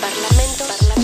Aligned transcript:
Parlamento, 0.00 0.64
Parlamento, 0.66 0.95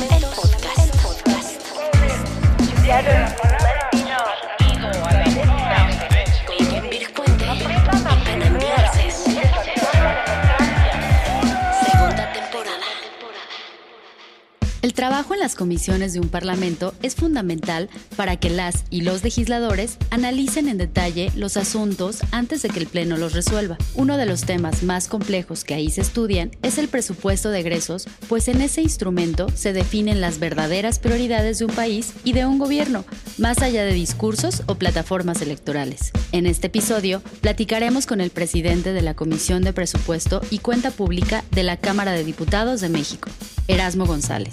trabajo 15.32 15.34
en 15.34 15.40
las 15.40 15.54
comisiones 15.54 16.12
de 16.12 16.20
un 16.20 16.28
parlamento 16.28 16.94
es 17.02 17.14
fundamental 17.14 17.88
para 18.16 18.36
que 18.36 18.50
las 18.50 18.84
y 18.90 19.00
los 19.02 19.22
legisladores 19.22 19.96
analicen 20.10 20.68
en 20.68 20.78
detalle 20.78 21.30
los 21.36 21.56
asuntos 21.56 22.20
antes 22.32 22.62
de 22.62 22.68
que 22.68 22.80
el 22.80 22.86
Pleno 22.86 23.16
los 23.16 23.32
resuelva. 23.32 23.78
Uno 23.94 24.16
de 24.16 24.26
los 24.26 24.42
temas 24.42 24.82
más 24.82 25.08
complejos 25.08 25.64
que 25.64 25.74
ahí 25.74 25.90
se 25.90 26.02
estudian 26.02 26.50
es 26.62 26.78
el 26.78 26.88
presupuesto 26.88 27.50
de 27.50 27.60
egresos, 27.60 28.06
pues 28.28 28.48
en 28.48 28.60
ese 28.60 28.82
instrumento 28.82 29.46
se 29.54 29.72
definen 29.72 30.20
las 30.20 30.38
verdaderas 30.38 30.98
prioridades 30.98 31.58
de 31.58 31.64
un 31.66 31.72
país 31.72 32.12
y 32.24 32.32
de 32.32 32.44
un 32.44 32.58
gobierno, 32.58 33.04
más 33.38 33.62
allá 33.62 33.84
de 33.84 33.94
discursos 33.94 34.62
o 34.66 34.74
plataformas 34.74 35.40
electorales. 35.40 36.12
En 36.32 36.46
este 36.46 36.66
episodio 36.66 37.22
platicaremos 37.40 38.06
con 38.06 38.20
el 38.20 38.30
presidente 38.30 38.92
de 38.92 39.02
la 39.02 39.14
Comisión 39.14 39.62
de 39.62 39.72
Presupuesto 39.72 40.40
y 40.50 40.58
Cuenta 40.58 40.90
Pública 40.90 41.44
de 41.52 41.62
la 41.62 41.76
Cámara 41.76 42.12
de 42.12 42.24
Diputados 42.24 42.80
de 42.80 42.88
México, 42.88 43.30
Erasmo 43.68 44.06
González. 44.06 44.52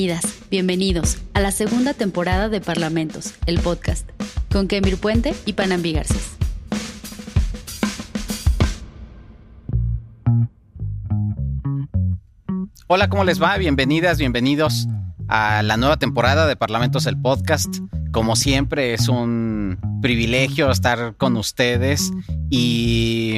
Bienvenidas, 0.00 0.38
bienvenidos 0.50 1.18
a 1.34 1.40
la 1.40 1.50
segunda 1.50 1.92
temporada 1.92 2.48
de 2.48 2.62
Parlamentos, 2.62 3.34
el 3.44 3.60
podcast, 3.60 4.08
con 4.50 4.66
Kemir 4.66 4.96
Puente 4.96 5.34
y 5.44 5.52
Panambi 5.52 5.92
Garcés. 5.92 6.38
Hola, 12.86 13.10
¿cómo 13.10 13.24
les 13.24 13.42
va? 13.42 13.58
Bienvenidas, 13.58 14.16
bienvenidos 14.16 14.88
a 15.28 15.62
la 15.62 15.76
nueva 15.76 15.98
temporada 15.98 16.46
de 16.46 16.56
Parlamentos 16.56 17.04
el 17.04 17.20
Podcast. 17.20 17.76
Como 18.10 18.36
siempre, 18.36 18.94
es 18.94 19.06
un 19.06 19.78
privilegio 20.00 20.70
estar 20.70 21.14
con 21.18 21.36
ustedes 21.36 22.10
y 22.48 23.34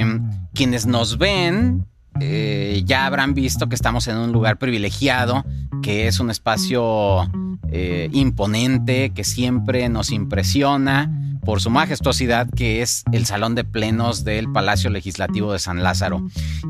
quienes 0.55 0.87
nos 0.87 1.19
ven 1.19 1.89
eh, 2.21 2.83
ya 2.85 3.07
habrán 3.07 3.35
visto 3.35 3.69
que 3.69 3.75
estamos 3.75 4.07
en 4.09 4.17
un 4.17 4.33
lugar 4.33 4.59
privilegiado, 4.59 5.45
que 5.83 6.07
es 6.07 6.21
un 6.21 6.31
espacio 6.31 7.31
eh, 7.71 8.09
imponente, 8.13 9.11
que 9.11 9.25
siempre 9.25 9.89
nos 9.89 10.11
impresiona 10.11 11.11
por 11.45 11.61
su 11.61 11.71
majestuosidad, 11.71 12.49
que 12.51 12.83
es 12.83 13.03
el 13.13 13.27
Salón 13.27 13.55
de 13.55 13.65
Plenos 13.65 14.25
del 14.25 14.51
Palacio 14.53 14.91
Legislativo 14.91 15.53
de 15.53 15.59
San 15.59 15.83
Lázaro. 15.83 16.25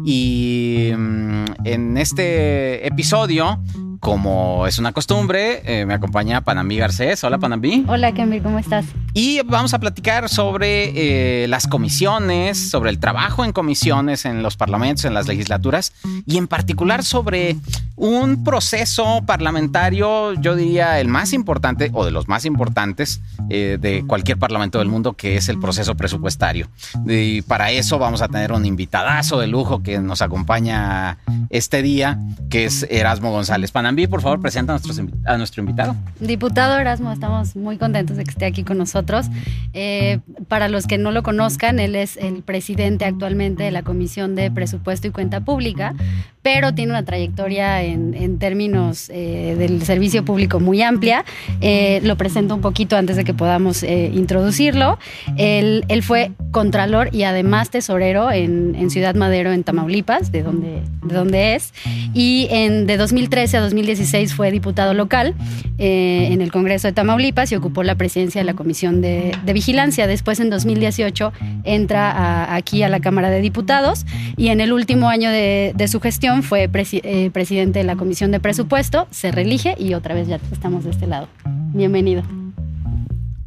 Y 0.04 0.90
mm, 0.96 1.44
en 1.64 1.98
este 1.98 2.86
episodio, 2.86 3.62
como 4.02 4.66
es 4.66 4.80
una 4.80 4.90
costumbre, 4.90 5.62
eh, 5.64 5.86
me 5.86 5.94
acompaña 5.94 6.40
Panamí 6.40 6.76
Garcés. 6.76 7.22
Hola, 7.22 7.38
Panamí. 7.38 7.84
Hola, 7.86 8.12
Kemir, 8.12 8.42
¿cómo 8.42 8.58
estás? 8.58 8.84
Y 9.14 9.40
vamos 9.42 9.74
a 9.74 9.78
platicar 9.78 10.28
sobre 10.28 11.44
eh, 11.44 11.46
las 11.46 11.68
comisiones, 11.68 12.58
sobre 12.58 12.90
el 12.90 12.98
trabajo 12.98 13.44
en 13.44 13.52
comisiones 13.52 14.24
en 14.24 14.42
los 14.42 14.56
parlamentos, 14.56 15.04
en 15.04 15.14
las 15.14 15.28
legislaturas, 15.28 15.92
y 16.26 16.36
en 16.36 16.48
particular 16.48 17.04
sobre 17.04 17.58
un 17.96 18.44
proceso 18.44 19.22
parlamentario, 19.26 20.34
yo 20.34 20.56
diría 20.56 21.00
el 21.00 21.08
más 21.08 21.32
importante 21.32 21.90
o 21.92 22.04
de 22.04 22.10
los 22.10 22.28
más 22.28 22.44
importantes 22.44 23.20
eh, 23.50 23.78
de 23.80 24.04
cualquier 24.06 24.38
parlamento 24.38 24.78
del 24.78 24.88
mundo, 24.88 25.14
que 25.14 25.36
es 25.36 25.48
el 25.48 25.58
proceso 25.58 25.94
presupuestario. 25.94 26.68
Y 27.06 27.42
para 27.42 27.70
eso 27.70 27.98
vamos 27.98 28.22
a 28.22 28.28
tener 28.28 28.52
un 28.52 28.64
invitadazo 28.64 29.38
de 29.38 29.46
lujo 29.46 29.82
que 29.82 29.98
nos 29.98 30.22
acompaña 30.22 31.18
este 31.50 31.82
día, 31.82 32.18
que 32.50 32.64
es 32.64 32.86
Erasmo 32.90 33.30
González. 33.30 33.70
Panambi, 33.70 34.06
por 34.06 34.22
favor, 34.22 34.40
presenta 34.40 34.72
a, 34.72 34.78
nuestros 34.78 35.00
a 35.26 35.36
nuestro 35.36 35.62
invitado. 35.62 35.94
Diputado 36.20 36.78
Erasmo, 36.78 37.12
estamos 37.12 37.56
muy 37.56 37.76
contentos 37.76 38.16
de 38.16 38.24
que 38.24 38.30
esté 38.30 38.46
aquí 38.46 38.64
con 38.64 38.78
nosotros. 38.78 39.26
Eh, 39.74 40.20
para 40.48 40.68
los 40.68 40.86
que 40.86 40.98
no 40.98 41.10
lo 41.12 41.22
conozcan, 41.22 41.78
él 41.78 41.94
es 41.94 42.16
el 42.16 42.42
presidente 42.42 43.04
actualmente 43.04 43.64
de 43.64 43.70
la 43.70 43.82
Comisión 43.82 44.34
de 44.34 44.50
Presupuesto 44.50 45.06
y 45.06 45.10
Cuenta 45.10 45.40
Pública, 45.40 45.94
pero 46.42 46.74
tiene 46.74 46.92
una 46.92 47.04
trayectoria 47.04 47.81
en, 47.82 48.14
en 48.14 48.38
términos 48.38 49.10
eh, 49.12 49.54
del 49.58 49.82
servicio 49.82 50.24
público 50.24 50.60
muy 50.60 50.82
amplia. 50.82 51.24
Eh, 51.60 52.00
lo 52.04 52.16
presento 52.16 52.54
un 52.54 52.60
poquito 52.60 52.96
antes 52.96 53.16
de 53.16 53.24
que 53.24 53.34
podamos 53.34 53.82
eh, 53.82 54.10
introducirlo. 54.14 54.98
Él, 55.36 55.84
él 55.88 56.02
fue 56.02 56.32
contralor 56.50 57.08
y 57.12 57.22
además 57.22 57.70
tesorero 57.70 58.30
en, 58.30 58.74
en 58.74 58.90
Ciudad 58.90 59.14
Madero, 59.14 59.52
en 59.52 59.64
Tamaulipas, 59.64 60.32
de 60.32 60.42
donde, 60.42 60.82
de 61.02 61.14
donde 61.14 61.54
es. 61.54 61.72
Y 62.14 62.48
en, 62.50 62.86
de 62.86 62.96
2013 62.96 63.56
a 63.56 63.60
2016 63.60 64.34
fue 64.34 64.50
diputado 64.50 64.94
local 64.94 65.34
eh, 65.78 66.28
en 66.30 66.40
el 66.42 66.52
Congreso 66.52 66.88
de 66.88 66.92
Tamaulipas 66.92 67.50
y 67.52 67.54
ocupó 67.56 67.82
la 67.82 67.94
presidencia 67.96 68.40
de 68.40 68.44
la 68.44 68.54
Comisión 68.54 69.00
de, 69.00 69.32
de 69.44 69.52
Vigilancia. 69.52 70.06
Después, 70.06 70.40
en 70.40 70.50
2018, 70.50 71.32
entra 71.64 72.10
a- 72.10 72.54
aquí 72.54 72.82
a 72.82 72.88
la 72.88 73.00
Cámara 73.00 73.30
de 73.30 73.40
Diputados 73.40 74.04
y 74.36 74.48
en 74.48 74.60
el 74.60 74.72
último 74.72 75.08
año 75.08 75.30
de, 75.30 75.72
de 75.74 75.88
su 75.88 76.00
gestión 76.00 76.42
fue 76.42 76.68
presi- 76.68 77.00
eh, 77.04 77.30
presidente 77.32 77.71
de 77.72 77.84
la 77.84 77.96
Comisión 77.96 78.30
de 78.30 78.40
Presupuesto, 78.40 79.06
se 79.10 79.32
reelige 79.32 79.74
y 79.78 79.94
otra 79.94 80.14
vez 80.14 80.28
ya 80.28 80.38
estamos 80.50 80.84
de 80.84 80.90
este 80.90 81.06
lado. 81.06 81.28
Bienvenido. 81.72 82.22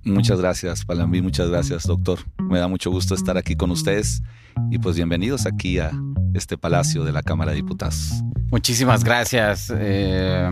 Muchas 0.04 0.40
gracias, 0.40 0.86
Palambi, 0.86 1.22
muchas 1.22 1.50
gracias, 1.50 1.84
doctor. 1.84 2.20
Me 2.40 2.60
da 2.60 2.68
mucho 2.68 2.92
gusto 2.92 3.16
estar 3.16 3.38
aquí 3.38 3.56
con 3.56 3.72
ustedes 3.72 4.22
y 4.72 4.78
pues 4.80 4.96
bienvenidos 4.96 5.46
aquí 5.46 5.80
a 5.80 5.92
este 6.34 6.58
palacio 6.58 7.04
de 7.04 7.12
la 7.12 7.24
Cámara 7.24 7.52
de 7.52 7.58
Diputados. 7.58 8.12
Muchísimas 8.52 9.04
gracias, 9.04 9.72
eh, 9.76 10.50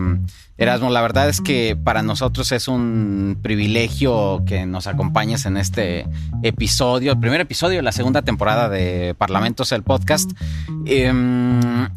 Erasmo. 0.56 0.90
La 0.90 1.02
verdad 1.02 1.28
es 1.28 1.40
que 1.40 1.76
para 1.76 2.02
nosotros 2.02 2.52
es 2.52 2.68
un 2.68 3.38
privilegio 3.42 4.42
que 4.46 4.66
nos 4.66 4.86
acompañes 4.86 5.46
en 5.46 5.56
este 5.56 6.06
episodio, 6.42 7.12
el 7.12 7.20
primer 7.20 7.40
episodio 7.40 7.76
de 7.76 7.82
la 7.82 7.92
segunda 7.92 8.22
temporada 8.22 8.68
de 8.68 9.14
Parlamentos, 9.16 9.72
el 9.72 9.82
podcast. 9.82 10.30
Eh, 10.86 11.12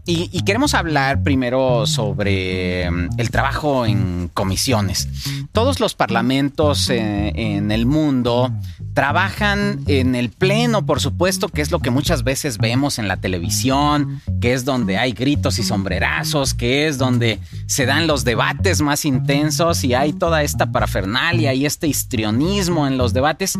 y, 0.05 0.41
queremos 0.43 0.73
hablar 0.73 1.23
primero 1.23 1.85
sobre 1.85 2.83
eh, 2.83 2.89
el 3.17 3.29
trabajo 3.29 3.85
en 3.85 4.29
comisiones. 4.33 5.07
Todos 5.51 5.79
los 5.79 5.95
parlamentos 5.95 6.89
eh, 6.89 7.33
en 7.35 7.71
el 7.71 7.85
mundo 7.85 8.51
trabajan 8.93 9.81
en 9.87 10.15
el 10.15 10.29
pleno, 10.29 10.85
por 10.85 11.01
supuesto, 11.01 11.49
que 11.49 11.61
es 11.61 11.71
lo 11.71 11.79
que 11.79 11.89
muchas 11.97 12.23
veces 12.23 12.59
vemos 12.59 12.99
en 12.99 13.07
la 13.07 13.17
televisión, 13.17 14.21
que 14.39 14.53
es 14.53 14.65
donde 14.65 14.99
hay 14.99 15.13
gritos 15.13 15.57
y 15.57 15.63
sombrerazos, 15.63 16.53
que 16.53 16.87
es 16.87 16.99
donde 16.99 17.39
se 17.65 17.87
dan 17.87 18.05
los 18.05 18.23
debates 18.23 18.81
más 18.81 19.03
intensos 19.03 19.83
y 19.83 19.95
hay 19.95 20.13
toda 20.13 20.43
esta 20.43 20.71
parafernalia 20.71 21.55
y 21.55 21.65
este 21.65 21.87
histrionismo 21.87 22.85
en 22.85 22.99
los 22.99 23.13
debates. 23.13 23.57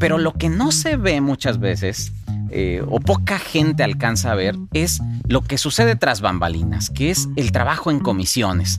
Pero 0.00 0.18
lo 0.18 0.32
que 0.32 0.48
no 0.48 0.72
se 0.72 0.96
ve 0.96 1.20
muchas 1.20 1.60
veces, 1.60 2.12
eh, 2.50 2.82
o 2.88 2.98
poca 2.98 3.38
gente 3.38 3.84
alcanza 3.84 4.32
a 4.32 4.34
ver, 4.34 4.56
es 4.72 5.00
lo 5.28 5.42
que 5.42 5.56
sucede 5.56 5.94
tras 5.94 6.20
bambalinas, 6.20 6.90
que 6.90 7.12
es 7.12 7.28
el 7.36 7.52
trabajo 7.52 7.92
en 7.92 8.00
comisiones. 8.00 8.78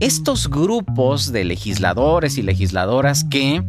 Estos 0.00 0.48
grupos 0.48 1.30
de 1.30 1.44
legisladores 1.44 2.38
y 2.38 2.42
legisladoras 2.42 3.22
que 3.24 3.62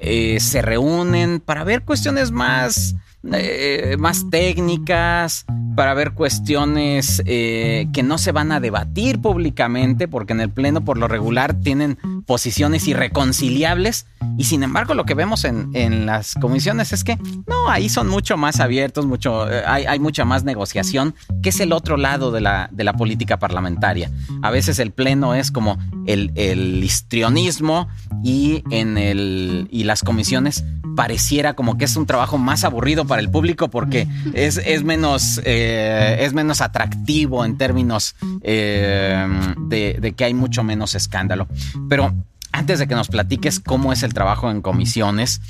eh, 0.00 0.38
se 0.38 0.60
reúnen 0.60 1.40
para 1.40 1.64
ver 1.64 1.82
cuestiones 1.82 2.30
más, 2.30 2.94
eh, 3.34 3.96
más 3.98 4.28
técnicas, 4.30 5.44
para 5.78 5.94
ver 5.94 6.10
cuestiones 6.12 7.22
eh, 7.24 7.86
que 7.92 8.02
no 8.02 8.18
se 8.18 8.32
van 8.32 8.50
a 8.50 8.58
debatir 8.58 9.20
públicamente, 9.20 10.08
porque 10.08 10.32
en 10.32 10.40
el 10.40 10.50
Pleno 10.50 10.84
por 10.84 10.98
lo 10.98 11.06
regular 11.06 11.54
tienen 11.54 11.96
posiciones 12.26 12.88
irreconciliables, 12.88 14.06
y 14.36 14.44
sin 14.44 14.64
embargo 14.64 14.94
lo 14.94 15.04
que 15.04 15.14
vemos 15.14 15.44
en, 15.44 15.70
en 15.74 16.04
las 16.04 16.34
comisiones 16.34 16.92
es 16.92 17.04
que 17.04 17.16
no, 17.46 17.70
ahí 17.70 17.88
son 17.88 18.08
mucho 18.08 18.36
más 18.36 18.58
abiertos, 18.58 19.06
mucho, 19.06 19.48
eh, 19.48 19.62
hay, 19.64 19.84
hay 19.84 20.00
mucha 20.00 20.24
más 20.24 20.42
negociación, 20.42 21.14
que 21.42 21.50
es 21.50 21.60
el 21.60 21.72
otro 21.72 21.96
lado 21.96 22.32
de 22.32 22.40
la, 22.40 22.68
de 22.72 22.82
la 22.82 22.94
política 22.94 23.38
parlamentaria. 23.38 24.10
A 24.42 24.50
veces 24.50 24.80
el 24.80 24.90
Pleno 24.90 25.36
es 25.36 25.52
como 25.52 25.78
el, 26.06 26.32
el 26.34 26.82
histrionismo 26.82 27.86
y, 28.24 28.64
en 28.70 28.98
el, 28.98 29.68
y 29.70 29.84
las 29.84 30.02
comisiones 30.02 30.64
pareciera 30.96 31.54
como 31.54 31.78
que 31.78 31.84
es 31.84 31.94
un 31.96 32.06
trabajo 32.06 32.38
más 32.38 32.64
aburrido 32.64 33.04
para 33.04 33.17
el 33.20 33.30
público 33.30 33.68
porque 33.68 34.06
es, 34.34 34.58
es 34.58 34.84
menos, 34.84 35.40
eh, 35.44 36.18
es 36.20 36.32
menos 36.32 36.60
atractivo 36.60 37.44
en 37.44 37.58
términos 37.58 38.14
eh, 38.42 39.26
de, 39.68 39.98
de 40.00 40.12
que 40.12 40.24
hay 40.24 40.34
mucho 40.34 40.62
menos 40.62 40.94
escándalo. 40.94 41.48
Pero 41.88 42.14
antes 42.52 42.78
de 42.78 42.86
que 42.86 42.94
nos 42.94 43.08
platiques 43.08 43.60
cómo 43.60 43.92
es 43.92 44.02
el 44.02 44.14
trabajo 44.14 44.50
en 44.50 44.62
comisiones, 44.62 45.40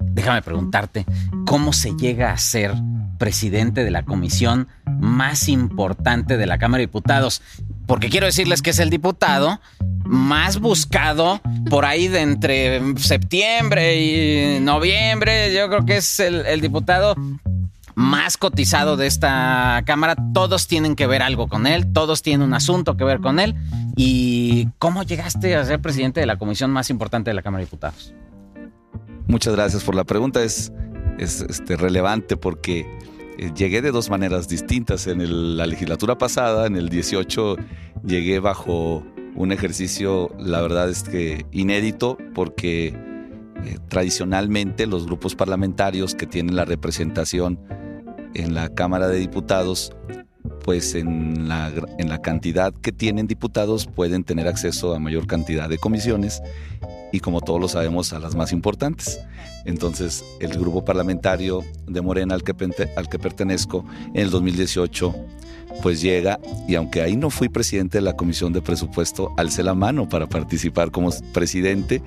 déjame 0.00 0.42
preguntarte, 0.42 1.06
¿cómo 1.46 1.72
se 1.72 1.92
llega 1.96 2.32
a 2.32 2.38
ser 2.38 2.74
presidente 3.18 3.84
de 3.84 3.90
la 3.90 4.04
comisión 4.04 4.68
más 5.00 5.48
importante 5.48 6.36
de 6.36 6.46
la 6.46 6.58
Cámara 6.58 6.80
de 6.80 6.86
Diputados? 6.86 7.42
Porque 7.88 8.10
quiero 8.10 8.26
decirles 8.26 8.60
que 8.60 8.70
es 8.70 8.78
el 8.80 8.90
diputado 8.90 9.60
más 10.04 10.60
buscado 10.60 11.40
por 11.70 11.86
ahí 11.86 12.06
de 12.06 12.20
entre 12.20 12.98
septiembre 12.98 13.96
y 13.96 14.60
noviembre. 14.60 15.54
Yo 15.54 15.68
creo 15.70 15.86
que 15.86 15.96
es 15.96 16.20
el, 16.20 16.60
diputado 16.60 17.16
más 17.94 18.36
cotizado 18.36 18.98
de 18.98 19.06
esta 19.06 19.82
Cámara. 19.86 20.16
Todos 20.34 20.68
tienen 20.68 20.96
que 20.96 21.06
ver 21.06 21.22
algo 21.22 21.48
con 21.48 21.66
él, 21.66 21.90
todos 21.94 22.20
tienen 22.20 22.46
un 22.46 22.52
asunto 22.52 22.98
que 22.98 23.04
ver 23.04 23.20
con 23.20 23.40
él. 23.40 23.54
¿Y 23.96 24.68
cómo 24.78 25.02
llegaste 25.02 25.56
a 25.56 25.64
ser 25.64 25.80
presidente 25.80 26.20
de 26.20 26.26
la 26.26 26.36
comisión 26.36 26.70
más 26.70 26.90
importante 26.90 27.30
de 27.30 27.34
la 27.34 27.42
Cámara 27.42 27.60
de 27.60 27.66
Diputados? 27.66 28.12
Muchas 29.26 29.54
gracias 29.54 29.82
por 29.82 29.94
la 29.94 30.04
pregunta. 30.04 30.42
Es, 30.42 30.74
es 31.18 31.40
este, 31.40 31.74
relevante 31.76 32.36
porque 32.36 32.86
llegué 33.54 33.82
de 33.82 33.90
dos 33.90 34.10
maneras 34.10 34.48
distintas. 34.48 35.06
En 35.06 35.56
la 35.56 35.66
legislatura 35.66 36.18
pasada, 36.18 36.66
en 36.66 36.76
el 36.76 36.88
18, 36.88 37.56
llegué 38.04 38.40
bajo 38.40 39.04
un 39.34 39.52
ejercicio, 39.52 40.30
la 40.38 40.60
verdad 40.60 40.90
es 40.90 41.02
que 41.04 41.46
inédito, 41.52 42.18
porque 42.34 42.88
eh, 42.88 43.78
tradicionalmente 43.88 44.86
los 44.86 45.06
grupos 45.06 45.34
parlamentarios 45.34 46.14
que 46.14 46.26
tienen 46.26 46.56
la 46.56 46.64
representación 46.64 47.60
en 48.34 48.54
la 48.54 48.68
Cámara 48.68 49.08
de 49.08 49.18
Diputados, 49.18 49.92
pues 50.48 50.94
en 50.94 51.48
la, 51.48 51.72
en 51.98 52.08
la 52.08 52.20
cantidad 52.20 52.72
que 52.72 52.92
tienen 52.92 53.26
diputados 53.26 53.86
pueden 53.86 54.24
tener 54.24 54.48
acceso 54.48 54.94
a 54.94 54.98
mayor 54.98 55.26
cantidad 55.26 55.68
de 55.68 55.78
comisiones 55.78 56.42
y 57.12 57.20
como 57.20 57.40
todos 57.40 57.60
lo 57.60 57.68
sabemos 57.68 58.12
a 58.12 58.18
las 58.18 58.34
más 58.34 58.52
importantes. 58.52 59.20
Entonces 59.64 60.24
el 60.40 60.58
grupo 60.58 60.84
parlamentario 60.84 61.64
de 61.86 62.00
Morena 62.00 62.34
al 62.34 62.42
que, 62.42 62.54
al 62.96 63.08
que 63.08 63.18
pertenezco 63.18 63.84
en 64.14 64.22
el 64.22 64.30
2018 64.30 65.14
pues 65.82 66.00
llega 66.00 66.40
y 66.66 66.74
aunque 66.74 67.02
ahí 67.02 67.16
no 67.16 67.30
fui 67.30 67.48
presidente 67.48 67.98
de 67.98 68.02
la 68.02 68.16
comisión 68.16 68.52
de 68.52 68.62
presupuesto, 68.62 69.32
alcé 69.36 69.62
la 69.62 69.74
mano 69.74 70.08
para 70.08 70.26
participar 70.26 70.90
como 70.90 71.10
presidente 71.32 72.02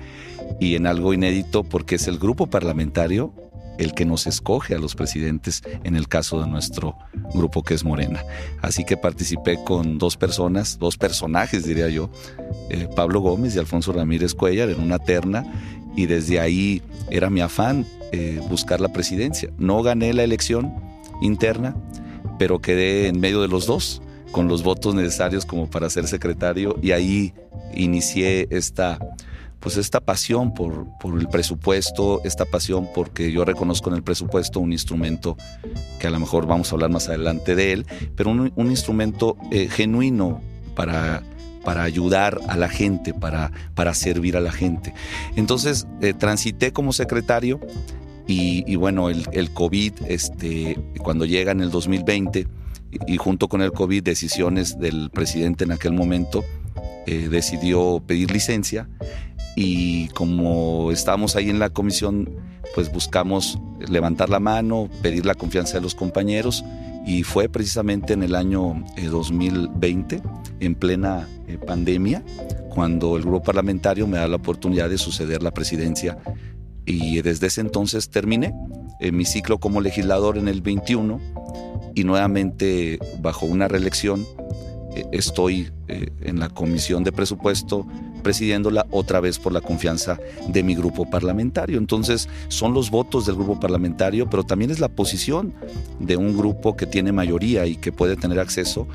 y 0.60 0.74
en 0.74 0.86
algo 0.86 1.14
inédito 1.14 1.64
porque 1.64 1.94
es 1.94 2.08
el 2.08 2.18
grupo 2.18 2.48
parlamentario 2.48 3.32
el 3.78 3.94
que 3.94 4.04
nos 4.04 4.26
escoge 4.26 4.74
a 4.74 4.78
los 4.78 4.94
presidentes 4.94 5.62
en 5.84 5.96
el 5.96 6.08
caso 6.08 6.40
de 6.40 6.48
nuestro 6.48 6.96
grupo 7.34 7.62
que 7.62 7.74
es 7.74 7.84
Morena. 7.84 8.24
Así 8.60 8.84
que 8.84 8.96
participé 8.96 9.62
con 9.64 9.98
dos 9.98 10.16
personas, 10.16 10.78
dos 10.78 10.96
personajes 10.96 11.64
diría 11.64 11.88
yo, 11.88 12.10
eh, 12.70 12.88
Pablo 12.94 13.20
Gómez 13.20 13.56
y 13.56 13.58
Alfonso 13.58 13.92
Ramírez 13.92 14.34
Cuellar 14.34 14.70
en 14.70 14.80
una 14.80 14.98
terna 14.98 15.44
y 15.96 16.06
desde 16.06 16.40
ahí 16.40 16.82
era 17.10 17.30
mi 17.30 17.40
afán 17.40 17.86
eh, 18.12 18.40
buscar 18.48 18.80
la 18.80 18.92
presidencia. 18.92 19.50
No 19.58 19.82
gané 19.82 20.12
la 20.12 20.24
elección 20.24 20.72
interna, 21.20 21.76
pero 22.38 22.60
quedé 22.60 23.08
en 23.08 23.20
medio 23.20 23.40
de 23.42 23.48
los 23.48 23.66
dos 23.66 24.02
con 24.32 24.48
los 24.48 24.62
votos 24.62 24.94
necesarios 24.94 25.44
como 25.44 25.68
para 25.68 25.90
ser 25.90 26.06
secretario 26.06 26.76
y 26.82 26.92
ahí 26.92 27.34
inicié 27.74 28.48
esta 28.50 28.98
pues 29.62 29.76
esta 29.76 30.00
pasión 30.00 30.52
por, 30.52 30.86
por, 30.98 31.18
el 31.18 31.28
presupuesto, 31.28 32.20
esta 32.24 32.44
pasión 32.44 32.88
porque 32.92 33.30
yo 33.30 33.44
reconozco 33.44 33.90
en 33.90 33.96
el 33.96 34.02
presupuesto 34.02 34.58
un 34.58 34.72
instrumento 34.72 35.36
que 36.00 36.08
a 36.08 36.10
lo 36.10 36.18
mejor 36.18 36.46
vamos 36.46 36.70
a 36.70 36.74
hablar 36.74 36.90
más 36.90 37.08
adelante 37.08 37.54
de 37.54 37.72
él, 37.72 37.86
pero 38.16 38.30
un, 38.30 38.70
instrumento 38.70 39.36
eh, 39.52 39.68
genuino 39.68 40.40
para, 40.74 41.22
para 41.64 41.84
ayudar 41.84 42.40
a 42.48 42.56
la 42.56 42.68
gente, 42.68 43.14
para, 43.14 43.52
para 43.74 43.94
servir 43.94 44.36
a 44.36 44.40
la 44.40 44.52
gente. 44.52 44.94
Entonces 45.36 45.86
eh, 46.00 46.12
transité 46.12 46.72
como 46.72 46.92
secretario 46.92 47.60
y, 48.26 48.76
bueno, 48.76 49.10
el, 49.10 49.26
el, 49.32 49.52
COVID, 49.52 49.92
este, 50.08 50.78
cuando 51.02 51.26
llega 51.26 51.52
en 51.52 51.60
el 51.60 51.70
2020 51.70 52.46
y, 53.06 53.16
junto 53.16 53.48
con 53.48 53.60
el 53.62 53.72
COVID, 53.72 54.02
decisiones 54.02 54.78
del 54.78 55.10
presidente 55.10 55.64
en 55.64 55.72
aquel 55.72 55.92
momento, 55.92 56.42
eh, 57.06 57.28
decidió 57.28 58.02
pedir 58.06 58.30
licencia 58.30 58.88
y 59.56 60.08
como 60.08 60.92
estábamos 60.92 61.36
ahí 61.36 61.50
en 61.50 61.58
la 61.58 61.70
comisión, 61.70 62.30
pues 62.74 62.92
buscamos 62.92 63.58
levantar 63.88 64.30
la 64.30 64.40
mano, 64.40 64.88
pedir 65.02 65.26
la 65.26 65.34
confianza 65.34 65.74
de 65.74 65.80
los 65.80 65.94
compañeros 65.94 66.64
y 67.04 67.24
fue 67.24 67.48
precisamente 67.48 68.12
en 68.12 68.22
el 68.22 68.34
año 68.34 68.84
2020, 68.96 70.16
eh, 70.16 70.22
en 70.60 70.74
plena 70.74 71.28
eh, 71.48 71.58
pandemia, 71.58 72.22
cuando 72.70 73.16
el 73.16 73.24
grupo 73.24 73.42
parlamentario 73.42 74.06
me 74.06 74.18
da 74.18 74.28
la 74.28 74.36
oportunidad 74.36 74.88
de 74.88 74.98
suceder 74.98 75.42
la 75.42 75.50
presidencia 75.50 76.18
y 76.86 77.20
desde 77.22 77.48
ese 77.48 77.60
entonces 77.60 78.08
terminé 78.10 78.54
mi 79.12 79.24
ciclo 79.24 79.58
como 79.58 79.80
legislador 79.80 80.38
en 80.38 80.48
el 80.48 80.62
21 80.62 81.20
y 81.94 82.04
nuevamente 82.04 82.98
bajo 83.20 83.46
una 83.46 83.68
reelección 83.68 84.24
estoy 85.12 85.70
en 85.88 86.38
la 86.38 86.48
comisión 86.48 87.04
de 87.04 87.12
presupuesto 87.12 87.86
presidiéndola 88.22 88.86
otra 88.90 89.20
vez 89.20 89.38
por 89.38 89.52
la 89.52 89.60
confianza 89.60 90.18
de 90.48 90.62
mi 90.62 90.74
grupo 90.74 91.08
parlamentario. 91.10 91.78
Entonces 91.78 92.28
son 92.48 92.72
los 92.72 92.90
votos 92.90 93.26
del 93.26 93.34
grupo 93.34 93.58
parlamentario, 93.58 94.30
pero 94.30 94.44
también 94.44 94.70
es 94.70 94.80
la 94.80 94.88
posición 94.88 95.54
de 95.98 96.16
un 96.16 96.36
grupo 96.36 96.76
que 96.76 96.86
tiene 96.86 97.12
mayoría 97.12 97.66
y 97.66 97.76
que 97.76 97.92
puede 97.92 98.16
tener 98.16 98.38
acceso 98.38 98.86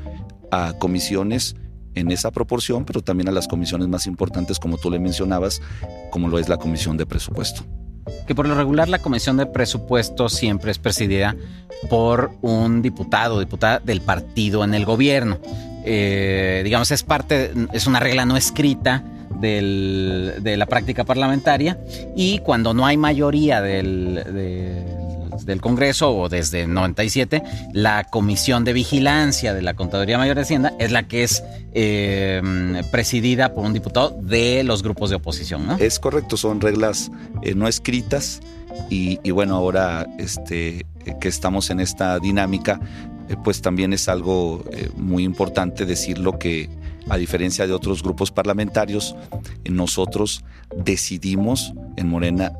a 0.50 0.72
comisiones 0.78 1.56
en 1.94 2.10
esa 2.10 2.30
proporción, 2.30 2.84
pero 2.84 3.02
también 3.02 3.28
a 3.28 3.32
las 3.32 3.48
comisiones 3.48 3.88
más 3.88 4.06
importantes, 4.06 4.58
como 4.58 4.78
tú 4.78 4.90
le 4.90 4.98
mencionabas, 4.98 5.60
como 6.10 6.28
lo 6.28 6.38
es 6.38 6.48
la 6.48 6.56
comisión 6.56 6.96
de 6.96 7.06
presupuesto. 7.06 7.64
Que 8.26 8.34
por 8.34 8.46
lo 8.46 8.54
regular 8.54 8.88
la 8.88 9.00
comisión 9.00 9.36
de 9.36 9.46
presupuesto 9.46 10.28
siempre 10.28 10.70
es 10.70 10.78
presidida 10.78 11.36
por 11.90 12.30
un 12.40 12.82
diputado, 12.82 13.40
diputada 13.40 13.80
del 13.80 14.00
partido 14.00 14.64
en 14.64 14.74
el 14.74 14.84
gobierno. 14.84 15.38
Eh, 15.90 16.60
digamos, 16.64 16.90
es 16.90 17.02
parte, 17.02 17.50
es 17.72 17.86
una 17.86 17.98
regla 17.98 18.26
no 18.26 18.36
escrita 18.36 19.02
de 19.40 20.54
la 20.58 20.66
práctica 20.66 21.04
parlamentaria 21.04 21.78
y 22.14 22.40
cuando 22.40 22.74
no 22.74 22.84
hay 22.84 22.98
mayoría 22.98 23.62
del, 23.62 24.22
Congreso 25.62 26.14
o 26.14 26.28
desde 26.28 26.66
97, 26.66 27.42
la 27.72 28.04
Comisión 28.04 28.64
de 28.64 28.74
Vigilancia 28.74 29.54
de 29.54 29.62
la 29.62 29.72
Contaduría 29.72 30.18
Mayor 30.18 30.36
de 30.36 30.42
Hacienda 30.42 30.74
es 30.78 30.92
la 30.92 31.04
que 31.04 31.22
es 31.22 31.42
eh, 31.72 32.42
presidida 32.90 33.54
por 33.54 33.64
un 33.64 33.72
diputado 33.72 34.14
de 34.20 34.62
los 34.64 34.82
grupos 34.82 35.08
de 35.08 35.16
oposición. 35.16 35.68
Es 35.78 35.98
correcto, 35.98 36.36
son 36.36 36.60
reglas 36.60 37.10
eh, 37.40 37.54
no 37.54 37.66
escritas 37.66 38.40
y, 38.90 39.30
bueno, 39.30 39.56
ahora 39.56 40.06
este, 40.18 40.84
que 41.18 41.28
estamos 41.28 41.70
en 41.70 41.80
esta 41.80 42.18
dinámica, 42.18 42.78
eh, 43.28 43.36
pues 43.42 43.62
también 43.62 43.92
es 43.92 44.08
algo 44.08 44.64
muy 44.96 45.24
importante 45.24 45.86
decirlo 45.86 46.38
que 46.38 46.68
a 47.08 47.16
diferencia 47.16 47.66
de 47.66 47.72
otros 47.72 48.02
grupos 48.02 48.30
parlamentarios, 48.30 49.16
nosotros 49.64 50.44
decidimos 50.76 51.72
en 51.96 52.08
Morena 52.08 52.52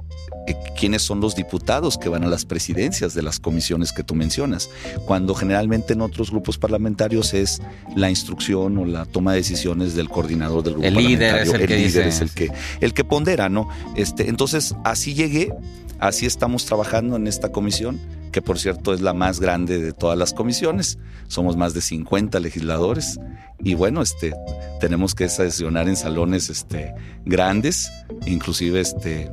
eh, 0.46 0.56
quiénes 0.78 1.02
son 1.02 1.20
los 1.20 1.34
diputados 1.34 1.98
que 1.98 2.08
van 2.08 2.24
a 2.24 2.26
las 2.26 2.44
presidencias 2.44 3.14
de 3.14 3.22
las 3.22 3.38
comisiones 3.38 3.92
que 3.92 4.02
tú 4.02 4.14
mencionas, 4.14 4.70
cuando 5.04 5.34
generalmente 5.34 5.92
en 5.92 6.00
otros 6.00 6.30
grupos 6.30 6.56
parlamentarios 6.56 7.34
es 7.34 7.60
la 7.94 8.08
instrucción 8.08 8.78
o 8.78 8.84
la 8.84 9.04
toma 9.04 9.32
de 9.32 9.38
decisiones 9.38 9.94
del 9.94 10.08
coordinador 10.08 10.62
del 10.62 10.74
grupo 10.74 10.88
el 10.88 10.94
Líder 10.94 11.42
es 11.42 11.52
el, 11.52 11.66
que 11.66 11.76
líder 11.76 12.06
es 12.06 12.20
el 12.20 12.30
que 12.30 12.50
el 12.80 12.94
que 12.94 13.04
pondera, 13.04 13.48
¿no? 13.48 13.68
Este, 13.96 14.28
entonces 14.28 14.74
así 14.84 15.14
llegué, 15.14 15.52
así 15.98 16.24
estamos 16.24 16.64
trabajando 16.64 17.16
en 17.16 17.26
esta 17.26 17.52
comisión 17.52 18.00
que 18.28 18.42
por 18.42 18.58
cierto 18.58 18.92
es 18.92 19.00
la 19.00 19.14
más 19.14 19.40
grande 19.40 19.78
de 19.78 19.92
todas 19.92 20.18
las 20.18 20.32
comisiones. 20.32 20.98
Somos 21.28 21.56
más 21.56 21.74
de 21.74 21.80
50 21.80 22.40
legisladores 22.40 23.18
y 23.60 23.74
bueno, 23.74 24.02
este, 24.02 24.34
tenemos 24.80 25.14
que 25.14 25.28
sesionar 25.28 25.88
en 25.88 25.96
salones 25.96 26.48
este, 26.50 26.94
grandes, 27.24 27.90
inclusive 28.26 28.80
este, 28.80 29.30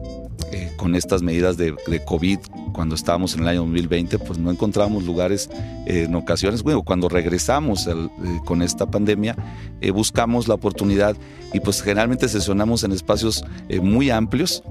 eh, 0.51 0.71
con 0.77 0.95
estas 0.95 1.21
medidas 1.21 1.57
de, 1.57 1.75
COVID, 2.05 2.39
cuando 2.73 2.95
estábamos 2.95 3.33
en 3.35 3.41
el 3.41 3.47
año 3.47 3.61
2020, 3.61 4.19
pues 4.19 4.37
no 4.37 4.51
encontramos 4.51 5.03
lugares 5.03 5.49
eh, 5.85 6.03
en 6.07 6.15
ocasiones, 6.15 6.63
bueno, 6.63 6.83
cuando 6.83 7.09
regresamos 7.09 7.87
eh, 7.87 7.93
con 8.45 8.61
esta 8.61 8.85
pandemia, 8.89 9.35
buscamos 9.93 10.47
la 10.47 10.55
oportunidad 10.55 11.15
y 11.53 11.59
pues 11.59 11.81
generalmente 11.81 12.27
sesionamos 12.27 12.83
en 12.83 12.91
espacios 12.91 13.43
muy 13.81 14.09
amplios 14.09 14.63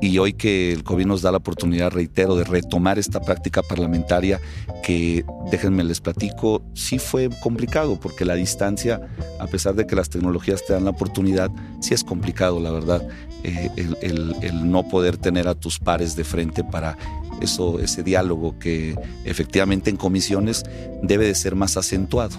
y 0.00 0.18
hoy 0.18 0.34
que 0.34 0.72
el 0.72 0.84
COVID 0.84 1.06
nos 1.06 1.22
da 1.22 1.30
la 1.30 1.38
oportunidad, 1.38 1.90
reitero, 1.90 2.36
de 2.36 2.44
retomar 2.44 2.98
esta 2.98 3.20
práctica 3.20 3.62
parlamentaria 3.62 4.40
que, 4.82 5.24
déjenme 5.50 5.84
les 5.84 6.00
platico, 6.00 6.62
sí 6.74 6.98
fue 6.98 7.30
complicado 7.42 7.98
porque 7.98 8.24
la 8.24 8.34
distancia, 8.34 9.00
a 9.38 9.46
pesar 9.46 9.74
de 9.74 9.86
que 9.86 9.96
las 9.96 10.10
tecnologías 10.10 10.64
te 10.64 10.72
dan 10.72 10.84
la 10.84 10.90
oportunidad, 10.90 11.50
sí 11.80 11.94
es 11.94 12.04
complicado, 12.04 12.60
la 12.60 12.70
verdad, 12.70 13.06
eh, 13.44 13.70
el, 13.76 14.36
el 14.42 14.70
no 14.70 14.88
poder 14.88 15.16
tener 15.16 15.48
a 15.48 15.54
tus 15.54 15.78
pares 15.78 16.16
de 16.16 16.24
frente 16.24 16.64
para 16.64 16.96
eso, 17.40 17.78
ese 17.80 18.02
diálogo 18.02 18.58
que 18.58 18.94
efectivamente 19.24 19.90
en 19.90 19.96
comisiones 19.96 20.64
debe 21.02 21.26
de 21.26 21.34
ser 21.34 21.54
más 21.54 21.76
acentuado. 21.76 22.36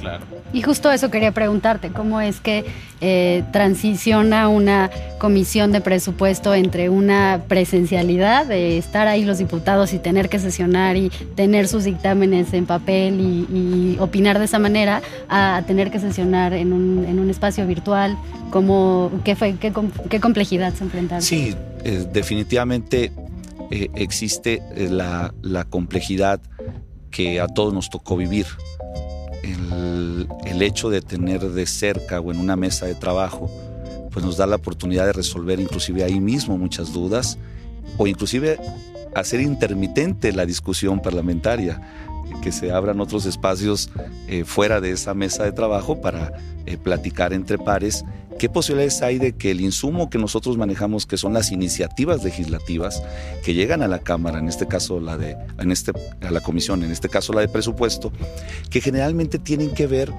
Claro. 0.00 0.24
Y 0.52 0.62
justo 0.62 0.90
eso 0.90 1.10
quería 1.10 1.32
preguntarte, 1.32 1.90
¿cómo 1.90 2.20
es 2.20 2.40
que 2.40 2.64
eh, 3.00 3.44
transiciona 3.52 4.48
una 4.48 4.90
comisión 5.18 5.70
de 5.72 5.80
presupuesto 5.80 6.54
entre 6.54 6.88
una 6.88 7.42
presencialidad 7.46 8.46
de 8.46 8.78
estar 8.78 9.06
ahí 9.06 9.24
los 9.24 9.38
diputados 9.38 9.92
y 9.92 9.98
tener 9.98 10.28
que 10.28 10.38
sesionar 10.38 10.96
y 10.96 11.10
tener 11.34 11.68
sus 11.68 11.84
dictámenes 11.84 12.54
en 12.54 12.64
papel 12.64 13.20
y, 13.20 13.96
opinar 13.98 14.38
de 14.38 14.44
esa 14.44 14.58
manera 14.58 15.02
a, 15.28 15.62
tener 15.66 15.90
que 15.90 15.98
sesionar 15.98 16.52
en 16.52 16.72
un, 16.72 17.04
en 17.04 17.18
un 17.18 17.30
espacio 17.30 17.66
virtual? 17.66 18.16
¿Cómo, 18.50 19.10
qué, 19.24 19.36
fue, 19.36 19.56
qué, 19.56 19.72
qué 20.08 20.20
complejidad 20.20 20.72
se 20.74 20.84
enfrentaron? 20.84 21.22
Sí, 21.22 21.54
eh, 21.84 22.06
definitivamente 22.12 23.12
eh, 23.70 23.88
existe 23.94 24.62
la, 24.76 25.34
la 25.42 25.64
complejidad 25.64 26.40
que 27.10 27.40
a 27.40 27.48
todos 27.48 27.72
nos 27.72 27.90
tocó 27.90 28.16
vivir. 28.16 28.46
El, 29.52 30.62
hecho 30.62 30.88
de 30.90 31.00
tener 31.02 31.40
de 31.40 31.66
cerca 31.66 32.20
o 32.20 32.32
en 32.32 32.38
una 32.38 32.56
mesa 32.56 32.86
de 32.86 32.94
trabajo, 32.94 33.50
pues 34.10 34.24
nos 34.24 34.36
da 34.36 34.46
la 34.46 34.56
oportunidad 34.56 35.06
de 35.06 35.12
resolver 35.12 35.60
inclusive 35.60 36.02
ahí 36.02 36.18
mismo 36.18 36.56
muchas 36.56 36.92
dudas 36.92 37.38
o 37.98 38.06
inclusive 38.06 38.58
hacer 39.14 39.40
intermitente 39.40 40.32
la 40.32 40.46
discusión 40.46 41.00
parlamentaria, 41.00 41.80
que 42.42 42.52
se 42.52 42.72
abran 42.72 43.00
otros 43.00 43.26
espacios 43.26 43.90
eh, 44.28 44.44
fuera 44.44 44.80
de 44.80 44.92
esa 44.92 45.14
mesa 45.14 45.44
de 45.44 45.52
trabajo 45.52 46.00
para 46.00 46.32
eh, 46.66 46.76
platicar 46.76 47.32
entre 47.32 47.58
pares. 47.58 48.04
¿Qué 48.38 48.48
posibilidades 48.48 49.00
hay 49.02 49.18
de 49.18 49.32
que 49.32 49.50
el 49.50 49.60
insumo 49.60 50.10
que 50.10 50.18
nosotros 50.18 50.58
manejamos, 50.58 51.06
que 51.06 51.16
son 51.16 51.32
las 51.32 51.52
iniciativas 51.52 52.22
legislativas 52.22 53.02
que 53.42 53.54
llegan 53.54 53.82
a 53.82 53.88
la 53.88 54.00
Cámara, 54.00 54.38
en 54.38 54.48
este 54.48 54.66
caso 54.66 55.00
la 55.00 55.16
de, 55.16 55.36
en 55.58 55.72
este, 55.72 55.92
a 56.20 56.30
la 56.30 56.40
Comisión, 56.40 56.82
en 56.82 56.90
este 56.90 57.08
caso 57.08 57.32
la 57.32 57.40
de 57.40 57.48
presupuesto, 57.48 58.12
que 58.68 58.80
generalmente 58.80 59.38
tienen 59.38 59.72
que 59.72 59.86
ver 59.86 60.12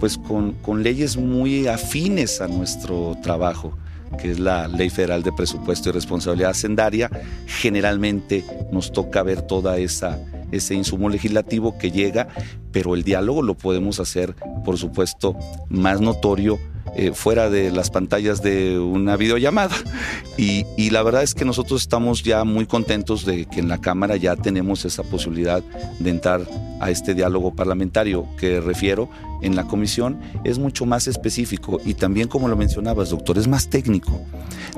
pues 0.00 0.16
con, 0.16 0.52
con 0.54 0.82
leyes 0.82 1.16
muy 1.16 1.66
afines 1.68 2.40
a 2.40 2.48
nuestro 2.48 3.16
trabajo? 3.22 3.76
que 4.18 4.30
es 4.30 4.38
la 4.38 4.68
Ley 4.68 4.90
Federal 4.90 5.22
de 5.22 5.32
Presupuesto 5.32 5.88
y 5.88 5.92
Responsabilidad 5.92 6.50
Hacendaria, 6.50 7.10
generalmente 7.46 8.44
nos 8.70 8.92
toca 8.92 9.22
ver 9.22 9.42
toda 9.42 9.78
esa 9.78 10.18
ese 10.52 10.74
insumo 10.74 11.08
legislativo 11.08 11.78
que 11.78 11.90
llega, 11.90 12.28
pero 12.70 12.94
el 12.94 13.02
diálogo 13.02 13.42
lo 13.42 13.54
podemos 13.54 13.98
hacer, 13.98 14.34
por 14.64 14.78
supuesto, 14.78 15.36
más 15.68 16.00
notorio 16.00 16.58
eh, 16.94 17.12
fuera 17.14 17.50
de 17.50 17.70
las 17.70 17.90
pantallas 17.90 18.42
de 18.42 18.78
una 18.78 19.16
videollamada. 19.16 19.74
Y, 20.36 20.66
y, 20.76 20.90
la 20.90 21.02
verdad 21.02 21.22
es 21.22 21.34
que 21.34 21.44
nosotros 21.44 21.82
estamos 21.82 22.22
ya 22.22 22.44
muy 22.44 22.66
contentos 22.66 23.24
de 23.24 23.46
que 23.46 23.60
en 23.60 23.68
la 23.68 23.78
Cámara 23.78 24.16
ya 24.16 24.36
tenemos 24.36 24.84
esa 24.84 25.02
posibilidad 25.02 25.62
de 25.98 26.10
entrar 26.10 26.42
a 26.80 26.90
este 26.90 27.14
diálogo 27.14 27.54
parlamentario 27.54 28.26
que 28.38 28.60
refiero 28.60 29.08
en 29.42 29.56
la 29.56 29.64
comisión. 29.64 30.20
Es 30.44 30.58
mucho 30.58 30.86
más 30.86 31.06
específico 31.06 31.80
y 31.84 31.94
también 31.94 32.28
como 32.28 32.48
lo 32.48 32.56
mencionabas 32.56 33.10
doctor 33.10 33.38
es 33.38 33.46
más 33.48 33.68
técnico. 33.68 34.20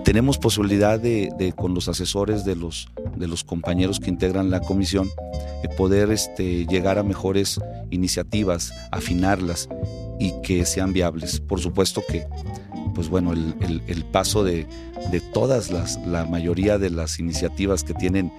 Tenemos 0.05 0.39
posibilidad 0.39 0.99
de, 0.99 1.55
con 1.57 1.75
los 1.75 1.89
asesores 1.89 2.45
de 2.45 2.57
los 2.57 2.89
de 3.17 3.29
los 3.29 3.45
compañeros 3.45 4.01
que 4.01 4.11
integran 4.11 4.51
la 4.51 4.61
comisión 4.61 5.09
de 5.63 5.69
poder 5.69 6.11
este, 6.11 6.67
llegar 6.67 6.99
a 6.99 7.03
mejores 7.03 7.61
iniciativas 7.91 8.73
afinarlas 8.91 9.69
y 10.25 10.33
que 10.41 10.65
sean 10.65 10.95
viables. 10.95 11.39
Por 11.39 11.61
supuesto 11.61 12.03
que, 12.09 12.27
pues 12.95 13.11
bueno, 13.11 13.33
el, 13.33 14.05
paso 14.11 14.43
de, 14.43 14.67
de, 15.11 15.21
todas 15.21 15.71
las, 15.71 15.99
la 16.07 16.25
mayoría 16.25 16.79
de 16.79 16.89
las 16.89 17.19
iniciativas 17.19 17.85
que 17.85 17.93
tienen 17.93 18.33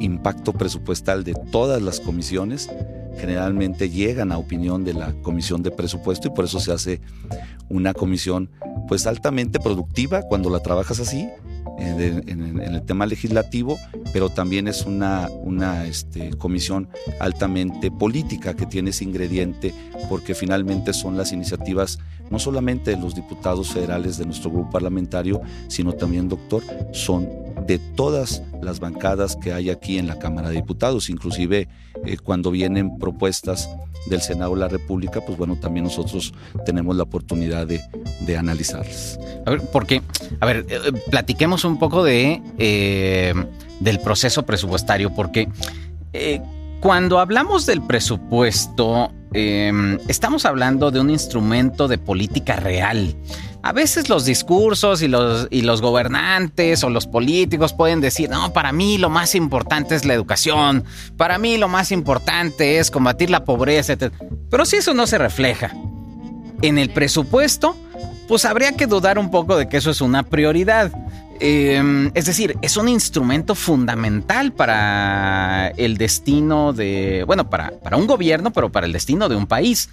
impacto 0.00 0.52
presupuestal 0.52 1.22
de 1.22 1.34
todas 1.52 1.80
las 1.80 2.00
comisiones, 2.00 2.68
generalmente 3.18 3.88
llegan 3.88 4.32
a 4.32 4.38
opinión 4.38 4.84
de 4.84 4.94
la 4.94 5.12
comisión 5.22 5.62
de 5.62 5.70
presupuesto 5.70 6.26
y 6.26 6.32
por 6.32 6.46
eso 6.46 6.58
se 6.58 6.72
hace 6.72 7.00
una 7.68 7.94
comisión 7.94 8.50
pues 8.88 9.06
altamente 9.06 9.60
productiva 9.60 10.22
cuando 10.22 10.50
la 10.50 10.58
trabajas 10.58 10.98
así 10.98 11.28
en, 11.82 12.60
el 12.60 12.82
tema 12.82 13.06
legislativo, 13.06 13.78
pero 14.12 14.28
también 14.28 14.68
es 14.68 14.86
una, 14.86 15.28
una 15.42 15.84
este, 15.86 16.30
comisión 16.30 16.88
altamente 17.20 17.90
política 17.90 18.54
que 18.54 18.66
tiene 18.66 18.90
ese 18.90 19.04
ingrediente 19.04 19.74
porque 20.08 20.34
finalmente 20.34 20.92
son 20.92 21.16
las 21.16 21.32
iniciativas 21.32 21.98
no 22.30 22.38
solamente 22.38 22.92
de 22.92 22.96
los 22.96 23.14
diputados 23.14 23.72
federales 23.72 24.16
de 24.16 24.24
nuestro 24.24 24.50
grupo 24.50 24.70
parlamentario, 24.70 25.42
sino 25.68 25.92
también, 25.92 26.28
doctor, 26.28 26.62
son 26.92 27.28
de 27.66 27.78
todas 27.78 28.42
las 28.62 28.80
bancadas 28.80 29.36
que 29.36 29.52
hay 29.52 29.70
aquí 29.70 29.98
en 29.98 30.06
la 30.06 30.18
Cámara 30.18 30.48
de 30.48 30.56
Diputados, 30.56 31.10
inclusive 31.10 31.68
eh, 32.04 32.16
cuando 32.22 32.50
vienen 32.50 32.98
propuestas 32.98 33.68
del 34.06 34.20
Senado 34.20 34.54
de 34.54 34.60
la 34.60 34.68
República, 34.68 35.20
pues 35.20 35.38
bueno, 35.38 35.56
también 35.56 35.84
nosotros 35.84 36.34
tenemos 36.66 36.96
la 36.96 37.04
oportunidad 37.04 37.66
de, 37.66 37.80
de 38.26 38.36
analizarlas. 38.36 39.18
A 39.46 39.50
ver, 39.50 39.62
porque, 39.72 40.02
a 40.40 40.46
ver, 40.46 40.66
eh, 40.68 40.92
platiquemos 41.10 41.64
un 41.64 41.78
poco 41.78 42.02
de 42.02 42.42
eh, 42.58 43.34
del 43.80 43.98
proceso 44.00 44.44
presupuestario, 44.44 45.14
porque 45.14 45.48
eh, 46.12 46.40
cuando 46.80 47.18
hablamos 47.18 47.66
del 47.66 47.82
presupuesto, 47.82 49.12
eh, 49.34 49.98
estamos 50.08 50.44
hablando 50.44 50.90
de 50.90 51.00
un 51.00 51.10
instrumento 51.10 51.88
de 51.88 51.98
política 51.98 52.56
real. 52.56 53.14
A 53.64 53.72
veces 53.72 54.08
los 54.08 54.24
discursos 54.24 55.02
y 55.02 55.08
los, 55.08 55.46
y 55.50 55.62
los 55.62 55.80
gobernantes 55.80 56.82
o 56.82 56.90
los 56.90 57.06
políticos 57.06 57.72
pueden 57.72 58.00
decir, 58.00 58.28
no, 58.28 58.52
para 58.52 58.72
mí 58.72 58.98
lo 58.98 59.08
más 59.08 59.36
importante 59.36 59.94
es 59.94 60.04
la 60.04 60.14
educación, 60.14 60.84
para 61.16 61.38
mí 61.38 61.58
lo 61.58 61.68
más 61.68 61.92
importante 61.92 62.78
es 62.78 62.90
combatir 62.90 63.30
la 63.30 63.44
pobreza, 63.44 63.92
etc. 63.92 64.12
Pero 64.50 64.64
si 64.64 64.76
eso 64.76 64.94
no 64.94 65.06
se 65.06 65.16
refleja 65.16 65.72
en 66.60 66.78
el 66.78 66.90
presupuesto, 66.90 67.76
pues 68.26 68.44
habría 68.44 68.72
que 68.72 68.86
dudar 68.86 69.18
un 69.18 69.30
poco 69.30 69.56
de 69.56 69.68
que 69.68 69.76
eso 69.76 69.90
es 69.90 70.00
una 70.00 70.24
prioridad. 70.24 70.90
Eh, 71.44 72.12
es 72.14 72.26
decir, 72.26 72.56
es 72.62 72.76
un 72.76 72.88
instrumento 72.88 73.56
fundamental 73.56 74.52
para 74.52 75.72
el 75.76 75.96
destino 75.96 76.72
de, 76.72 77.24
bueno, 77.26 77.50
para, 77.50 77.72
para 77.80 77.96
un 77.96 78.06
gobierno, 78.06 78.52
pero 78.52 78.70
para 78.70 78.86
el 78.86 78.92
destino 78.92 79.28
de 79.28 79.34
un 79.34 79.48
país. 79.48 79.90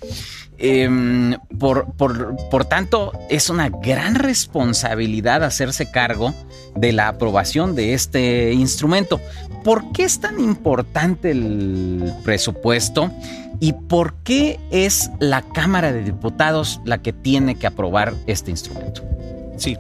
Eh, 0.60 0.88
por, 1.58 1.92
por, 1.94 2.36
por, 2.52 2.66
tanto, 2.66 3.14
es 3.32 3.50
una 3.50 3.70
gran 3.70 4.14
responsabilidad 4.14 5.44
hacerse 5.44 5.90
cargo 5.90 6.36
de 6.76 6.92
la 6.92 7.08
aprobación 7.08 7.74
de 7.74 7.96
este 7.96 8.54
instrumento. 8.54 9.20
¿Por 9.64 9.92
qué 9.92 10.04
es 10.04 10.20
tan 10.20 10.40
importante 10.40 11.32
el 11.32 12.14
presupuesto? 12.24 13.10
¿Y 13.60 13.74
por 13.74 14.14
qué 14.24 14.60
es 14.70 15.10
la 15.20 15.42
Cámara 15.42 15.92
de 15.94 16.04
Diputados 16.04 16.80
la 16.86 17.00
que 17.00 17.12
tiene 17.12 17.56
que 17.56 17.66
aprobar 17.66 18.14
este 18.28 18.52
instrumento? 18.52 19.02
Sí, 19.58 19.78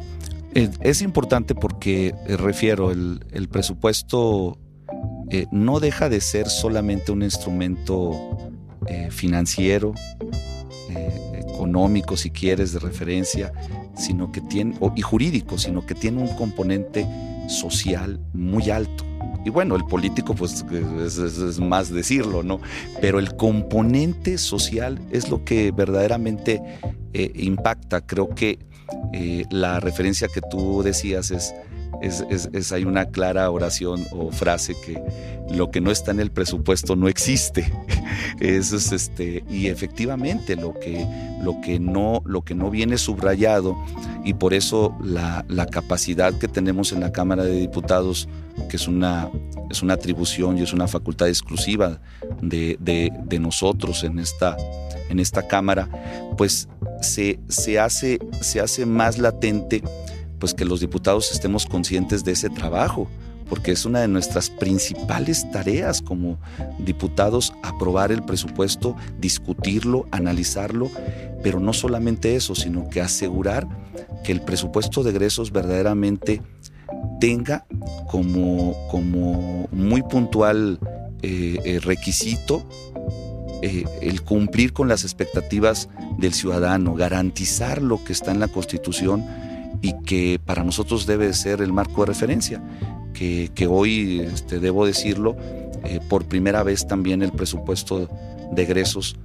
es 0.53 1.01
importante 1.01 1.56
porque, 1.56 2.15
eh, 2.27 2.38
refiero, 2.38 2.91
el, 2.91 3.25
el 3.32 3.50
presupuesto 3.50 4.58
eh, 5.32 5.46
no 5.51 5.79
deja 5.79 6.10
de 6.10 6.22
ser 6.22 6.50
solamente 6.50 7.12
un 7.12 7.22
instrumento 7.22 8.38
eh, 8.88 9.10
financiero, 9.12 9.94
eh, 10.89 11.44
económico, 11.48 12.18
si 12.18 12.32
quieres, 12.32 12.74
de 12.74 12.79
referencia, 12.79 13.53
sino 13.96 14.32
que 14.32 14.41
tiene, 14.41 14.75
y 14.96 15.01
jurídico, 15.01 15.60
sino 15.60 15.86
que 15.86 15.94
tiene 15.94 16.24
un 16.24 16.36
componente 16.36 17.06
social 17.48 18.20
muy 18.34 18.72
alto. 18.72 19.09
Y 19.50 19.51
bueno, 19.51 19.75
el 19.75 19.84
político, 19.84 20.36
pues 20.36 20.63
es, 20.72 21.60
más 21.60 21.91
decirlo, 21.91 22.44
¿no? 22.44 22.62
Pero 23.01 23.18
el 23.18 23.36
componente 23.36 24.38
social 24.38 25.00
es 25.10 25.32
lo 25.32 25.44
que 25.44 25.72
verdaderamente 25.72 26.62
eh, 27.13 27.32
impacta. 27.34 28.01
Creo 28.01 28.29
que 28.29 28.60
eh, 29.12 29.46
la 29.50 29.79
referencia 29.79 30.27
que 30.27 30.41
tú 30.51 30.84
decías 30.84 31.32
es, 31.32 31.56
es, 32.00 32.72
hay 32.72 32.86
una 32.86 33.06
clara 33.06 33.50
oración 33.50 34.06
o 34.12 34.32
frase 34.32 34.75
que 34.86 35.01
lo 35.51 35.72
que 35.72 35.82
no 35.82 35.89
está 35.89 36.12
en 36.12 36.20
el 36.20 36.29
presupuesto 36.29 36.96
no 36.96 37.08
existe. 37.08 37.74
Eso 38.39 38.77
es 38.77 38.91
este, 38.91 39.44
y 39.50 39.65
efectivamente 39.65 40.58
lo 40.58 40.75
que, 40.79 41.08
lo 41.41 41.60
que, 41.62 41.79
no, 41.79 42.22
lo 42.24 42.44
que 42.44 42.53
no 42.53 42.70
viene 42.70 43.00
subrayado, 43.00 43.75
y 44.24 44.36
por 44.36 44.53
eso 44.53 44.96
la, 45.03 45.44
la 45.48 45.65
capacidad 45.65 46.34
que 46.34 46.48
tenemos 46.48 46.91
en 46.91 47.00
la 47.00 47.12
Cámara 47.12 47.44
de 47.44 47.56
Diputados, 47.56 48.27
que 48.68 48.78
es 48.78 48.88
una, 48.88 49.30
es 49.70 49.82
una 49.82 49.94
atribución 49.94 50.58
y 50.58 50.62
es 50.62 50.74
una 50.74 50.88
facultad 50.88 51.28
exclusiva 51.28 52.00
de, 52.42 52.78
de, 52.80 53.39
nosotros 53.39 54.04
en 54.04 54.20
esta, 54.20 54.58
en 55.10 55.20
esta 55.20 55.48
Cámara, 55.48 55.88
pues 56.38 56.68
se, 57.01 57.39
se, 57.48 57.80
hace, 57.80 58.20
se 58.42 58.60
hace 58.60 58.86
más 58.86 59.18
latente 59.18 59.82
pues 60.39 60.54
que 60.54 60.66
los 60.66 60.80
diputados 60.80 61.32
estemos 61.32 61.66
conscientes 61.66 62.24
de 62.24 62.32
ese 62.32 62.50
trabajo, 62.50 63.10
porque 63.50 63.72
es 63.72 63.86
una 63.86 64.00
de 64.00 64.08
nuestras 64.08 64.50
principales 64.50 65.50
tareas 65.51 66.01
como 66.01 66.39
diputados 66.80 67.54
aprobar 67.63 68.12
el 68.12 68.24
presupuesto, 68.24 68.96
discutirlo, 69.20 70.08
analizarlo, 70.12 70.89
pero 71.44 71.60
no 71.60 71.74
solamente 71.74 72.36
eso, 72.36 72.56
sino 72.56 72.89
que 72.89 73.01
asegurar 73.01 73.68
que 74.24 74.32
el 74.32 74.42
presupuesto 74.42 75.04
de 75.04 75.12
egresos 75.12 75.51
verdaderamente 75.51 76.42
tenga 77.19 77.65
como, 78.08 78.75
como 78.89 79.67
muy 79.72 80.01
puntual 80.03 80.79
eh, 81.22 81.60
eh, 81.65 81.79
requisito 81.81 82.65
eh, 83.62 83.84
el 84.01 84.22
cumplir 84.22 84.72
con 84.72 84.88
las 84.88 85.03
expectativas 85.03 85.89
del 86.17 86.34
ciudadano, 86.34 86.96
garantizar 86.96 87.81
lo 87.81 88.01
que 88.03 88.13
está 88.13 88.31
en 88.31 88.39
la 88.39 88.48
Constitución 88.48 89.25
y 89.81 89.93
que 90.05 90.39
para 90.43 90.63
nosotros 90.63 91.05
debe 91.05 91.34
ser 91.34 91.62
el 91.62 91.74
marco 91.74 92.01
de 92.01 92.08
referencia, 92.08 92.62
que, 93.13 93.67
hoy, 93.69 94.22
este, 94.22 94.62
debo 94.62 94.86
decirlo, 94.86 95.36
por 96.08 96.24
primera 96.24 96.63
vez 96.63 96.88
también 96.88 97.22
el 97.22 97.34
presupuesto 97.34 98.08
de 98.53 98.63
egresos 98.63 99.17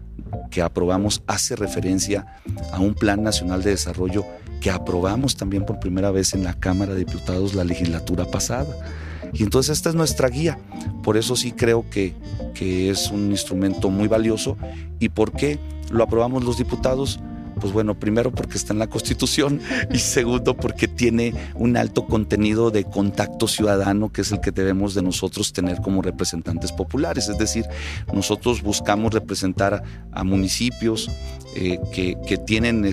que 0.50 0.62
aprobamos 0.62 1.22
hace 1.28 1.54
referencia 1.54 2.26
a 2.72 2.80
un 2.80 2.94
Plan 2.94 3.22
Nacional 3.22 3.62
de 3.62 3.70
Desarrollo 3.70 4.24
que 4.64 4.70
aprobamos 4.70 5.36
también 5.36 5.66
por 5.66 5.78
primera 5.78 6.10
vez 6.10 6.32
en 6.32 6.42
la 6.42 6.54
Cámara 6.54 6.94
de 6.94 7.00
Diputados 7.00 7.52
la 7.52 7.64
legislatura 7.64 8.24
pasada. 8.24 8.74
Y 9.34 9.42
entonces 9.42 9.76
esta 9.76 9.90
es 9.90 9.94
nuestra 9.94 10.30
guía. 10.30 10.58
Por 11.02 11.18
eso 11.18 11.36
sí 11.36 11.52
creo 11.52 11.84
que, 11.90 12.14
que 12.54 12.88
es 12.88 13.10
un 13.10 13.30
instrumento 13.30 13.90
muy 13.90 14.08
valioso. 14.08 14.56
¿Y 15.00 15.10
por 15.10 15.32
qué 15.32 15.58
lo 15.90 16.02
aprobamos 16.02 16.44
los 16.44 16.56
diputados? 16.56 17.20
Pues 17.60 17.72
bueno, 17.72 17.94
primero 17.94 18.30
porque 18.30 18.56
está 18.56 18.72
en 18.72 18.78
la 18.78 18.88
Constitución 18.88 19.60
y 19.92 19.98
segundo 19.98 20.56
porque 20.56 20.88
tiene 20.88 21.34
un 21.54 21.76
alto 21.76 22.06
contenido 22.06 22.70
de 22.70 22.84
contacto 22.84 23.48
ciudadano 23.48 24.12
que 24.12 24.22
es 24.22 24.32
el 24.32 24.40
que 24.40 24.50
debemos 24.50 24.94
de 24.94 25.02
nosotros 25.02 25.52
tener 25.52 25.80
como 25.80 26.02
representantes 26.02 26.72
populares. 26.72 27.28
Es 27.28 27.38
decir, 27.38 27.64
nosotros 28.12 28.62
buscamos 28.62 29.12
representar 29.12 29.82
a 30.12 30.24
municipios 30.24 31.10
eh, 31.56 31.78
que, 31.92 32.16
que, 32.26 32.36
tienen, 32.36 32.84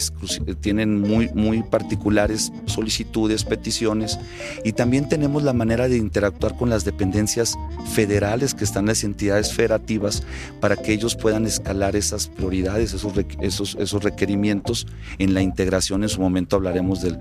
tienen 0.60 1.01
muy, 1.01 1.30
muy 1.34 1.63
particulares 1.63 2.51
solicitudes, 2.68 3.44
peticiones 3.44 4.20
y 4.63 4.74
también 4.74 5.10
tenemos 5.10 5.41
la 5.41 5.51
manera 5.51 5.88
de 5.88 5.98
interactuar 5.98 6.56
con 6.56 6.70
las 6.70 6.86
dependencias 6.86 7.58
federales 7.91 8.53
que 8.53 8.63
están 8.63 8.86
las 8.86 9.03
entidades 9.03 9.51
federativas 9.51 10.22
para 10.60 10.75
que 10.75 10.94
ellos 10.94 11.15
puedan 11.15 11.48
escalar 11.48 11.96
esas 11.96 12.27
prioridades, 12.27 12.94
esos, 12.94 13.13
esos, 13.41 13.75
esos 13.80 14.03
requerimientos 14.03 14.50
en 15.17 15.34
la 15.34 15.41
integración. 15.41 16.03
En 16.03 16.10
su 16.10 16.22
momento 16.22 16.55
hablaremos 16.55 17.01
del, 17.01 17.17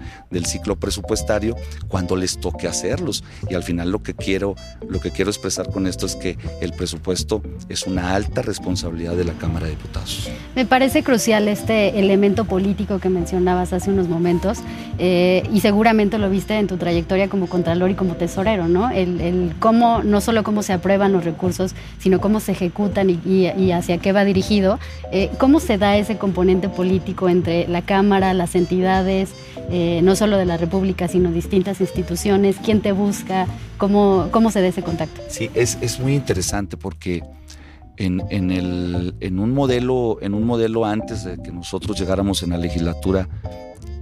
ciclo 0.46 0.76
presupuestario 0.76 1.54
cuando 1.88 2.16
les 2.16 2.38
toque 2.38 2.66
hacerlos. 2.66 3.22
Y 3.48 3.54
al 3.54 3.62
final 3.62 3.90
lo 3.90 4.02
que 4.02 4.14
quiero, 4.14 4.56
lo 4.88 5.00
que 5.00 5.10
quiero 5.10 5.30
expresar 5.30 5.70
con 5.70 5.86
esto 5.86 6.06
es 6.06 6.16
que 6.16 6.38
el 6.60 6.72
presupuesto 6.72 7.42
es 7.68 7.86
una 7.86 8.14
alta 8.14 8.42
responsabilidad 8.42 9.14
de 9.14 9.24
la 9.24 9.34
Cámara 9.34 9.66
de 9.66 9.72
Diputados. 9.72 10.28
Me 10.56 10.66
parece 10.66 11.02
crucial 11.02 11.46
este 11.48 11.98
elemento 11.98 12.44
político 12.44 12.98
que 12.98 13.08
mencionabas 13.08 13.72
hace 13.72 13.90
unos 13.90 14.08
momentos 14.08 14.58
eh, 14.98 15.42
y 15.52 15.60
seguramente 15.60 16.18
lo 16.18 16.30
viste 16.30 16.58
en 16.58 16.66
tu 16.66 16.76
trayectoria 16.78 17.28
como 17.28 17.48
contralor 17.48 17.90
y 17.90 17.94
como 17.94 18.14
tesorero, 18.14 18.66
¿no? 18.66 18.90
El, 18.90 19.54
cómo, 19.58 20.02
no 20.02 20.20
solo 20.20 20.42
cómo 20.42 20.62
se 20.62 20.72
aprueban 20.72 21.12
los 21.12 21.24
recursos, 21.24 21.74
sino 21.98 22.20
cómo 22.20 22.40
se 22.40 22.52
ejecutan 22.52 23.10
y 23.10 23.70
hacia 23.72 23.98
qué 23.98 24.12
va 24.12 24.24
dirigido. 24.24 24.78
Eh, 25.12 25.30
¿Cómo 25.38 25.60
se 25.60 25.76
da 25.76 25.96
ese 25.96 26.18
componente 26.18 26.68
político 26.68 27.19
entre 27.28 27.68
la 27.68 27.82
Cámara, 27.82 28.34
las 28.34 28.54
entidades, 28.54 29.30
eh, 29.70 30.00
no 30.02 30.16
solo 30.16 30.36
de 30.36 30.46
la 30.46 30.56
República, 30.56 31.08
sino 31.08 31.30
distintas 31.30 31.80
instituciones? 31.80 32.56
¿Quién 32.64 32.80
te 32.80 32.92
busca? 32.92 33.46
¿Cómo, 33.78 34.28
cómo 34.30 34.50
se 34.50 34.60
da 34.60 34.68
ese 34.68 34.82
contacto? 34.82 35.20
Sí, 35.28 35.50
es, 35.54 35.78
es 35.80 36.00
muy 36.00 36.14
interesante 36.14 36.76
porque 36.76 37.22
en, 37.96 38.22
en, 38.30 38.50
el, 38.50 39.14
en, 39.20 39.38
un 39.38 39.52
modelo, 39.52 40.18
en 40.22 40.34
un 40.34 40.44
modelo 40.44 40.84
antes 40.84 41.24
de 41.24 41.36
que 41.36 41.52
nosotros 41.52 41.98
llegáramos 41.98 42.42
en 42.42 42.50
la 42.50 42.58
legislatura, 42.58 43.28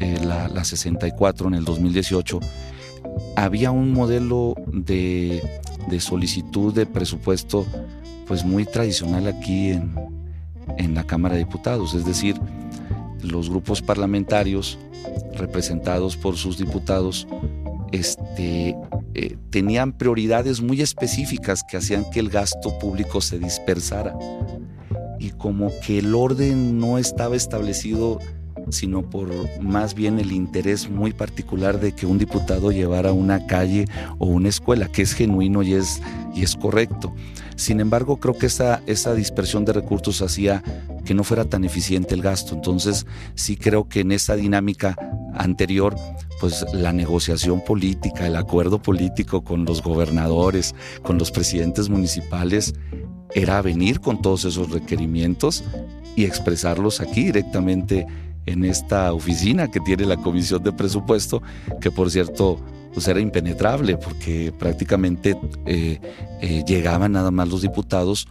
eh, 0.00 0.18
la, 0.24 0.48
la 0.48 0.64
64, 0.64 1.48
en 1.48 1.54
el 1.54 1.64
2018, 1.64 2.40
había 3.36 3.70
un 3.70 3.92
modelo 3.92 4.54
de, 4.72 5.42
de 5.88 6.00
solicitud 6.00 6.72
de 6.72 6.86
presupuesto 6.86 7.66
pues 8.26 8.44
muy 8.44 8.64
tradicional 8.64 9.26
aquí 9.26 9.70
en, 9.70 9.94
en 10.76 10.94
la 10.94 11.04
Cámara 11.04 11.34
de 11.34 11.40
Diputados, 11.40 11.94
es 11.94 12.04
decir, 12.04 12.36
los 13.22 13.50
grupos 13.50 13.82
parlamentarios 13.82 14.78
representados 15.36 16.16
por 16.16 16.36
sus 16.36 16.58
diputados 16.58 17.26
este, 17.92 18.76
eh, 19.14 19.36
tenían 19.50 19.92
prioridades 19.92 20.60
muy 20.60 20.80
específicas 20.80 21.62
que 21.68 21.76
hacían 21.76 22.08
que 22.10 22.20
el 22.20 22.28
gasto 22.28 22.78
público 22.78 23.20
se 23.20 23.38
dispersara. 23.38 24.16
Y 25.18 25.30
como 25.30 25.70
que 25.84 25.98
el 25.98 26.14
orden 26.14 26.78
no 26.78 26.98
estaba 26.98 27.34
establecido, 27.34 28.18
sino 28.70 29.08
por 29.08 29.30
más 29.60 29.94
bien 29.94 30.18
el 30.18 30.32
interés 30.32 30.88
muy 30.88 31.12
particular 31.12 31.80
de 31.80 31.92
que 31.92 32.06
un 32.06 32.18
diputado 32.18 32.70
llevara 32.70 33.12
una 33.12 33.46
calle 33.46 33.86
o 34.18 34.26
una 34.26 34.48
escuela, 34.48 34.88
que 34.88 35.02
es 35.02 35.14
genuino 35.14 35.62
y 35.62 35.74
es, 35.74 36.00
y 36.34 36.42
es 36.42 36.54
correcto. 36.54 37.14
Sin 37.56 37.80
embargo, 37.80 38.18
creo 38.18 38.38
que 38.38 38.46
esa, 38.46 38.82
esa 38.86 39.14
dispersión 39.14 39.64
de 39.64 39.72
recursos 39.72 40.22
hacía 40.22 40.62
que 41.08 41.14
no 41.14 41.24
fuera 41.24 41.46
tan 41.46 41.64
eficiente 41.64 42.14
el 42.14 42.20
gasto. 42.20 42.54
Entonces, 42.54 43.06
sí 43.34 43.56
creo 43.56 43.88
que 43.88 44.00
en 44.00 44.12
esa 44.12 44.36
dinámica 44.36 44.94
anterior, 45.32 45.96
pues 46.38 46.66
la 46.74 46.92
negociación 46.92 47.64
política, 47.64 48.26
el 48.26 48.36
acuerdo 48.36 48.82
político 48.82 49.42
con 49.42 49.64
los 49.64 49.82
gobernadores, 49.82 50.74
con 51.00 51.16
los 51.16 51.30
presidentes 51.30 51.88
municipales, 51.88 52.74
era 53.34 53.62
venir 53.62 54.00
con 54.00 54.20
todos 54.20 54.44
esos 54.44 54.70
requerimientos 54.70 55.64
y 56.14 56.26
expresarlos 56.26 57.00
aquí 57.00 57.24
directamente 57.24 58.06
en 58.44 58.66
esta 58.66 59.14
oficina 59.14 59.70
que 59.70 59.80
tiene 59.80 60.04
la 60.04 60.18
Comisión 60.18 60.62
de 60.62 60.72
Presupuesto, 60.72 61.40
que 61.80 61.90
por 61.90 62.10
cierto 62.10 62.60
pues 62.92 63.08
era 63.08 63.20
impenetrable 63.20 63.96
porque 63.96 64.52
prácticamente 64.58 65.38
eh, 65.64 66.00
eh, 66.42 66.64
llegaban 66.66 67.12
nada 67.12 67.30
más 67.30 67.48
los 67.48 67.62
diputados 67.62 68.28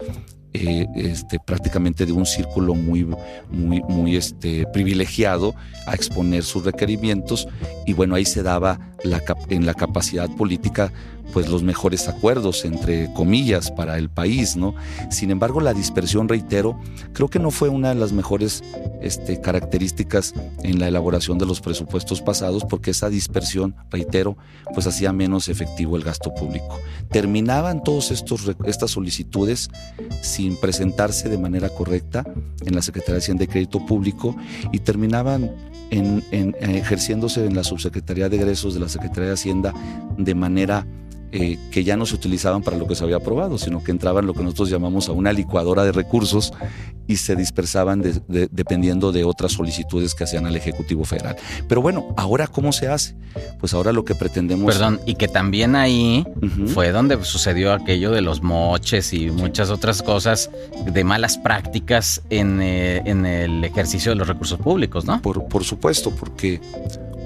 eh, 0.57 0.87
este, 0.95 1.39
prácticamente 1.39 2.05
de 2.05 2.13
un 2.13 2.25
círculo 2.25 2.73
muy, 2.73 3.07
muy, 3.49 3.81
muy 3.87 4.15
este, 4.15 4.65
privilegiado 4.73 5.55
a 5.85 5.93
exponer 5.93 6.43
sus 6.43 6.65
requerimientos 6.65 7.47
y 7.85 7.93
bueno, 7.93 8.15
ahí 8.15 8.25
se 8.25 8.43
daba 8.43 8.79
la, 9.03 9.21
en 9.49 9.65
la 9.65 9.73
capacidad 9.73 10.29
política 10.29 10.91
pues 11.33 11.49
los 11.49 11.63
mejores 11.63 12.07
acuerdos 12.07 12.65
entre 12.65 13.11
comillas 13.13 13.71
para 13.71 13.97
el 13.97 14.09
país, 14.09 14.55
¿no? 14.55 14.75
Sin 15.09 15.31
embargo, 15.31 15.61
la 15.61 15.73
dispersión, 15.73 16.27
reitero, 16.27 16.79
creo 17.13 17.29
que 17.29 17.39
no 17.39 17.51
fue 17.51 17.69
una 17.69 17.89
de 17.89 17.95
las 17.95 18.11
mejores 18.11 18.63
este, 19.01 19.39
características 19.41 20.33
en 20.63 20.79
la 20.79 20.87
elaboración 20.87 21.37
de 21.37 21.45
los 21.45 21.61
presupuestos 21.61 22.21
pasados 22.21 22.65
porque 22.65 22.91
esa 22.91 23.09
dispersión, 23.09 23.75
reitero, 23.91 24.37
pues 24.73 24.87
hacía 24.87 25.13
menos 25.13 25.49
efectivo 25.49 25.97
el 25.97 26.03
gasto 26.03 26.33
público. 26.33 26.79
Terminaban 27.11 27.83
todas 27.83 28.11
estas 28.11 28.91
solicitudes 28.91 29.69
sin 30.21 30.57
presentarse 30.57 31.29
de 31.29 31.37
manera 31.37 31.69
correcta 31.69 32.23
en 32.65 32.75
la 32.75 32.81
Secretaría 32.81 33.15
de 33.15 33.19
Hacienda 33.19 33.43
y 33.43 33.47
Crédito 33.47 33.85
Público 33.85 34.35
y 34.71 34.79
terminaban 34.79 35.51
en, 35.89 36.23
en, 36.31 36.55
ejerciéndose 36.75 37.45
en 37.45 37.55
la 37.55 37.63
Subsecretaría 37.63 38.29
de 38.29 38.37
Egresos 38.37 38.73
de 38.73 38.79
la 38.79 38.89
Secretaría 38.89 39.27
de 39.27 39.33
Hacienda 39.33 39.73
de 40.17 40.35
manera 40.35 40.85
eh, 41.31 41.57
que 41.71 41.83
ya 41.83 41.97
no 41.97 42.05
se 42.05 42.15
utilizaban 42.15 42.61
para 42.63 42.77
lo 42.77 42.87
que 42.87 42.95
se 42.95 43.03
había 43.03 43.17
aprobado, 43.17 43.57
sino 43.57 43.83
que 43.83 43.91
entraban 43.91 44.25
lo 44.25 44.33
que 44.33 44.43
nosotros 44.43 44.69
llamamos 44.69 45.09
a 45.09 45.11
una 45.11 45.33
licuadora 45.33 45.83
de 45.83 45.91
recursos 45.91 46.53
y 47.07 47.17
se 47.17 47.35
dispersaban 47.35 48.01
de, 48.01 48.21
de, 48.27 48.49
dependiendo 48.51 49.11
de 49.11 49.23
otras 49.23 49.53
solicitudes 49.53 50.13
que 50.13 50.23
hacían 50.25 50.45
al 50.45 50.55
Ejecutivo 50.55 51.05
Federal. 51.05 51.35
Pero 51.67 51.81
bueno, 51.81 52.13
ahora 52.17 52.47
¿cómo 52.47 52.71
se 52.71 52.87
hace? 52.87 53.15
Pues 53.59 53.73
ahora 53.73 53.91
lo 53.93 54.03
que 54.03 54.15
pretendemos... 54.15 54.73
Perdón, 54.73 54.99
y 55.05 55.15
que 55.15 55.27
también 55.27 55.75
ahí 55.75 56.25
uh 56.27 56.45
-huh. 56.45 56.67
fue 56.67 56.91
donde 56.91 57.23
sucedió 57.23 57.73
aquello 57.73 58.11
de 58.11 58.21
los 58.21 58.41
moches 58.41 59.13
y 59.13 59.29
muchas 59.29 59.69
otras 59.69 60.01
cosas 60.01 60.49
de 60.85 61.03
malas 61.03 61.37
prácticas 61.37 62.21
en, 62.29 62.61
eh, 62.61 63.01
en 63.05 63.25
el 63.25 63.63
ejercicio 63.63 64.11
de 64.11 64.15
los 64.15 64.27
recursos 64.27 64.59
públicos, 64.59 65.05
¿no? 65.05 65.21
Por, 65.21 65.47
por 65.47 65.63
supuesto, 65.63 66.11
porque, 66.11 66.59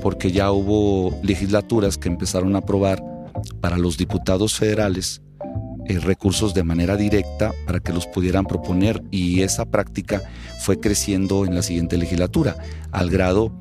porque 0.02 0.32
ya 0.32 0.52
hubo 0.52 1.18
legislaturas 1.24 1.98
que 1.98 2.08
empezaron 2.10 2.56
a 2.56 2.60
aprobar 2.60 3.11
para 3.60 3.78
los 3.78 3.98
diputados 3.98 4.56
federales 4.56 5.22
eh, 5.86 6.00
recursos 6.00 6.54
de 6.54 6.64
manera 6.64 6.96
directa 6.96 7.52
para 7.66 7.80
que 7.80 7.94
los 7.94 8.08
pudieran 8.08 8.46
proponer. 8.46 9.04
Y 9.12 9.42
esa 9.42 9.66
práctica 9.66 10.22
fue 10.60 10.80
creciendo 10.80 11.46
en 11.46 11.56
la 11.56 11.62
siguiente 11.62 11.98
legislatura, 11.98 12.56
al 12.92 13.10
grado 13.10 13.52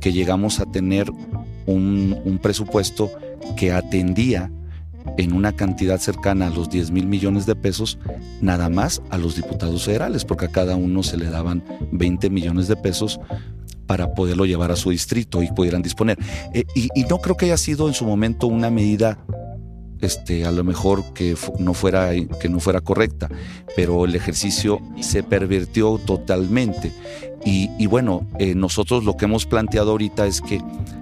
que 0.00 0.12
llegamos 0.12 0.60
a 0.60 0.66
tener 0.66 1.10
un, 1.66 2.18
un 2.24 2.38
presupuesto 2.38 3.10
que 3.56 3.72
atendía 3.72 4.50
en 5.18 5.32
una 5.32 5.52
cantidad 5.52 5.98
cercana 5.98 6.48
a 6.48 6.50
los 6.50 6.68
10 6.70 6.90
mil 6.90 7.06
millones 7.06 7.46
de 7.46 7.54
pesos, 7.54 7.98
nada 8.40 8.68
más 8.68 9.02
a 9.10 9.18
los 9.18 9.36
diputados 9.36 9.84
federales, 9.84 10.24
porque 10.24 10.46
a 10.46 10.50
cada 10.50 10.76
uno 10.76 11.02
se 11.02 11.16
le 11.16 11.26
daban 11.26 11.62
20 11.92 12.30
millones 12.30 12.68
de 12.68 12.76
pesos 12.76 13.20
para 13.86 14.14
poderlo 14.14 14.44
llevar 14.46 14.72
a 14.72 14.76
su 14.76 14.90
distrito 14.90 15.42
y 15.42 15.50
pudieran 15.50 15.82
disponer. 15.82 16.18
Eh, 16.52 16.64
y, 16.74 16.88
y, 16.94 17.04
no 17.04 17.18
creo 17.18 17.36
que 17.36 17.46
haya 17.46 17.56
sido 17.56 17.88
en 17.88 17.94
su 17.94 18.04
momento 18.04 18.46
una 18.46 18.70
medida, 18.70 19.18
este, 20.00 20.44
a 20.44 20.50
lo 20.50 20.64
mejor 20.64 21.12
que 21.14 21.36
no 21.58 21.74
fuera, 21.74 22.10
que 22.40 22.48
no 22.48 22.60
fuera 22.60 22.80
correcta, 22.80 23.28
pero 23.74 24.04
el 24.04 24.14
ejercicio 24.14 24.80
se 25.00 25.22
pervirtió 25.22 25.98
totalmente. 25.98 26.92
Y, 27.48 27.86
bueno, 27.86 28.26
eh, 28.40 28.56
nosotros 28.56 29.04
lo 29.04 29.16
que 29.16 29.26
hemos 29.26 29.46
planteado 29.46 29.92
ahorita 29.92 30.26
es 30.26 30.40
que 30.40 30.60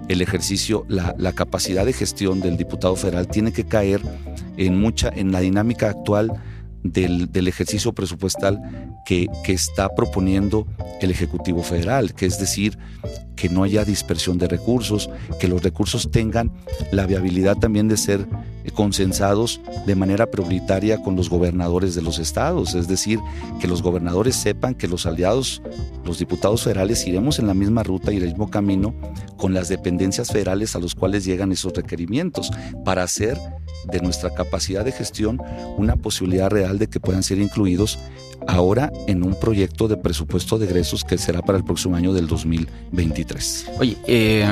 el 0.09 0.21
ejercicio, 0.21 0.85
la, 0.87 1.15
la, 1.17 1.31
capacidad 1.31 1.87
de 1.87 1.93
gestión 1.93 2.39
del 2.39 2.55
diputado 2.55 2.95
federal 2.95 3.27
tiene 3.27 3.51
que 3.51 3.63
caer 3.63 3.99
en 4.55 4.79
mucha, 4.79 5.09
en 5.09 5.31
la 5.31 5.39
dinámica 5.39 5.89
actual 5.89 6.31
del, 6.83 7.31
del 7.31 7.47
ejercicio 7.47 7.93
presupuestal 7.93 8.61
que, 9.05 9.27
está 9.47 9.89
proponiendo 9.89 10.67
el 10.99 11.11
Ejecutivo 11.11 11.63
Federal, 11.63 12.13
que 12.13 12.25
es 12.25 12.39
decir, 12.39 12.77
que 13.35 13.49
no 13.49 13.63
haya 13.63 13.85
dispersión 13.85 14.37
de 14.37 14.47
recursos, 14.47 15.09
que 15.39 15.47
los 15.47 15.61
recursos 15.61 16.09
tengan 16.11 16.51
la 16.91 17.05
viabilidad 17.05 17.57
también 17.57 17.87
de 17.87 17.97
ser 17.97 18.27
consensados 18.73 19.61
de 19.85 19.95
manera 19.95 20.31
prioritaria 20.31 21.01
con 21.01 21.15
los 21.15 21.29
gobernadores 21.29 21.95
de 21.95 22.01
los 22.01 22.17
estados, 22.17 22.73
es 22.73 22.87
decir, 22.87 23.19
que 23.59 23.67
los 23.67 23.81
gobernadores 23.81 24.35
sepan 24.35 24.73
que 24.73 24.87
los 24.87 25.05
aliados, 25.05 25.61
los 26.03 26.19
diputados 26.19 26.63
federales, 26.63 27.05
iremos 27.05 27.39
en 27.39 27.47
la 27.47 27.53
misma 27.53 27.83
ruta 27.83 28.11
y 28.11 28.17
el 28.17 28.25
mismo 28.25 28.49
camino 28.49 28.95
con 29.37 29.53
las 29.53 29.69
dependencias 29.69 30.31
federales 30.31 30.75
a 30.75 30.79
los 30.79 30.95
cuales 30.95 31.25
llegan 31.25 31.51
esos 31.51 31.73
requerimientos 31.73 32.51
para 32.83 33.03
hacer 33.03 33.37
de 33.91 34.01
nuestra 34.01 34.33
capacidad 34.33 34.83
de 34.83 34.91
gestión 34.91 35.39
una 35.77 35.95
posibilidad 35.95 36.49
real 36.49 36.79
de 36.79 36.87
que 36.87 36.99
puedan 36.99 37.23
ser 37.23 37.37
incluidos 37.39 37.99
ahora 38.47 38.91
en 39.07 39.23
un 39.23 39.39
proyecto 39.39 39.87
de 39.87 39.97
presupuesto 39.97 40.57
de 40.57 40.65
egresos 40.65 41.03
que 41.03 41.17
será 41.17 41.41
para 41.41 41.57
el 41.57 41.63
próximo 41.63 41.95
año 41.95 42.13
del 42.13 42.27
2023. 42.27 43.71
Oye, 43.79 43.97
eh, 44.07 44.47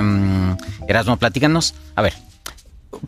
Erasmo, 0.87 1.17
platícanos. 1.17 1.75
A 1.95 2.01
ver, 2.01 2.13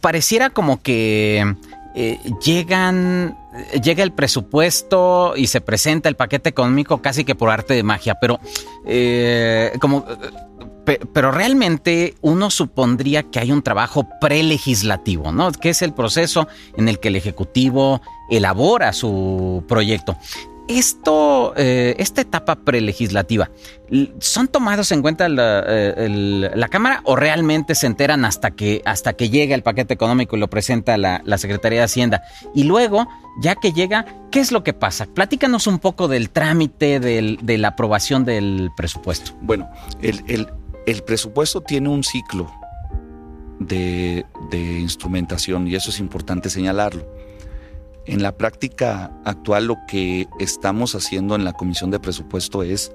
pareciera 0.02 0.50
como 0.50 0.82
que 0.82 1.56
eh, 1.96 2.20
llegan, 2.44 3.38
llega 3.84 4.04
el 4.04 4.12
presupuesto 4.12 5.34
y 5.36 5.48
se 5.48 5.62
presenta 5.62 6.10
el 6.10 6.16
paquete 6.16 6.50
económico 6.50 7.02
casi 7.02 7.24
que 7.24 7.36
por 7.36 7.50
arte 7.50 7.74
de 7.74 7.84
magia, 7.84 8.16
pero 8.20 8.40
eh, 8.86 9.72
como 9.80 10.06
pero 10.86 11.32
realmente 11.32 12.16
uno 12.22 12.50
supondría 12.52 13.24
que 13.24 13.40
hay 13.40 13.52
un 13.52 13.64
trabajo 13.64 14.08
prelegislativo, 14.22 15.32
¿no? 15.32 15.52
Que 15.52 15.70
es 15.72 15.82
el 15.82 15.94
proceso 15.94 16.48
en 16.78 16.88
el 16.88 17.00
que 17.00 17.08
el 17.08 17.16
Ejecutivo 17.16 18.02
elabora 18.30 18.94
su 18.94 19.64
proyecto. 19.68 20.16
Esto, 20.68 21.54
eh, 21.58 21.96
esta 22.00 22.22
etapa 22.22 22.56
prelegislativa, 22.56 23.52
¿son 24.18 24.48
tomados 24.48 24.92
en 24.92 25.04
cuenta 25.04 25.28
eh, 25.28 26.52
la, 26.56 26.68
Cámara 26.70 27.02
o 27.04 27.16
realmente 27.16 27.76
se 27.76 27.86
enteran 27.86 28.26
hasta 28.26 28.52
que, 28.52 28.82
hasta 28.84 29.14
que 29.14 29.30
llega 29.30 29.54
el 29.54 29.62
paquete 29.62 29.94
económico 29.94 30.36
y 30.36 30.40
lo 30.40 30.50
presenta 30.50 30.98
la, 30.98 31.38
Secretaría 31.38 31.80
de 31.80 31.86
Hacienda? 31.86 32.24
Y 32.56 32.64
luego, 32.64 33.08
ya 33.42 33.56
que 33.56 33.74
llega, 33.74 34.06
¿qué 34.32 34.40
es 34.40 34.52
lo 34.52 34.64
que 34.64 34.74
pasa? 34.74 35.06
Platícanos 35.06 35.68
un 35.68 35.78
poco 35.78 36.08
del 36.08 36.32
trámite 36.32 37.00
de 37.00 37.58
la 37.60 37.68
aprobación 37.70 38.26
del 38.26 38.72
presupuesto. 38.76 39.34
Bueno, 39.42 39.70
el, 40.02 41.04
presupuesto 41.04 41.62
tiene 41.62 41.90
un 41.90 42.04
ciclo 42.04 42.52
de 43.60 44.26
instrumentación 44.52 45.68
y 45.68 45.76
eso 45.76 45.92
es 45.92 46.00
importante 46.00 46.50
señalarlo. 46.50 47.06
En 48.08 48.22
la 48.22 48.38
práctica 48.38 49.12
actual 49.26 49.66
lo 49.66 49.78
que 49.88 50.28
estamos 50.40 50.94
haciendo 50.94 51.36
en 51.36 51.44
la 51.44 51.54
Comisión 51.54 51.90
de 51.90 52.00
Presupuesto 52.00 52.62
es 52.62 52.92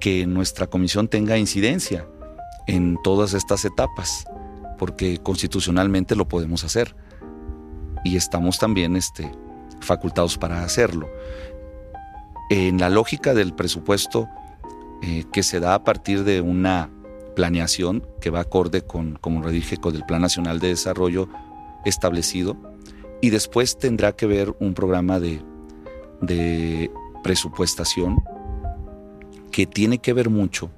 que 0.00 0.26
nuestra 0.26 0.66
comisión 0.66 1.06
tenga 1.08 1.38
incidencia 1.38 2.06
en 2.66 2.98
todas 3.04 3.32
estas 3.32 3.64
etapas, 3.64 4.24
porque 4.76 5.18
constitucionalmente 5.18 6.16
lo 6.16 6.26
podemos 6.26 6.64
hacer 6.64 6.96
y 8.04 8.16
estamos 8.16 8.58
también 8.58 8.96
este, 8.96 9.30
facultados 9.80 10.36
para 10.36 10.64
hacerlo. 10.64 11.08
En 12.50 12.78
la 12.78 12.90
lógica 12.90 13.34
del 13.34 13.54
presupuesto 13.54 14.28
eh, 15.02 15.24
que 15.32 15.42
se 15.42 15.60
da 15.60 15.74
a 15.74 15.84
partir 15.84 16.24
de 16.24 16.40
una 16.40 16.90
planeación 17.36 18.06
que 18.20 18.30
va 18.30 18.40
acorde 18.40 18.82
con, 18.82 19.16
como 19.20 19.42
lo 19.42 19.50
dije, 19.50 19.76
con 19.76 19.94
el 19.94 20.04
Plan 20.04 20.22
Nacional 20.22 20.58
de 20.58 20.68
Desarrollo 20.68 21.28
establecido, 21.84 22.56
y 23.24 23.30
después 23.30 23.78
tendrá 23.78 24.12
que 24.12 24.26
ver 24.26 24.54
un 24.60 24.74
programa 24.74 25.18
de, 25.18 25.40
presupuestación 27.22 28.22
que 29.50 29.64
tiene 29.64 29.96
que 29.96 30.12
ver 30.12 30.28
mucho 30.28 30.70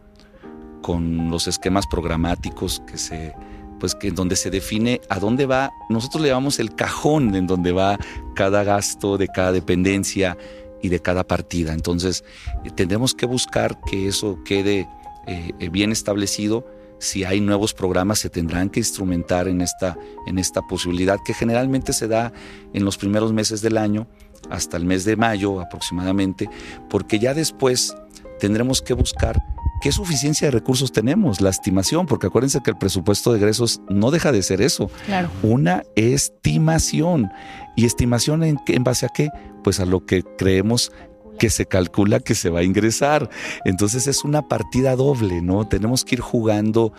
con 0.81 1.29
los 1.29 1.49
esquemas 1.49 1.89
programáticos 1.89 2.83
que 2.87 2.99
se 2.99 3.35
pues 3.81 3.97
que 3.97 4.13
donde 4.13 4.37
se 4.37 4.51
define 4.51 5.01
a 5.09 5.19
dónde 5.19 5.47
va, 5.47 5.73
nosotros 5.91 6.23
le 6.23 6.29
llamamos 6.29 6.61
el 6.61 6.73
cajón 6.77 7.35
en 7.35 7.49
donde 7.49 7.73
va 7.73 7.99
cada 8.37 8.63
gasto 8.63 9.19
de 9.19 9.27
cada 9.27 9.51
dependencia 9.51 10.39
y 10.83 10.89
de 10.89 11.01
cada 11.01 11.25
partida. 11.25 11.75
Entonces, 11.75 12.23
eh, 12.65 12.71
tendremos 12.71 13.13
que 13.13 13.27
buscar 13.27 13.81
que 13.81 14.07
eso 14.07 14.39
quede 14.45 14.89
eh, 15.27 15.51
eh, 15.59 15.69
bien 15.69 15.91
establecido 15.91 16.65
si 16.99 17.25
hay 17.25 17.41
nuevos 17.41 17.75
programas 17.75 18.19
se 18.19 18.31
tendrán 18.31 18.71
que 18.71 18.81
instrumentar 18.81 19.49
en 19.49 19.61
esta, 19.61 19.97
en 20.27 20.39
esta 20.39 20.63
posibilidad 20.63 21.19
que 21.25 21.35
generalmente 21.35 21.93
se 21.93 22.09
da 22.09 22.33
en 22.73 22.85
los 22.85 22.97
primeros 22.97 23.33
meses 23.33 23.63
del 23.63 23.79
año 23.79 24.07
hasta 24.51 24.77
el 24.77 24.85
mes 24.85 25.05
de 25.05 25.17
mayo 25.17 25.61
aproximadamente, 25.61 26.49
porque 26.89 27.19
ya 27.19 27.35
después 27.35 27.97
tendremos 28.39 28.83
que 28.83 28.95
buscar 28.95 29.43
qué 29.81 29.93
suficiencia 29.93 30.47
de 30.47 30.53
recursos 30.53 30.93
tenemos, 30.93 31.41
la 31.41 31.51
estimación, 31.51 32.07
porque 32.07 32.29
acuérdense 32.29 32.61
que 32.63 32.71
el 32.71 32.79
presupuesto 32.79 33.33
de 33.33 33.39
egresos 33.39 33.81
no 33.89 34.11
deja 34.11 34.33
de 34.33 34.43
ser 34.43 34.63
eso, 34.63 34.91
claro. 35.07 35.31
una 35.43 35.83
estimación. 35.97 37.31
¿Y 37.77 37.85
estimación 37.85 38.43
en, 38.43 38.59
en 38.69 38.85
base 38.85 39.07
a 39.07 39.11
qué? 39.11 39.29
Pues 39.63 39.81
a 39.81 39.87
lo 39.87 40.07
que 40.07 40.23
creemos 40.23 40.93
que 41.39 41.51
se 41.51 41.67
calcula 41.67 42.21
que 42.21 42.35
se 42.35 42.51
va 42.51 42.61
a 42.61 42.65
ingresar. 42.65 43.31
Entonces 43.65 44.07
es 44.07 44.25
una 44.25 44.49
partida 44.49 44.97
doble, 44.97 45.43
¿no? 45.43 45.69
Tenemos 45.69 46.05
que 46.05 46.17
ir 46.17 46.21
jugando 46.21 46.93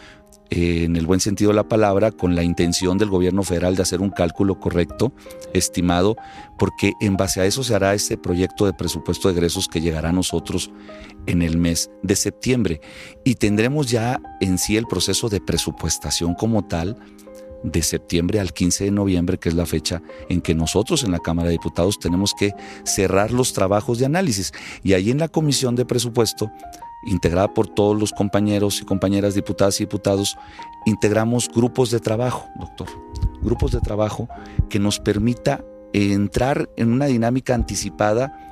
eh, 0.49 0.85
en 0.85 0.95
el 0.95 1.05
buen 1.05 1.19
sentido 1.19 1.49
de 1.49 1.55
la 1.55 1.67
palabra, 1.67 2.11
con 2.11 2.35
la 2.35 2.43
intención 2.43 2.97
del 2.97 3.09
gobierno 3.09 3.43
federal 3.43 3.75
de 3.75 3.81
hacer 3.81 3.99
un 3.99 4.09
cálculo 4.09 4.59
correcto, 4.59 5.11
estimado, 5.53 6.15
porque 6.57 6.93
en 7.01 7.17
base 7.17 7.41
a 7.41 7.45
eso 7.45 7.63
se 7.63 7.75
hará 7.75 7.93
ese 7.93 8.17
proyecto 8.17 8.65
de 8.65 8.73
presupuesto 8.73 9.27
de 9.27 9.33
egresos 9.33 9.67
que 9.67 9.81
llegará 9.81 10.09
a 10.09 10.13
nosotros 10.13 10.71
en 11.25 11.41
el 11.41 11.57
mes 11.57 11.91
de 12.01 12.15
septiembre. 12.15 12.79
Y 13.25 13.35
tendremos 13.35 13.91
ya 13.91 14.21
en 14.39 14.57
sí 14.57 14.77
el 14.77 14.87
proceso 14.87 15.27
de 15.27 15.41
presupuestación 15.41 16.33
como 16.33 16.65
tal, 16.65 16.97
de 17.63 17.81
septiembre 17.81 18.39
al 18.39 18.53
15 18.53 18.85
de 18.85 18.91
noviembre, 18.91 19.37
que 19.37 19.49
es 19.49 19.55
la 19.55 19.65
fecha 19.65 20.01
en 20.29 20.41
que 20.41 20.55
nosotros 20.55 21.03
en 21.03 21.11
la 21.11 21.19
Cámara 21.19 21.47
de 21.47 21.53
Diputados 21.53 21.99
tenemos 21.99 22.33
que 22.33 22.53
cerrar 22.83 23.31
los 23.31 23.53
trabajos 23.53 23.99
de 23.99 24.05
análisis. 24.05 24.51
Y 24.83 24.93
ahí 24.93 25.11
en 25.11 25.19
la 25.19 25.27
Comisión 25.27 25.75
de 25.75 25.85
Presupuesto, 25.85 26.51
integrada 27.05 27.53
por 27.53 27.67
todos 27.67 27.99
los 27.99 28.11
compañeros 28.11 28.81
y 28.81 28.85
compañeras 28.85 29.35
diputadas 29.35 29.79
y 29.79 29.83
diputados, 29.83 30.37
integramos 30.85 31.49
grupos 31.53 31.91
de 31.91 31.99
trabajo, 31.99 32.47
doctor, 32.59 32.87
grupos 33.41 33.71
de 33.71 33.79
trabajo 33.79 34.27
que 34.69 34.79
nos 34.79 34.99
permita 34.99 35.63
entrar 35.93 36.69
en 36.77 36.91
una 36.91 37.05
dinámica 37.05 37.55
anticipada 37.55 38.46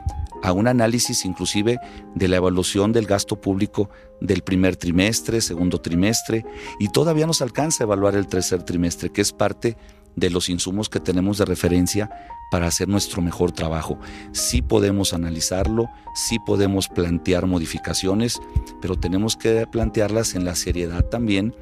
a 0.45 0.53
un 0.53 0.67
análisis 0.67 1.25
inclusive 1.25 1.79
de 2.13 2.27
la 2.27 2.37
evaluación 2.37 2.91
del 2.93 3.07
gasto 3.07 3.41
público 3.41 3.89
del 4.21 4.43
primer 4.43 4.75
trimestre, 4.75 5.41
segundo 5.41 5.81
trimestre, 5.81 6.45
y 6.79 6.89
todavía 6.89 7.25
nos 7.25 7.41
alcanza 7.41 7.83
a 7.83 7.85
evaluar 7.85 8.15
el 8.15 8.27
tercer 8.27 8.63
trimestre, 8.63 9.09
que 9.09 9.21
es 9.21 9.33
parte 9.33 9.75
de 10.15 10.29
los 10.29 10.47
insumos 10.49 10.87
que 10.87 10.99
tenemos 10.99 11.37
de 11.39 11.45
referencia 11.45 12.09
para 12.51 12.67
hacer 12.67 12.87
nuestro 12.87 13.21
mejor 13.21 13.51
trabajo. 13.51 13.99
Sí 14.31 14.61
podemos 14.61 15.13
analizarlo, 15.13 15.89
sí 16.13 16.37
podemos 16.45 16.87
plantear 16.87 17.47
modificaciones, 17.47 18.39
pero 18.81 18.95
tenemos 18.95 19.35
que 19.35 19.65
plantearlas 19.67 20.35
en 20.35 20.45
la 20.45 20.55
seriedad 20.55 21.03
también 21.05 21.53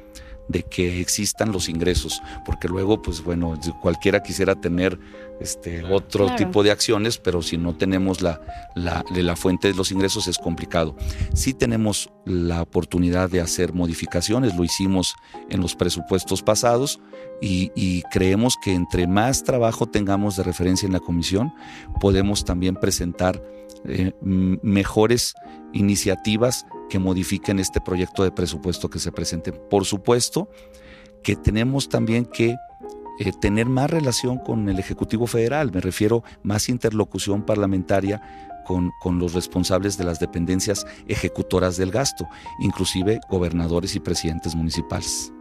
de 0.48 0.62
que 0.62 1.00
existan 1.00 1.52
los 1.52 1.68
ingresos, 1.68 2.22
porque 2.44 2.68
luego, 2.68 3.00
pues 3.00 3.22
bueno, 3.22 3.58
cualquiera 3.80 4.22
quisiera 4.22 4.54
tener 4.54 4.98
este 5.40 5.82
otro 5.84 6.34
tipo 6.36 6.62
de 6.62 6.70
acciones, 6.70 7.18
pero 7.18 7.42
si 7.42 7.56
no 7.56 7.74
tenemos 7.74 8.22
la, 8.22 8.40
la, 8.74 9.04
la 9.10 9.36
fuente 9.36 9.68
de 9.68 9.74
los 9.74 9.90
ingresos 9.90 10.28
es 10.28 10.38
complicado. 10.38 10.96
Sí 11.34 11.54
tenemos 11.54 12.10
la 12.24 12.62
oportunidad 12.62 13.30
de 13.30 13.40
hacer 13.40 13.72
modificaciones, 13.72 14.54
lo 14.54 14.64
hicimos 14.64 15.14
en 15.50 15.60
los 15.60 15.74
presupuestos 15.74 16.42
pasados 16.42 17.00
y, 17.40 17.72
y 17.74 18.02
creemos 18.12 18.56
que 18.62 18.74
entre 18.74 19.06
más 19.06 19.44
trabajo 19.44 19.86
tengamos 19.86 20.36
de 20.36 20.44
referencia 20.44 20.86
en 20.86 20.92
la 20.92 21.00
comisión, 21.00 21.52
podemos 22.00 22.44
también 22.44 22.76
presentar 22.76 23.42
eh, 23.84 24.12
mejores 24.20 25.34
iniciativas 25.72 26.66
que 26.88 26.98
modifiquen 26.98 27.58
este 27.58 27.80
proyecto 27.80 28.24
de 28.24 28.30
presupuesto 28.30 28.88
que 28.88 28.98
se 28.98 29.12
presente. 29.12 29.52
Por 29.52 29.84
supuesto 29.84 30.48
que 31.22 31.36
tenemos 31.36 31.88
también 31.88 32.24
que 32.24 32.56
eh, 33.18 33.32
tener 33.40 33.66
más 33.66 33.90
relación 33.90 34.38
con 34.38 34.68
el 34.68 34.78
Ejecutivo 34.78 35.26
Federal, 35.26 35.70
me 35.72 35.80
refiero 35.80 36.24
más 36.42 36.68
interlocución 36.68 37.42
parlamentaria 37.42 38.22
con, 38.64 38.90
con, 39.00 39.18
los 39.18 39.34
responsables 39.34 39.98
de 39.98 40.04
las 40.04 40.18
dependencias 40.18 40.86
ejecutoras 41.06 41.76
del 41.76 41.90
gasto, 41.90 42.26
inclusive 42.60 43.20
gobernadores 43.28 43.94
y 43.94 44.00
presidentes 44.00 44.54
municipales. 44.54 45.33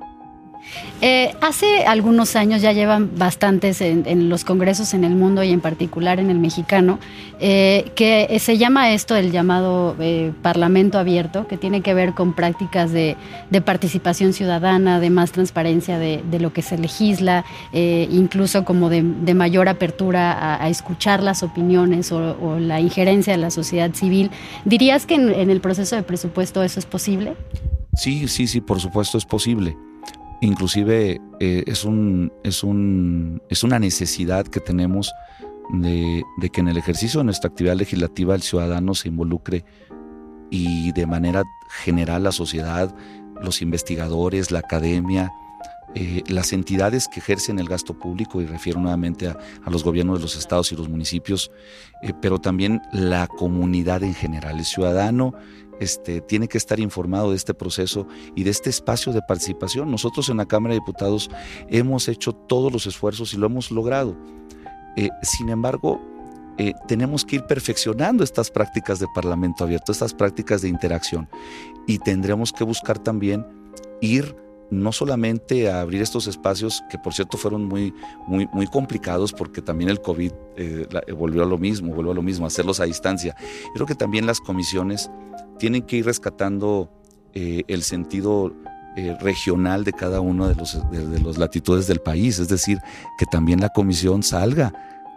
Eh, 1.05 1.35
hace 1.41 1.85
algunos 1.85 2.37
años, 2.37 2.61
ya 2.61 2.71
llevan 2.71 3.17
bastantes 3.17 3.81
en, 3.81 4.29
los 4.29 4.45
congresos 4.45 4.93
en 4.93 5.03
el 5.03 5.15
mundo 5.15 5.43
y 5.43 5.51
en 5.51 5.59
particular 5.59 6.17
en 6.17 6.29
el 6.29 6.39
mexicano, 6.39 6.97
eh, 7.41 7.91
que 7.93 8.39
se 8.39 8.57
llama 8.57 8.93
esto 8.93 9.17
el 9.17 9.33
llamado 9.33 9.97
eh, 9.99 10.31
Parlamento 10.41 10.97
Abierto, 10.97 11.45
que 11.45 11.57
tiene 11.57 11.81
que 11.81 11.93
ver 11.93 12.13
con 12.13 12.31
prácticas 12.31 12.93
de, 12.93 13.17
participación 13.65 14.31
ciudadana, 14.31 15.01
de 15.01 15.09
más 15.09 15.33
transparencia 15.33 15.99
de, 15.99 16.23
lo 16.39 16.53
que 16.53 16.61
se 16.61 16.77
legisla, 16.77 17.43
incluso 17.73 18.63
como 18.63 18.89
de, 18.89 19.03
mayor 19.33 19.67
apertura 19.67 20.63
a, 20.63 20.69
escuchar 20.69 21.21
las 21.21 21.43
opiniones 21.43 22.13
o, 22.13 22.59
la 22.59 22.79
injerencia 22.79 23.33
de 23.33 23.39
la 23.39 23.51
sociedad 23.51 23.93
civil. 23.93 24.31
¿Dirías 24.63 25.05
que 25.05 25.15
en 25.15 25.49
el 25.49 25.59
proceso 25.59 25.97
de 25.97 26.03
presupuesto 26.03 26.63
eso 26.63 26.79
es 26.79 26.85
posible? 26.85 27.35
Sí, 27.95 28.29
sí, 28.29 28.47
sí, 28.47 28.61
por 28.61 28.79
supuesto 28.79 29.17
es 29.17 29.25
posible 29.25 29.75
inclusive 30.45 31.21
eh, 31.39 31.63
es, 31.67 31.85
un, 31.85 32.31
es, 32.43 32.63
un, 32.63 33.41
es 33.49 33.63
una 33.63 33.79
necesidad 33.79 34.45
que 34.45 34.59
tenemos 34.59 35.11
de, 35.71 36.23
que 36.51 36.61
en 36.61 36.67
el 36.67 36.77
ejercicio 36.77 37.19
de 37.19 37.25
nuestra 37.25 37.49
actividad 37.49 37.75
legislativa 37.75 38.35
el 38.35 38.41
ciudadano 38.41 38.93
se 38.93 39.07
involucre 39.07 39.63
y 40.49 40.91
de 40.91 41.05
manera 41.05 41.43
general 41.83 42.23
la 42.23 42.31
sociedad, 42.31 42.93
los 43.41 43.61
investigadores, 43.61 44.51
la 44.51 44.59
academia, 44.59 45.31
eh, 45.95 46.23
las 46.27 46.53
entidades 46.53 47.07
que 47.07 47.19
ejercen 47.19 47.59
el 47.59 47.67
gasto 47.67 47.97
público, 47.97 48.41
y 48.41 48.45
refiero 48.45 48.79
nuevamente 48.79 49.27
a, 49.27 49.37
los 49.69 49.83
gobiernos 49.83 50.19
de 50.19 50.23
los 50.23 50.35
estados 50.35 50.71
y 50.71 50.75
los 50.75 50.89
municipios, 50.89 51.51
eh, 52.01 52.13
pero 52.21 52.39
también 52.39 52.81
la 52.91 53.27
comunidad 53.27 54.03
en 54.03 54.13
general. 54.13 54.59
El 54.59 54.65
ciudadano 54.65 55.33
este, 55.83 56.21
tiene 56.21 56.47
que 56.47 56.57
estar 56.57 56.79
informado 56.79 57.31
de 57.31 57.35
este 57.35 57.53
proceso 57.53 58.07
y 58.35 58.43
de 58.43 58.51
este 58.51 58.69
espacio 58.69 59.13
de 59.13 59.21
participación. 59.27 59.91
Nosotros 59.91 60.29
en 60.29 60.37
la 60.37 60.45
Cámara 60.45 60.73
de 60.73 60.79
Diputados 60.79 61.29
hemos 61.69 62.07
hecho 62.07 62.33
todos 62.33 62.71
los 62.71 62.87
esfuerzos 62.87 63.33
y 63.33 63.37
lo 63.37 63.45
hemos 63.45 63.71
logrado. 63.71 64.15
Eh, 64.95 65.09
sin 65.21 65.49
embargo, 65.49 66.01
tenemos 66.87 67.25
que 67.25 67.37
ir 67.37 67.45
perfeccionando 67.45 68.23
estas 68.23 68.51
prácticas 68.51 68.99
de 68.99 69.07
parlamento 69.15 69.63
abierto, 69.63 69.91
estas 69.91 70.13
prácticas 70.13 70.61
de 70.61 70.69
interacción 70.69 71.27
y 71.87 71.97
tendremos 71.97 72.53
que 72.53 72.63
buscar 72.63 72.99
también 72.99 73.45
ir 74.01 74.35
no 74.73 74.91
solamente 74.91 75.69
a 75.69 75.81
abrir 75.81 76.01
estos 76.01 76.27
espacios, 76.27 76.83
que 76.89 76.97
por 76.97 77.13
cierto 77.13 77.37
fueron 77.37 77.65
muy, 77.65 77.93
muy, 78.27 78.47
muy 78.53 78.67
complicados 78.67 79.31
porque 79.31 79.61
también 79.61 79.89
el 79.89 80.01
COVID 80.01 80.31
eh, 80.57 80.87
volvió 81.15 81.43
a 81.43 81.45
lo 81.45 81.57
mismo, 81.57 81.93
volvió 81.93 82.11
a 82.11 82.15
lo 82.15 82.21
mismo, 82.21 82.45
hacerlos 82.45 82.79
a 82.79 82.85
distancia. 82.85 83.35
Creo 83.73 83.85
que 83.85 83.95
también 83.95 84.25
las 84.25 84.39
comisiones 84.39 85.11
tienen 85.63 85.83
que 85.83 85.95
ir 85.95 86.05
rescatando 86.05 86.91
eh, 87.33 87.63
el 87.69 87.83
sentido 87.83 88.53
eh, 88.97 89.15
regional 89.21 89.85
de 89.85 89.93
cada 89.93 90.19
uno 90.19 90.49
de 90.49 90.55
los, 90.55 90.77
las 90.91 91.37
latitudes 91.37 91.87
del 91.87 92.01
país, 92.01 92.37
es 92.39 92.49
decir, 92.49 92.79
que 93.17 93.25
también 93.25 93.61
la 93.61 93.69
comisión 93.69 94.23
salga 94.23 94.73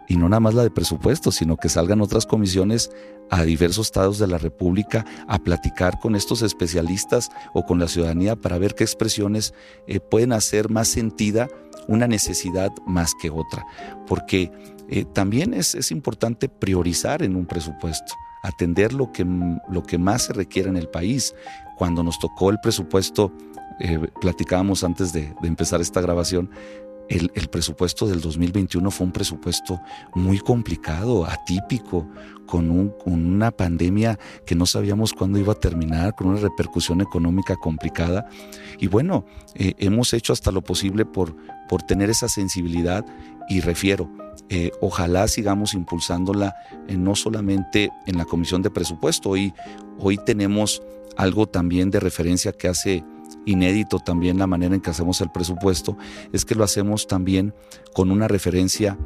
y 0.06 0.16
no 0.16 0.28
nada 0.28 0.38
más 0.38 0.54
la 0.54 0.62
de 0.62 0.70
presupuesto, 0.70 1.32
sino 1.32 1.56
que 1.56 1.68
salgan 1.68 2.00
otras 2.00 2.26
comisiones 2.26 2.92
a 3.28 3.42
diversos 3.42 3.86
estados 3.86 4.20
de 4.20 4.28
la 4.28 4.38
República 4.38 5.04
a 5.26 5.40
platicar 5.40 5.98
con 5.98 6.14
estos 6.14 6.42
especialistas 6.42 7.28
o 7.52 7.64
con 7.64 7.80
la 7.80 7.88
ciudadanía 7.88 8.36
para 8.36 8.56
ver 8.56 8.76
qué 8.76 8.84
expresiones 8.84 9.52
eh, 9.88 9.98
pueden 9.98 10.32
hacer 10.32 10.70
más 10.70 10.86
sentida 10.86 11.48
una 11.88 12.06
necesidad 12.06 12.70
más 12.86 13.14
que 13.20 13.30
otra. 13.30 13.66
Porque 14.06 14.52
también 15.12 15.54
es, 15.54 15.90
importante 15.90 16.48
priorizar 16.48 17.24
en 17.24 17.34
un 17.34 17.46
presupuesto, 17.46 18.14
atender 18.46 18.92
lo 18.92 19.12
que, 19.12 19.24
lo 19.24 19.82
que 19.82 19.98
más 19.98 20.22
se 20.22 20.32
requiere 20.32 20.68
en 20.68 20.76
el 20.76 20.88
país. 20.88 21.34
Cuando 21.76 22.02
nos 22.02 22.18
tocó 22.18 22.50
el 22.50 22.58
presupuesto, 22.60 23.32
eh, 23.80 23.98
platicábamos 24.20 24.84
antes 24.84 25.12
de, 25.12 25.34
empezar 25.42 25.80
esta 25.80 26.00
grabación, 26.00 26.50
el, 27.08 27.30
presupuesto 27.48 28.06
del 28.08 28.20
2021 28.20 28.90
fue 28.90 29.06
un 29.06 29.12
presupuesto 29.12 29.80
muy 30.14 30.38
complicado, 30.38 31.24
atípico, 31.24 32.08
con, 32.46 32.94
una 33.04 33.50
pandemia 33.50 34.18
que 34.44 34.54
no 34.54 34.66
sabíamos 34.66 35.12
cuándo 35.12 35.38
iba 35.38 35.52
a 35.52 35.60
terminar, 35.60 36.14
con 36.14 36.28
una 36.28 36.40
repercusión 36.40 37.00
económica 37.00 37.56
complicada. 37.56 38.28
Y 38.78 38.88
bueno, 38.88 39.24
eh, 39.54 39.74
hemos 39.78 40.12
hecho 40.14 40.32
hasta 40.32 40.50
lo 40.50 40.62
posible 40.62 41.04
por, 41.04 41.36
por 41.68 41.82
tener 41.82 42.10
esa 42.10 42.28
sensibilidad 42.28 43.04
y 43.48 43.60
refiero, 43.60 44.10
eh, 44.48 44.70
ojalá 44.80 45.26
sigamos 45.26 45.74
impulsándola 45.74 46.54
eh, 46.86 46.96
no 46.96 47.16
solamente 47.16 47.90
en 48.06 48.16
la 48.16 48.24
Comisión 48.24 48.62
de 48.62 48.70
Presupuesto, 48.70 49.30
hoy, 49.30 49.52
hoy 49.98 50.18
tenemos 50.18 50.82
algo 51.16 51.46
también 51.46 51.90
de 51.90 51.98
referencia 51.98 52.52
que 52.52 52.68
hace 52.68 53.04
inédito 53.44 53.98
también 53.98 54.38
la 54.38 54.46
manera 54.46 54.74
en 54.74 54.80
que 54.80 54.90
hacemos 54.90 55.20
el 55.20 55.30
presupuesto, 55.30 55.96
es 56.32 56.44
que 56.44 56.54
lo 56.54 56.62
hacemos 56.62 57.06
también 57.06 57.54
con 57.92 58.10
una 58.10 58.28
referencia 58.28 58.96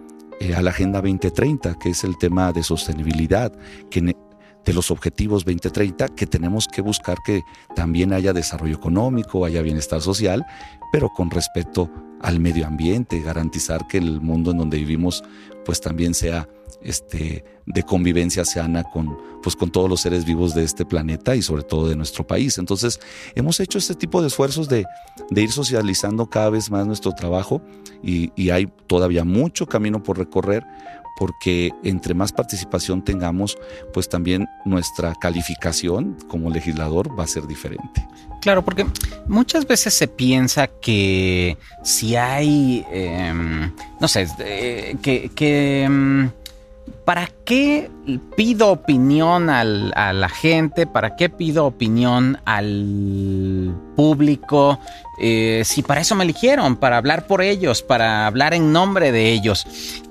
eh, 0.40 0.54
a 0.54 0.62
la 0.62 0.70
Agenda 0.70 1.00
2030, 1.00 1.78
que 1.78 1.90
es 1.90 2.04
el 2.04 2.18
tema 2.18 2.52
de 2.52 2.62
sostenibilidad, 2.62 3.52
que 3.90 4.14
de 4.64 4.72
los 4.74 4.90
objetivos 4.90 5.44
2030, 5.44 6.08
que 6.08 6.26
tenemos 6.26 6.68
que 6.68 6.82
buscar 6.82 7.16
que 7.24 7.42
también 7.74 8.12
haya 8.12 8.34
desarrollo 8.34 8.74
económico, 8.74 9.46
haya 9.46 9.62
bienestar 9.62 10.02
social, 10.02 10.44
pero 10.92 11.08
con 11.08 11.30
respeto 11.30 11.90
al 12.20 12.40
medio 12.40 12.66
ambiente, 12.66 13.20
garantizar 13.20 13.86
que 13.86 13.98
el 13.98 14.20
mundo 14.20 14.50
en 14.50 14.58
donde 14.58 14.78
vivimos 14.78 15.24
pues 15.64 15.80
también 15.80 16.14
sea 16.14 16.48
este, 16.82 17.44
de 17.66 17.82
convivencia 17.82 18.44
sana 18.44 18.84
con, 18.84 19.16
pues, 19.42 19.56
con 19.56 19.70
todos 19.70 19.88
los 19.88 20.00
seres 20.00 20.24
vivos 20.24 20.54
de 20.54 20.64
este 20.64 20.84
planeta 20.84 21.34
y 21.36 21.42
sobre 21.42 21.62
todo 21.62 21.88
de 21.88 21.96
nuestro 21.96 22.26
país. 22.26 22.58
Entonces, 22.58 23.00
hemos 23.34 23.60
hecho 23.60 23.78
este 23.78 23.94
tipo 23.94 24.20
de 24.20 24.28
esfuerzos 24.28 24.68
de, 24.68 24.84
de 25.30 25.42
ir 25.42 25.52
socializando 25.52 26.26
cada 26.26 26.50
vez 26.50 26.70
más 26.70 26.86
nuestro 26.86 27.12
trabajo 27.12 27.62
y, 28.02 28.50
hay 28.50 28.66
todavía 28.86 29.24
mucho 29.24 29.66
camino 29.66 30.02
por 30.02 30.18
recorrer 30.18 30.66
porque 31.16 31.70
entre 31.84 32.14
más 32.14 32.32
participación 32.32 33.04
tengamos, 33.04 33.58
pues 33.92 34.08
también 34.08 34.48
nuestra 34.64 35.14
calificación 35.14 36.16
como 36.28 36.50
legislador 36.50 37.16
va 37.16 37.24
a 37.24 37.26
ser 37.26 37.46
diferente. 37.46 38.06
Claro, 38.40 38.64
porque 38.64 38.86
muchas 39.28 39.66
veces 39.66 39.92
se 39.92 40.08
piensa 40.08 40.66
que 40.66 41.58
si 41.84 42.16
hay, 42.16 42.84
em, 42.90 43.70
no 44.00 44.08
sé, 44.08 44.26
eh, 44.38 44.96
que... 45.02 45.82
Em, 45.84 46.30
¿Para 47.04 47.28
qué 47.44 47.90
pido 48.36 48.68
opinión 48.68 49.50
a 49.50 49.64
la 49.64 50.28
gente? 50.28 50.86
¿Para 50.86 51.16
qué 51.16 51.28
pido 51.28 51.66
opinión 51.66 52.38
al 52.44 53.74
público? 53.96 54.78
Eh, 55.20 55.62
si 55.64 55.82
para 55.82 56.00
eso 56.00 56.14
me 56.14 56.24
eligieron, 56.24 56.76
para 56.76 56.96
hablar 56.96 57.26
por 57.26 57.42
ellos, 57.42 57.82
para 57.82 58.26
hablar 58.26 58.54
en 58.54 58.72
nombre 58.72 59.12
de 59.12 59.32
ellos. 59.32 59.66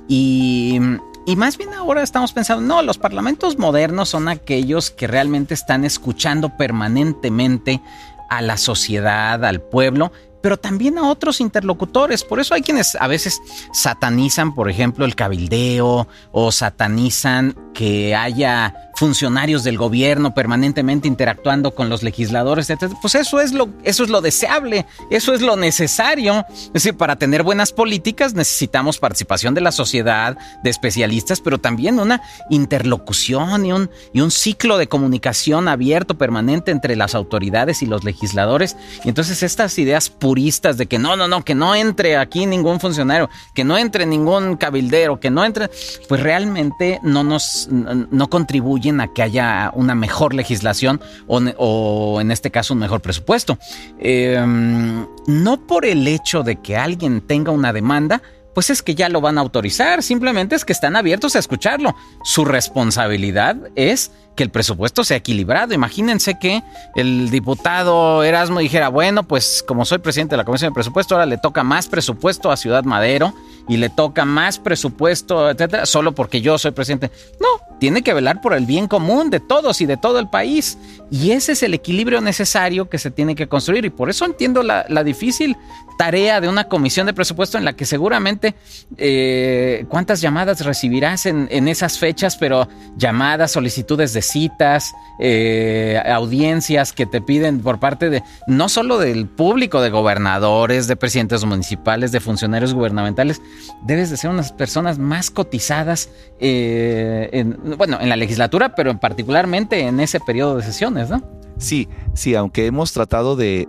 Y, 0.08 0.80
y 1.26 1.36
más 1.36 1.58
bien 1.58 1.74
ahora 1.74 2.04
estamos 2.04 2.34
pensando, 2.34 2.62
no, 2.64 2.82
los 2.82 2.98
parlamentos 2.98 3.58
modernos 3.58 4.10
son 4.10 4.28
aquellos 4.28 4.92
que 4.92 5.08
realmente 5.08 5.54
están 5.54 5.86
escuchando 5.86 6.58
permanentemente 6.58 7.82
a 8.30 8.42
la 8.42 8.58
sociedad, 8.58 9.44
al 9.44 9.62
pueblo, 9.62 10.12
pero 10.42 10.58
también 10.58 10.98
a 10.98 11.08
otros 11.08 11.42
interlocutores. 11.42 12.24
Por 12.24 12.40
eso 12.40 12.54
hay 12.54 12.62
quienes 12.62 12.96
a 12.96 13.08
veces 13.08 13.42
satanizan, 13.74 14.54
por 14.54 14.70
ejemplo, 14.70 15.06
el 15.06 15.16
cabildeo 15.16 16.08
o 16.32 16.52
satanizan 16.52 17.56
que 17.74 18.16
haya 18.16 18.89
funcionarios 19.00 19.64
del 19.64 19.78
gobierno 19.78 20.34
permanentemente 20.34 21.08
interactuando 21.08 21.74
con 21.74 21.88
los 21.88 22.04
legisladores, 22.04 22.70
etc. 22.70 22.92
Pues 23.02 23.16
eso 23.16 23.40
es 23.40 23.54
lo, 23.54 23.70
eso 23.86 24.04
es 24.04 24.10
lo 24.10 24.20
deseable, 24.20 24.86
eso 25.10 25.34
es 25.34 25.42
lo 25.42 25.56
necesario. 25.56 26.46
Es 26.50 26.74
decir, 26.74 26.98
para 26.98 27.16
tener 27.16 27.44
buenas 27.44 27.72
políticas 27.72 28.34
necesitamos 28.34 29.00
participación 29.00 29.54
de 29.54 29.62
la 29.62 29.72
sociedad, 29.72 30.38
de 30.66 30.70
especialistas, 30.70 31.40
pero 31.40 31.60
también 31.60 31.98
una 31.98 32.22
interlocución 32.50 33.66
y 33.66 33.72
un, 33.72 33.90
y 34.12 34.20
un 34.20 34.32
ciclo 34.32 34.78
de 34.78 34.88
comunicación 34.88 35.70
abierto, 35.70 36.18
permanente 36.18 36.72
entre 36.72 36.98
las 36.98 37.16
autoridades 37.16 37.82
y 37.82 37.86
los 37.86 38.04
legisladores. 38.04 38.76
Y 39.06 39.08
entonces 39.08 39.44
estas 39.44 39.80
ideas 39.80 40.10
puristas 40.10 40.78
de 40.78 40.88
que 40.88 41.00
no, 41.00 41.16
no, 41.16 41.30
no, 41.30 41.46
que 41.46 41.56
no 41.56 41.74
entre 41.74 42.18
aquí 42.18 42.46
ningún 42.46 42.82
funcionario, 42.82 43.30
que 43.54 43.64
no 43.64 43.78
entre 43.78 44.06
ningún 44.06 44.58
cabildero, 44.58 45.22
que 45.22 45.30
no 45.30 45.46
entre, 45.46 45.70
pues 46.10 46.22
realmente 46.22 47.00
no 47.02 47.24
nos 47.24 47.70
no 47.70 48.30
contribuyen 48.30 48.89
a 48.98 49.14
que 49.14 49.22
haya 49.22 49.72
una 49.74 49.96
mejor 49.96 50.34
legislación 50.34 51.02
o, 51.28 52.20
en 52.22 52.32
este 52.32 52.52
caso 52.52 52.74
un 52.74 52.80
mejor 52.80 53.02
presupuesto. 53.02 53.58
Em, 54.00 55.06
no 55.28 55.68
por 55.68 55.86
el 55.86 56.08
hecho 56.08 56.44
de 56.44 56.58
que 56.58 56.78
alguien 56.78 57.22
tenga 57.22 57.52
una 57.52 57.74
demanda, 57.74 58.22
pues 58.54 58.70
es 58.70 58.82
que 58.82 58.96
ya 58.96 59.10
lo 59.10 59.22
van 59.22 59.38
a 59.38 59.42
autorizar, 59.42 60.04
simplemente 60.04 60.56
es 60.56 60.66
que 60.66 60.74
están 60.74 60.96
abiertos 60.96 61.36
a 61.36 61.40
escucharlo. 61.40 61.96
Su 62.24 62.46
responsabilidad 62.46 63.56
es 63.76 64.12
que 64.36 64.44
el 64.44 64.50
presupuesto 64.50 65.04
sea 65.04 65.18
equilibrado. 65.18 65.74
Imagínense 65.74 66.40
que 66.40 66.64
el 66.96 67.30
diputado 67.30 68.24
Erasmo 68.24 68.60
dijera, 68.60 68.90
bueno, 68.90 69.24
pues 69.24 69.64
como 69.68 69.86
soy 69.86 70.00
presidente 70.00 70.34
de 70.34 70.38
la 70.38 70.46
Comisión 70.46 70.72
de 70.72 70.76
Presupuesto, 70.76 71.16
ahora 71.16 71.26
le 71.26 71.38
toca 71.38 71.64
más 71.64 71.88
presupuesto 71.88 72.52
a 72.52 72.58
Ciudad 72.58 72.84
Madero 72.84 73.34
y 73.68 73.78
le 73.78 73.90
toca 73.90 74.26
más 74.26 74.60
presupuesto, 74.60 75.50
etcétera, 75.50 75.86
solo 75.86 76.14
porque 76.14 76.42
yo 76.42 76.58
soy 76.58 76.72
presidente. 76.72 77.12
No, 77.40 77.69
tiene 77.80 78.04
que 78.04 78.14
velar 78.14 78.42
por 78.42 78.54
el 78.54 78.66
bien 78.66 78.88
común 78.88 79.30
de 79.30 79.40
todos 79.40 79.82
y 79.82 79.86
de 79.86 79.98
todo 79.98 80.20
el 80.20 80.30
país. 80.30 80.78
Y 81.12 81.32
ese 81.32 81.54
es 81.54 81.64
el 81.64 81.74
equilibrio 81.74 82.22
necesario 82.22 82.90
que 82.90 82.98
se 82.98 83.10
tiene 83.10 83.36
que 83.36 83.48
construir. 83.48 83.86
Y 83.86 83.90
por 83.90 84.10
eso 84.10 84.26
entiendo 84.26 84.62
la, 84.64 84.84
difícil 85.04 85.56
tarea 85.98 86.40
de 86.40 86.48
una 86.48 86.66
comisión 86.66 87.08
de 87.08 87.14
presupuesto 87.14 87.58
en 87.58 87.66
la 87.66 87.74
que 87.74 87.86
seguramente 87.86 88.56
eh, 88.98 89.86
cuántas 89.90 90.22
llamadas 90.22 90.64
recibirás 90.64 91.26
en, 91.26 91.68
esas 91.68 91.98
fechas, 91.98 92.38
pero 92.38 92.68
llamadas, 92.96 93.52
solicitudes 93.52 94.14
de 94.14 94.22
citas, 94.22 94.94
eh, 95.20 96.02
audiencias 96.06 96.94
que 96.94 97.06
te 97.06 97.22
piden 97.22 97.60
por 97.60 97.80
parte 97.80 98.10
de 98.10 98.24
no 98.48 98.70
solo 98.70 98.98
del 98.98 99.28
público, 99.28 99.82
de 99.82 99.90
gobernadores, 99.90 100.88
de 100.88 100.96
presidentes 100.96 101.44
municipales, 101.44 102.12
de 102.12 102.20
funcionarios 102.20 102.74
gubernamentales, 102.74 103.42
debes 103.84 104.10
de 104.10 104.18
ser 104.18 104.30
unas 104.30 104.54
personas 104.54 104.98
más 105.00 105.30
cotizadas, 105.30 106.10
eh, 106.40 107.30
en, 107.34 107.58
bueno, 107.78 107.98
en 108.00 108.10
la 108.10 108.16
legislatura, 108.16 108.76
pero 108.76 108.98
particularmente 109.00 109.82
en 109.82 110.00
ese 110.00 110.20
periodo 110.20 110.58
de 110.58 110.64
sesiones, 110.64 111.10
¿no? 111.10 111.22
Sí, 111.58 111.90
sí, 112.14 112.36
aunque 112.36 112.66
hemos 112.66 112.94
tratado 112.94 113.36
de, 113.36 113.68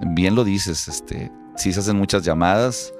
bien 0.00 0.34
lo 0.34 0.44
dices, 0.44 0.88
este, 0.88 1.30
sí 1.56 1.72
se 1.72 1.80
hacen 1.80 1.96
muchas 1.96 2.24
llamadas, 2.24 2.92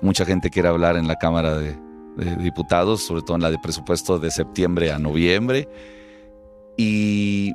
mucha 0.00 0.24
gente 0.24 0.50
quiere 0.50 0.68
hablar 0.68 0.96
en 0.96 1.06
la 1.06 1.16
Cámara 1.16 1.56
de, 1.56 1.78
de 2.16 2.36
Diputados, 2.36 3.02
sobre 3.02 3.22
todo 3.22 3.36
en 3.36 3.42
la 3.42 3.50
de 3.50 3.58
presupuesto 3.58 4.18
de 4.18 4.30
septiembre 4.30 4.90
a 4.90 4.98
noviembre. 4.98 5.68
Y, 6.76 7.54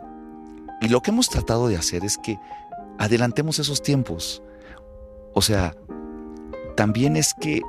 y 0.81 0.87
lo 0.89 1.01
que 1.01 1.11
hemos 1.11 1.29
tratado 1.29 1.67
de 1.67 1.77
hacer 1.77 2.05
es 2.05 2.17
que 2.17 2.37
adelantemos 2.97 3.59
esos 3.59 3.81
tiempos. 3.81 4.41
O 5.33 5.41
sea, 5.41 5.75
también 6.75 7.17
es 7.17 7.33
que 7.33 7.61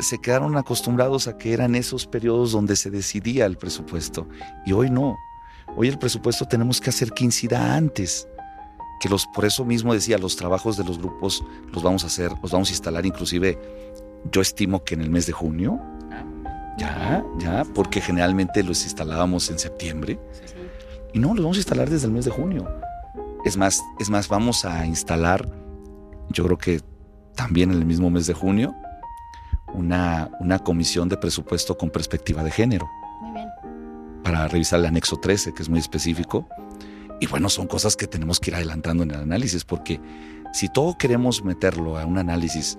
se 0.00 0.18
quedaron 0.18 0.56
acostumbrados 0.56 1.28
a 1.28 1.36
que 1.36 1.52
eran 1.52 1.74
esos 1.74 2.06
periodos 2.06 2.52
donde 2.52 2.76
se 2.76 2.90
decidía 2.90 3.46
el 3.46 3.56
presupuesto. 3.56 4.28
Y 4.64 4.72
hoy 4.72 4.90
no. 4.90 5.16
Hoy 5.76 5.88
el 5.88 5.98
presupuesto 5.98 6.46
tenemos 6.46 6.80
que 6.80 6.90
hacer 6.90 7.12
que 7.12 7.24
incida 7.24 7.74
antes. 7.74 8.26
Que 9.00 9.08
los, 9.08 9.26
por 9.26 9.44
eso 9.44 9.64
mismo 9.64 9.94
decía, 9.94 10.18
los 10.18 10.36
trabajos 10.36 10.76
de 10.76 10.84
los 10.84 10.98
grupos 10.98 11.44
los 11.72 11.82
vamos 11.82 12.04
a 12.04 12.08
hacer, 12.08 12.32
los 12.42 12.50
vamos 12.50 12.68
a 12.68 12.72
instalar 12.72 13.06
inclusive, 13.06 13.58
yo 14.32 14.40
estimo 14.40 14.82
que 14.82 14.94
en 14.94 15.02
el 15.02 15.10
mes 15.10 15.26
de 15.26 15.32
junio. 15.32 15.80
Ya, 16.78 17.24
ya, 17.38 17.64
porque 17.74 18.00
generalmente 18.00 18.62
los 18.62 18.84
instalábamos 18.84 19.50
en 19.50 19.58
septiembre. 19.58 20.18
Y 21.12 21.18
no, 21.18 21.34
los 21.34 21.42
vamos 21.42 21.56
a 21.56 21.60
instalar 21.60 21.90
desde 21.90 22.06
el 22.06 22.12
mes 22.12 22.24
de 22.24 22.30
junio. 22.30 22.68
Es 23.44 23.56
más, 23.56 23.82
es 23.98 24.10
más, 24.10 24.28
vamos 24.28 24.64
a 24.64 24.86
instalar, 24.86 25.48
yo 26.30 26.44
creo 26.44 26.58
que 26.58 26.80
también 27.34 27.70
en 27.70 27.78
el 27.78 27.84
mismo 27.84 28.10
mes 28.10 28.26
de 28.26 28.34
junio, 28.34 28.74
una, 29.74 30.30
una 30.40 30.58
comisión 30.58 31.08
de 31.08 31.16
presupuesto 31.16 31.76
con 31.76 31.90
perspectiva 31.90 32.42
de 32.42 32.50
género. 32.50 32.88
Muy 33.20 33.32
bien. 33.32 33.48
Para 34.22 34.48
revisar 34.48 34.80
el 34.80 34.86
anexo 34.86 35.16
13, 35.16 35.54
que 35.54 35.62
es 35.62 35.68
muy 35.68 35.78
específico. 35.78 36.48
Y 37.20 37.26
bueno, 37.26 37.48
son 37.48 37.66
cosas 37.66 37.96
que 37.96 38.06
tenemos 38.06 38.38
que 38.40 38.50
ir 38.50 38.54
adelantando 38.56 39.02
en 39.02 39.10
el 39.10 39.20
análisis, 39.20 39.64
porque 39.64 40.00
si 40.52 40.68
todo 40.68 40.96
queremos 40.98 41.42
meterlo 41.44 41.98
a 41.98 42.04
un 42.06 42.18
análisis 42.18 42.78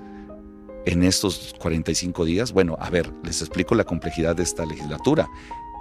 en 0.85 1.03
estos 1.03 1.53
45 1.59 2.23
días, 2.25 2.53
bueno, 2.53 2.77
a 2.79 2.89
ver, 2.89 3.11
les 3.23 3.41
explico 3.41 3.75
la 3.75 3.83
complejidad 3.83 4.35
de 4.35 4.43
esta 4.43 4.65
legislatura. 4.65 5.27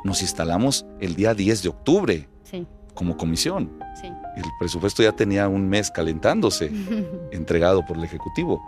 Nos 0.05 0.23
instalamos 0.23 0.87
el 1.01 1.15
día 1.15 1.35
10 1.35 1.63
de 1.63 1.69
octubre 1.69 2.29
Sí, 2.45 2.67
como 2.95 3.17
comisión. 3.17 3.71
sí. 4.01 4.09
El 4.37 4.45
presupuesto 4.61 5.03
ya 5.03 5.13
tenía 5.13 5.49
un 5.49 5.69
mes 5.69 5.91
calentándose, 5.91 6.71
entregado 7.33 7.85
por 7.85 7.97
el 7.97 8.05
Ejecutivo. 8.05 8.63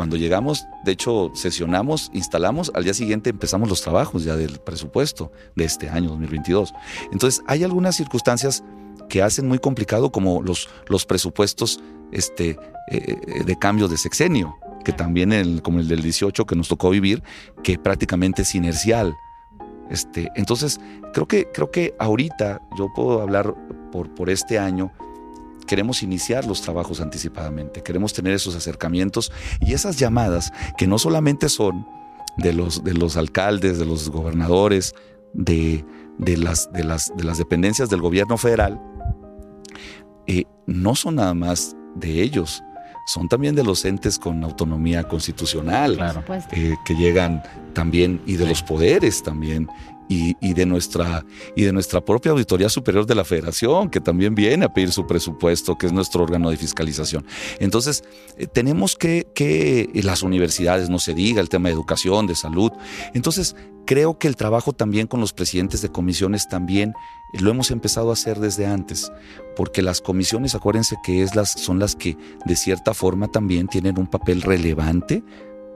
Cuando 0.00 0.16
llegamos, 0.16 0.66
de 0.82 0.92
hecho, 0.92 1.30
sesionamos, 1.34 2.10
instalamos, 2.14 2.72
al 2.74 2.84
día 2.84 2.94
siguiente 2.94 3.28
empezamos 3.28 3.68
los 3.68 3.82
trabajos 3.82 4.24
ya 4.24 4.34
del 4.34 4.58
presupuesto 4.58 5.30
de 5.54 5.64
este 5.64 5.90
año 5.90 6.08
2022. 6.08 6.72
Entonces, 7.12 7.42
hay 7.46 7.64
algunas 7.64 7.96
circunstancias 7.96 8.64
que 9.10 9.20
hacen 9.20 9.46
muy 9.46 9.58
complicado 9.58 10.10
como 10.10 10.40
los, 10.40 10.70
los 10.88 11.04
presupuestos 11.04 11.82
este, 12.12 12.58
eh, 12.90 13.18
eh, 13.26 13.44
de 13.44 13.58
cambio 13.58 13.88
de 13.88 13.98
sexenio, 13.98 14.56
que 14.86 14.94
también 14.94 15.34
el, 15.34 15.60
como 15.60 15.80
el 15.80 15.88
del 15.88 16.00
18 16.00 16.46
que 16.46 16.56
nos 16.56 16.68
tocó 16.68 16.88
vivir, 16.88 17.22
que 17.62 17.78
prácticamente 17.78 18.40
es 18.40 18.54
inercial. 18.54 19.14
Este, 19.90 20.30
entonces, 20.34 20.80
creo 21.12 21.28
que, 21.28 21.46
creo 21.52 21.70
que 21.70 21.94
ahorita 21.98 22.62
yo 22.78 22.88
puedo 22.96 23.20
hablar 23.20 23.54
por, 23.92 24.14
por 24.14 24.30
este 24.30 24.58
año, 24.58 24.92
queremos 25.66 26.02
iniciar 26.02 26.44
los 26.46 26.62
trabajos 26.62 27.00
anticipadamente, 27.00 27.82
queremos 27.82 28.12
tener 28.12 28.32
esos 28.32 28.54
acercamientos 28.54 29.32
y 29.60 29.72
esas 29.72 29.98
llamadas 29.98 30.52
que 30.76 30.86
no 30.86 30.98
solamente 30.98 31.48
son 31.48 31.86
de 32.36 32.52
los, 32.52 32.84
de 32.84 32.94
los 32.94 33.16
alcaldes, 33.16 33.78
de 33.78 33.86
los 33.86 34.08
gobernadores, 34.08 34.94
de, 35.32 35.84
de, 36.18 36.36
las, 36.36 36.72
de, 36.72 36.84
las, 36.84 37.12
de 37.16 37.24
las 37.24 37.38
dependencias 37.38 37.88
del 37.90 38.00
gobierno 38.00 38.36
federal, 38.36 38.80
eh, 40.26 40.44
no 40.66 40.94
son 40.94 41.16
nada 41.16 41.34
más 41.34 41.76
de 41.94 42.22
ellos, 42.22 42.62
son 43.06 43.28
también 43.28 43.54
de 43.54 43.64
los 43.64 43.84
entes 43.84 44.18
con 44.18 44.44
autonomía 44.44 45.04
constitucional, 45.04 45.96
Claro. 45.96 46.22
Eh, 46.52 46.76
que 46.84 46.94
llegan 46.94 47.42
también 47.72 48.20
y 48.26 48.36
de 48.36 48.46
los 48.46 48.62
poderes 48.62 49.22
también 49.22 49.68
y, 50.10 50.54
de 50.54 50.66
nuestra 50.66 51.24
y 51.54 51.62
de 51.62 51.72
nuestra 51.72 52.04
propia 52.04 52.32
auditoría 52.32 52.68
superior 52.68 53.06
de 53.06 53.14
la 53.14 53.24
Federación 53.24 53.88
que 53.88 54.00
también 54.00 54.34
viene 54.34 54.64
a 54.64 54.74
pedir 54.74 54.90
su 54.90 55.06
presupuesto 55.06 55.78
que 55.78 55.86
es 55.86 55.92
nuestro 55.92 56.24
órgano 56.24 56.50
de 56.50 56.56
fiscalización. 56.56 57.24
Entonces 57.60 58.02
eh, 58.36 58.46
tenemos 58.48 58.96
que 58.96 59.28
que 59.34 59.88
las 60.02 60.22
universidades 60.22 60.90
no 60.90 60.98
se 60.98 61.14
diga 61.14 61.40
el 61.40 61.48
tema 61.48 61.68
de 61.68 61.74
educación 61.74 62.26
de 62.26 62.34
salud. 62.34 62.72
Entonces 63.14 63.54
creo 63.86 64.18
que 64.18 64.26
el 64.26 64.34
trabajo 64.34 64.72
también 64.72 65.06
con 65.06 65.20
los 65.20 65.32
presidentes 65.32 65.80
de 65.80 65.90
comisiones 65.90 66.48
también 66.48 66.92
lo 67.32 67.50
hemos 67.50 67.70
empezado 67.70 68.10
a 68.10 68.14
hacer 68.14 68.40
desde 68.40 68.66
antes 68.66 69.12
porque 69.56 69.82
las 69.82 70.00
comisiones 70.00 70.56
acuérdense 70.56 70.96
que 71.04 71.22
es 71.22 71.36
las 71.36 71.52
son 71.52 71.78
las 71.78 71.94
que 71.94 72.16
de 72.44 72.56
cierta 72.56 72.94
forma 72.94 73.28
también 73.28 73.68
tienen 73.68 73.98
un 73.98 74.08
papel 74.08 74.42
relevante 74.42 75.22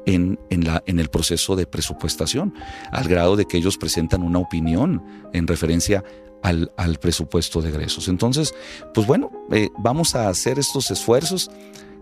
en, 0.06 0.38
en, 0.50 0.64
la, 0.64 0.82
en 0.86 0.98
el 0.98 1.08
proceso 1.08 1.56
de 1.56 1.66
presupuestación, 1.66 2.54
al 2.90 3.08
grado 3.08 3.36
de 3.36 3.46
que 3.46 3.56
ellos 3.56 3.78
presentan 3.78 4.22
una 4.22 4.38
opinión 4.38 5.02
en 5.32 5.46
referencia 5.46 6.04
al, 6.42 6.72
al 6.76 6.98
presupuesto 6.98 7.62
de 7.62 7.70
egresos. 7.70 8.08
Entonces, 8.08 8.54
pues 8.92 9.06
bueno, 9.06 9.30
eh, 9.50 9.68
vamos 9.78 10.14
a 10.14 10.28
hacer 10.28 10.58
estos 10.58 10.90
esfuerzos, 10.90 11.50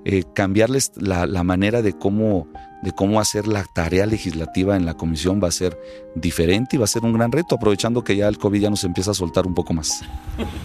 eh, 0.04 0.24
cambiarles 0.34 0.92
la, 0.96 1.26
la 1.26 1.44
manera 1.44 1.82
de 1.82 1.92
cómo, 1.92 2.48
de 2.82 2.92
cómo 2.92 3.20
hacer 3.20 3.46
la 3.46 3.64
tarea 3.64 4.04
legislativa 4.06 4.76
en 4.76 4.84
la 4.84 4.94
comisión 4.94 5.40
va 5.42 5.48
a 5.48 5.52
ser 5.52 5.78
diferente 6.14 6.76
y 6.76 6.78
va 6.78 6.84
a 6.84 6.88
ser 6.88 7.02
un 7.04 7.12
gran 7.12 7.30
reto, 7.30 7.54
aprovechando 7.54 8.02
que 8.02 8.16
ya 8.16 8.28
el 8.28 8.38
COVID 8.38 8.60
ya 8.60 8.70
nos 8.70 8.84
empieza 8.84 9.12
a 9.12 9.14
soltar 9.14 9.46
un 9.46 9.54
poco 9.54 9.72
más. 9.74 10.02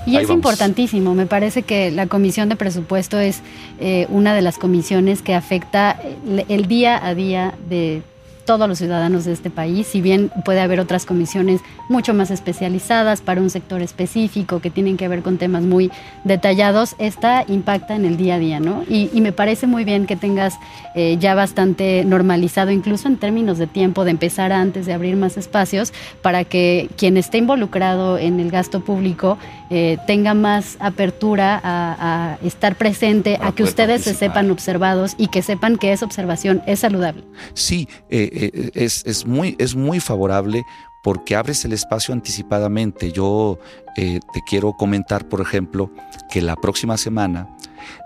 Y 0.05 0.15
Ahí 0.15 0.23
es 0.23 0.27
vamos. 0.27 0.39
importantísimo, 0.39 1.13
me 1.13 1.25
parece 1.27 1.61
que 1.63 1.91
la 1.91 2.07
comisión 2.07 2.49
de 2.49 2.55
presupuesto 2.55 3.19
es 3.19 3.41
eh, 3.79 4.07
una 4.09 4.33
de 4.33 4.41
las 4.41 4.57
comisiones 4.57 5.21
que 5.21 5.35
afecta 5.35 5.91
el, 6.25 6.45
el 6.49 6.67
día 6.67 7.05
a 7.05 7.13
día 7.13 7.53
de 7.69 8.01
todos 8.47 8.67
los 8.67 8.77
ciudadanos 8.77 9.25
de 9.25 9.33
este 9.33 9.49
país, 9.49 9.85
si 9.87 9.99
bien 10.01 10.31
puede 10.45 10.61
haber 10.61 10.79
otras 10.79 11.05
comisiones 11.05 11.59
mucho 11.89 12.13
más 12.13 12.31
especializadas 12.31 13.19
para 13.21 13.41
un 13.41 13.49
sector 13.49 13.81
específico 13.81 14.61
que 14.61 14.69
tienen 14.71 14.95
que 14.95 15.09
ver 15.09 15.21
con 15.21 15.37
temas 15.37 15.63
muy 15.63 15.91
detallados, 16.23 16.95
esta 16.97 17.43
impacta 17.49 17.93
en 17.95 18.05
el 18.05 18.15
día 18.15 18.35
a 18.35 18.39
día, 18.39 18.59
¿no? 18.61 18.83
Y, 18.89 19.09
y 19.13 19.19
me 19.19 19.33
parece 19.33 19.67
muy 19.67 19.83
bien 19.83 20.05
que 20.05 20.15
tengas 20.15 20.55
eh, 20.95 21.17
ya 21.19 21.35
bastante 21.35 22.05
normalizado, 22.05 22.71
incluso 22.71 23.09
en 23.09 23.17
términos 23.17 23.57
de 23.57 23.67
tiempo, 23.67 24.05
de 24.05 24.11
empezar 24.11 24.53
antes 24.53 24.85
de 24.85 24.93
abrir 24.93 25.17
más 25.17 25.35
espacios, 25.35 25.91
para 26.21 26.45
que 26.45 26.89
quien 26.97 27.17
esté 27.17 27.39
involucrado 27.39 28.17
en 28.17 28.39
el 28.39 28.49
gasto 28.49 28.79
público 28.79 29.37
eh, 29.69 29.97
tenga 30.07 30.33
más 30.33 30.77
apertura 30.79 31.59
a, 31.61 32.37
a 32.39 32.47
estar 32.47 32.77
presente, 32.77 33.35
Para 33.35 33.49
a 33.49 33.51
que 33.51 33.63
ustedes 33.63 34.03
se 34.03 34.13
sepan 34.13 34.49
observados 34.51 35.15
y 35.17 35.27
que 35.27 35.41
sepan 35.41 35.75
que 35.75 35.91
esa 35.91 36.05
observación 36.05 36.61
es 36.65 36.79
saludable. 36.79 37.23
Sí, 37.53 37.89
eh, 38.09 38.29
eh, 38.45 38.71
es, 38.73 39.03
es 39.05 39.25
muy, 39.25 39.55
es 39.59 39.75
muy 39.75 39.99
favorable 39.99 40.63
porque 41.03 41.35
abres 41.35 41.63
el 41.65 41.73
espacio 41.73 42.13
anticipadamente. 42.13 43.11
Yo 43.11 43.59
eh, 43.95 44.19
te 44.33 44.41
quiero 44.47 44.73
comentar, 44.73 45.27
por 45.29 45.41
ejemplo, 45.41 45.91
que 46.29 46.41
la 46.41 46.55
próxima 46.55 46.97
semana 46.97 47.55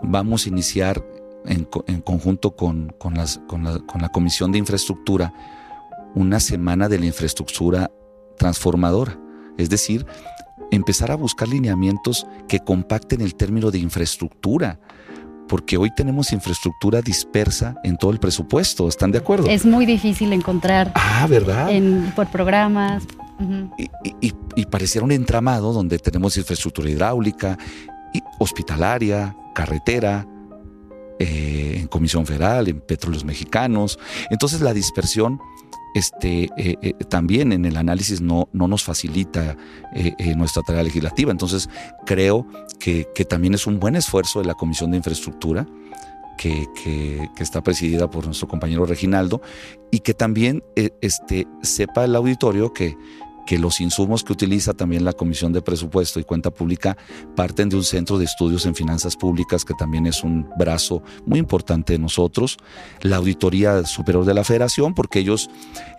vamos 0.01 0.45
a 0.45 0.49
iniciar 0.49 1.03
en, 1.45 1.67
en 1.87 2.01
conjunto 2.01 2.55
con, 2.55 2.93
con 2.99 3.15
las- 3.15 3.39
con 3.47 3.63
la, 3.63 3.79
con 3.79 4.01
la 4.01 4.09
Comisión 4.09 4.51
de 4.51 4.59
Infraestructura 4.59 5.33
una 6.13 6.39
semana 6.39 6.89
de 6.89 6.99
la 6.99 7.05
infraestructura 7.05 7.89
transformadora. 8.37 9.17
Es 9.57 9.69
decir, 9.69 10.05
empezar 10.71 11.11
a 11.11 11.15
buscar 11.15 11.47
lineamientos 11.47 12.27
que 12.47 12.59
compacten 12.59 13.21
el 13.21 13.35
término 13.35 13.71
de 13.71 13.79
infraestructura. 13.79 14.79
Porque 15.51 15.75
hoy 15.75 15.91
tenemos 15.93 16.31
infraestructura 16.31 17.01
dispersa 17.01 17.75
en 17.83 17.97
todo 17.97 18.11
el 18.11 18.19
presupuesto. 18.19 18.87
¿Están 18.87 19.11
de 19.11 19.17
acuerdo? 19.17 19.47
Es 19.49 19.65
muy 19.65 19.85
difícil 19.85 20.31
encontrar 20.31 20.93
Ah, 20.95 21.27
¿verdad? 21.29 21.69
en, 21.69 22.13
por 22.15 22.27
programas. 22.27 23.03
y- 24.21 24.33
y 24.55 24.65
pareciera 24.67 25.03
un 25.03 25.11
entramado 25.11 25.73
donde 25.73 25.99
tenemos 25.99 26.37
infraestructura 26.37 26.89
hidráulica, 26.89 27.57
y 28.13 28.21
hospitalaria, 28.39 29.35
carretera, 29.53 30.25
eh, 31.19 31.79
en 31.81 31.87
Comisión 31.87 32.25
Federal, 32.25 32.69
en 32.69 32.79
Petróleos 32.79 33.25
Mexicanos. 33.25 33.99
Entonces 34.29 34.61
la 34.61 34.73
dispersión 34.73 35.39
este, 35.93 36.43
eh, 36.57 36.77
eh, 36.81 36.93
también 37.09 37.51
en 37.51 37.65
el 37.65 37.77
análisis 37.77 38.21
no, 38.21 38.47
no 38.53 38.67
nos 38.67 38.83
facilita 38.83 39.57
eh, 39.93 40.35
nuestra 40.35 40.63
tarea 40.63 40.83
legislativa. 40.83 41.31
Entonces 41.31 41.69
creo 42.05 42.47
que, 42.79 43.05
también 43.29 43.53
es 43.53 43.67
un 43.67 43.79
buen 43.79 43.95
esfuerzo 43.95 44.39
de 44.39 44.45
la 44.45 44.53
Comisión 44.55 44.91
de 44.91 44.97
Infraestructura. 44.97 45.67
Que, 46.37 46.65
que- 46.83 47.29
que 47.35 47.43
está 47.43 47.61
presidida 47.61 48.09
por 48.09 48.25
nuestro 48.25 48.47
compañero 48.47 48.87
Reginaldo 48.87 49.41
y 49.91 49.99
que 49.99 50.15
también 50.15 50.63
este, 51.01 51.45
sepa 51.61 52.03
el 52.05 52.15
auditorio 52.15 52.73
que, 52.73 52.97
que 53.51 53.59
los 53.59 53.81
insumos 53.81 54.23
que 54.23 54.31
utiliza 54.31 54.73
también 54.73 55.03
la 55.03 55.11
Comisión 55.11 55.51
de 55.51 55.61
Presupuesto 55.61 56.21
y 56.21 56.23
Cuenta 56.23 56.51
Pública 56.51 56.95
parten 57.35 57.67
de 57.67 57.75
un 57.75 57.83
centro 57.83 58.17
de 58.17 58.23
estudios 58.23 58.65
en 58.65 58.75
finanzas 58.75 59.17
públicas 59.17 59.65
que 59.65 59.73
también 59.73 60.07
es 60.07 60.23
un 60.23 60.47
brazo 60.57 61.03
muy 61.25 61.37
importante 61.37 61.91
de 61.91 61.99
nosotros, 61.99 62.55
la 63.01 63.17
Auditoría 63.17 63.83
Superior 63.83 64.23
de 64.23 64.35
la 64.35 64.45
Federación, 64.45 64.93
porque 64.93 65.19
ellos, 65.19 65.49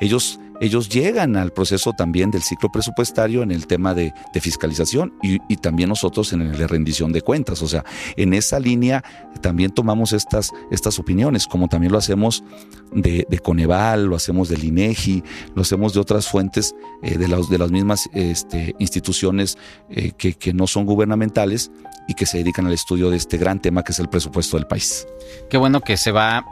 ellos 0.01 0.41
ellos 0.63 0.89
llegan 0.89 1.37
al 1.37 1.53
proceso 1.53 1.93
también 1.93 2.31
del 2.31 2.43
ciclo 2.43 2.71
presupuestario 2.71 3.43
en 3.43 3.51
el 3.51 3.67
tema 3.67 3.95
de, 3.95 4.15
fiscalización 4.41 5.13
y, 5.21 5.41
también 5.57 5.89
nosotros 5.89 6.33
en 6.33 6.41
el 6.41 6.57
de 6.57 6.69
rendición 6.69 7.13
de 7.13 7.21
cuentas. 7.21 7.63
O 7.63 7.69
sea, 7.69 7.85
en 8.17 8.33
esa 8.33 8.61
línea 8.61 9.03
también 9.41 9.73
tomamos 9.73 10.13
estas, 10.13 10.53
opiniones, 11.01 11.49
como 11.49 11.67
también 11.67 11.91
lo 11.91 11.99
hacemos 11.99 12.45
de, 12.93 13.27
Coneval, 13.43 14.07
lo 14.07 14.15
hacemos 14.15 14.49
del 14.49 14.63
INEGI, 14.63 15.25
lo 15.57 15.63
hacemos 15.63 15.95
de 15.95 16.01
otras 16.01 16.29
fuentes 16.29 16.77
eh, 17.03 17.19
de, 17.19 17.27
las, 17.27 17.71
mismas 17.73 18.09
este, 18.15 18.77
instituciones 18.79 19.59
eh, 19.91 20.13
que 20.13 20.53
no 20.53 20.69
son 20.69 20.87
gubernamentales 20.87 21.73
y 22.07 22.15
que 22.15 22.27
se 22.27 22.39
dedican 22.39 22.67
al 22.67 22.73
estudio 22.73 23.11
de 23.11 23.17
este 23.17 23.37
gran 23.37 23.61
tema 23.61 23.83
que 23.83 23.93
es 23.93 23.99
el 23.99 24.09
presupuesto 24.09 24.57
del 24.57 24.67
país. 24.67 25.07
Qué 25.51 25.57
bueno 25.57 25.81
que 25.81 25.97
se 25.97 26.13
va 26.13 26.45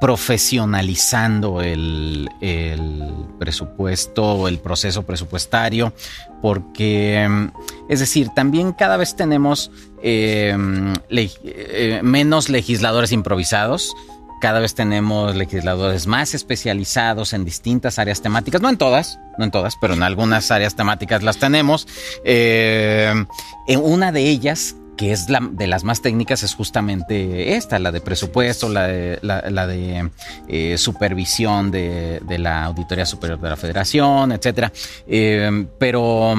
profesionalizando 0.00 1.60
el, 1.60 2.28
presupuesto, 3.38 4.48
el 4.48 4.58
proceso 4.58 5.02
presupuestario, 5.04 5.92
porque, 6.40 7.26
mm, 7.28 7.46
es 7.88 8.00
decir, 8.00 8.28
también 8.34 8.72
cada 8.72 8.96
vez 8.96 9.16
tenemos 9.16 9.70
em, 10.00 10.94
eh, 11.10 12.00
menos 12.04 12.48
legisladores 12.48 13.10
improvisados. 13.10 13.92
Cada 14.40 14.60
vez 14.60 14.76
tenemos 14.76 15.34
legisladores 15.34 16.06
más 16.06 16.32
especializados 16.34 17.32
en 17.32 17.44
distintas 17.44 17.98
áreas 17.98 18.22
temáticas, 18.22 18.62
no 18.62 18.68
en 18.68 18.78
todas, 18.78 19.18
no 19.36 19.44
en 19.44 19.50
todas, 19.50 19.74
pero 19.80 19.94
en 19.94 20.04
algunas 20.04 20.52
áreas 20.52 20.76
temáticas 20.76 21.24
las 21.24 21.38
tenemos. 21.38 21.88
Em, 22.22 23.26
en 23.66 23.80
una 23.80 24.12
de 24.12 24.28
ellas 24.28 24.76
que 24.98 25.12
es 25.12 25.30
la 25.30 25.40
de 25.40 25.68
las 25.68 25.84
más 25.84 26.02
técnicas, 26.02 26.42
es 26.42 26.54
justamente 26.54 27.54
esta, 27.54 27.78
la 27.78 27.92
de 27.92 28.00
presupuesto, 28.00 28.68
la 28.68 28.88
de, 28.88 29.18
la, 29.22 29.66
de 29.66 30.10
eh, 30.48 30.76
supervisión 30.76 31.70
de, 31.70 32.20
la 32.38 32.64
Auditoría 32.64 33.06
Superior 33.06 33.40
de 33.40 33.48
la 33.48 33.56
Federación, 33.56 34.32
etcétera. 34.32 34.72
Eh, 35.06 35.66
pero, 35.78 36.34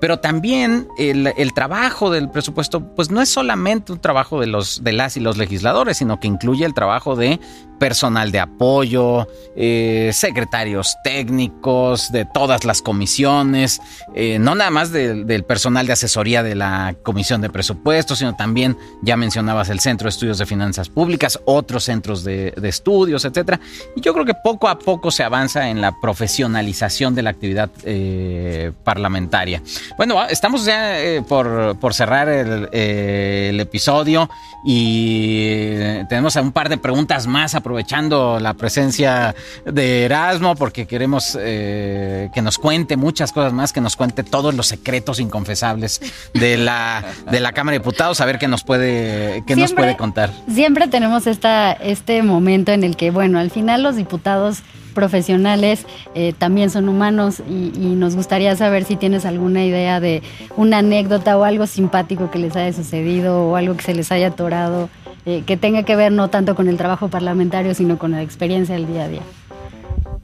pero 0.00 0.18
también 0.20 0.88
el, 0.98 1.52
trabajo 1.54 2.10
del 2.10 2.30
presupuesto, 2.30 2.94
pues 2.94 3.10
no 3.10 3.20
es 3.20 3.28
solamente 3.28 3.92
un 3.92 4.00
trabajo 4.00 4.40
de 4.40 4.46
los 4.46 4.84
de 4.84 4.92
las 4.92 5.16
y 5.16 5.20
los 5.20 5.36
legisladores, 5.36 5.98
sino 5.98 6.20
que 6.20 6.28
incluye 6.28 6.64
el 6.64 6.74
trabajo 6.74 7.16
de 7.16 7.40
personal 7.78 8.32
de 8.32 8.40
apoyo, 8.40 9.28
eh, 9.56 10.10
secretarios 10.12 10.96
técnicos 11.02 12.12
de 12.12 12.24
todas 12.24 12.64
las 12.64 12.82
comisiones, 12.82 13.80
eh, 14.14 14.38
no 14.38 14.54
nada 14.54 14.70
más 14.70 14.92
del 14.92 15.44
personal 15.44 15.86
de 15.86 15.92
asesoría 15.92 16.42
de 16.42 16.54
la 16.54 16.94
Comisión 17.02 17.40
de 17.40 17.50
Presupuestos, 17.50 18.18
sino 18.18 18.34
también, 18.34 18.76
ya 19.02 19.16
mencionabas, 19.16 19.70
el 19.70 19.80
Centro 19.80 20.06
de 20.06 20.10
Estudios 20.10 20.38
de 20.38 20.46
Finanzas 20.46 20.88
Públicas, 20.88 21.40
otros 21.44 21.84
centros 21.84 22.24
de, 22.24 22.52
estudios, 22.62 23.24
etcétera. 23.24 23.60
Y 23.96 24.00
yo 24.00 24.12
creo 24.12 24.26
que 24.26 24.34
poco 24.34 24.68
a 24.68 24.78
poco 24.78 25.10
se 25.10 25.22
avanza 25.22 25.70
en 25.70 25.80
la 25.80 25.98
profesionalización 26.00 27.14
de 27.14 27.22
la 27.22 27.30
actividad 27.30 27.70
eh, 27.84 28.72
parlamentaria. 28.84 29.62
Bueno, 29.96 30.24
estamos 30.26 30.64
ya 30.64 30.96
por, 31.26 31.94
cerrar 31.94 32.28
el, 32.28 32.68
el 32.72 33.60
episodio 33.60 34.28
y 34.64 36.04
tenemos 36.08 36.34
un 36.36 36.52
par 36.52 36.68
de 36.68 36.78
preguntas 36.78 37.26
más 37.26 37.54
aprovechando 37.54 38.40
la 38.40 38.54
presencia 38.54 39.34
de 39.64 40.04
Erasmo 40.04 40.56
porque 40.56 40.86
queremos 40.86 41.38
eh, 41.40 42.28
que 42.34 42.42
nos 42.42 42.58
cuente 42.58 42.96
muchas 42.96 43.32
cosas 43.32 43.52
más, 43.52 43.72
que 43.72 43.80
nos 43.80 43.96
cuente 43.96 44.24
todos 44.24 44.54
los 44.54 44.66
secretos 44.66 45.20
inconfesables 45.20 46.00
de 46.34 46.58
la, 46.58 47.04
de 47.30 47.40
la 47.40 47.52
Cámara 47.52 47.74
de 47.74 47.78
Diputados, 47.78 48.20
a 48.20 48.26
ver 48.26 48.38
qué 48.38 48.48
nos 48.48 48.64
puede, 48.64 49.44
qué 49.46 49.56
nos 49.56 49.72
puede 49.72 49.96
contar. 49.96 50.30
Siempre 50.52 50.88
tenemos 50.88 51.26
esta, 51.26 51.72
este 51.72 52.22
momento 52.22 52.72
en 52.72 52.84
el 52.84 52.96
que, 52.96 53.10
bueno, 53.10 53.38
al 53.38 53.50
final 53.50 53.82
los 53.82 53.96
diputados 53.96 54.62
profesionales 54.94 55.86
eh, 56.14 56.32
también 56.36 56.70
son 56.70 56.88
humanos 56.88 57.42
y, 57.48 57.72
y, 57.78 57.94
nos 57.94 58.16
gustaría 58.16 58.54
saber 58.56 58.84
si 58.84 58.96
tienes 58.96 59.24
alguna 59.24 59.64
idea 59.64 60.00
de 60.00 60.22
una 60.56 60.78
anécdota 60.78 61.36
o 61.38 61.44
algo 61.44 61.66
simpático 61.66 62.30
que 62.30 62.38
les 62.38 62.56
haya 62.56 62.72
sucedido 62.72 63.48
o 63.48 63.56
algo 63.56 63.76
que 63.76 63.82
se 63.82 63.94
les 63.94 64.10
haya 64.12 64.28
atorado 64.28 64.88
eh, 65.30 65.42
que 65.44 65.58
tenga 65.58 65.82
que 65.82 65.94
ver 65.94 66.10
no 66.10 66.30
tanto 66.30 66.54
con 66.54 66.68
el 66.68 66.78
trabajo 66.78 67.08
parlamentario, 67.08 67.74
sino 67.74 67.98
con 67.98 68.12
la 68.12 68.22
experiencia 68.22 68.74
del 68.76 68.86
día 68.86 69.04
a 69.04 69.08
día? 69.08 69.22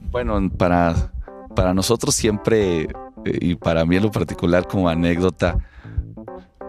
Bueno, 0.09 0.49
para, 0.49 1.11
para 1.55 1.75
nosotros 1.75 2.15
siempre, 2.15 2.81
eh, 2.81 2.87
y 3.23 3.53
para 3.53 3.85
mí 3.85 3.97
en 3.97 4.01
lo 4.01 4.11
particular 4.11 4.67
como 4.67 4.89
anécdota, 4.89 5.59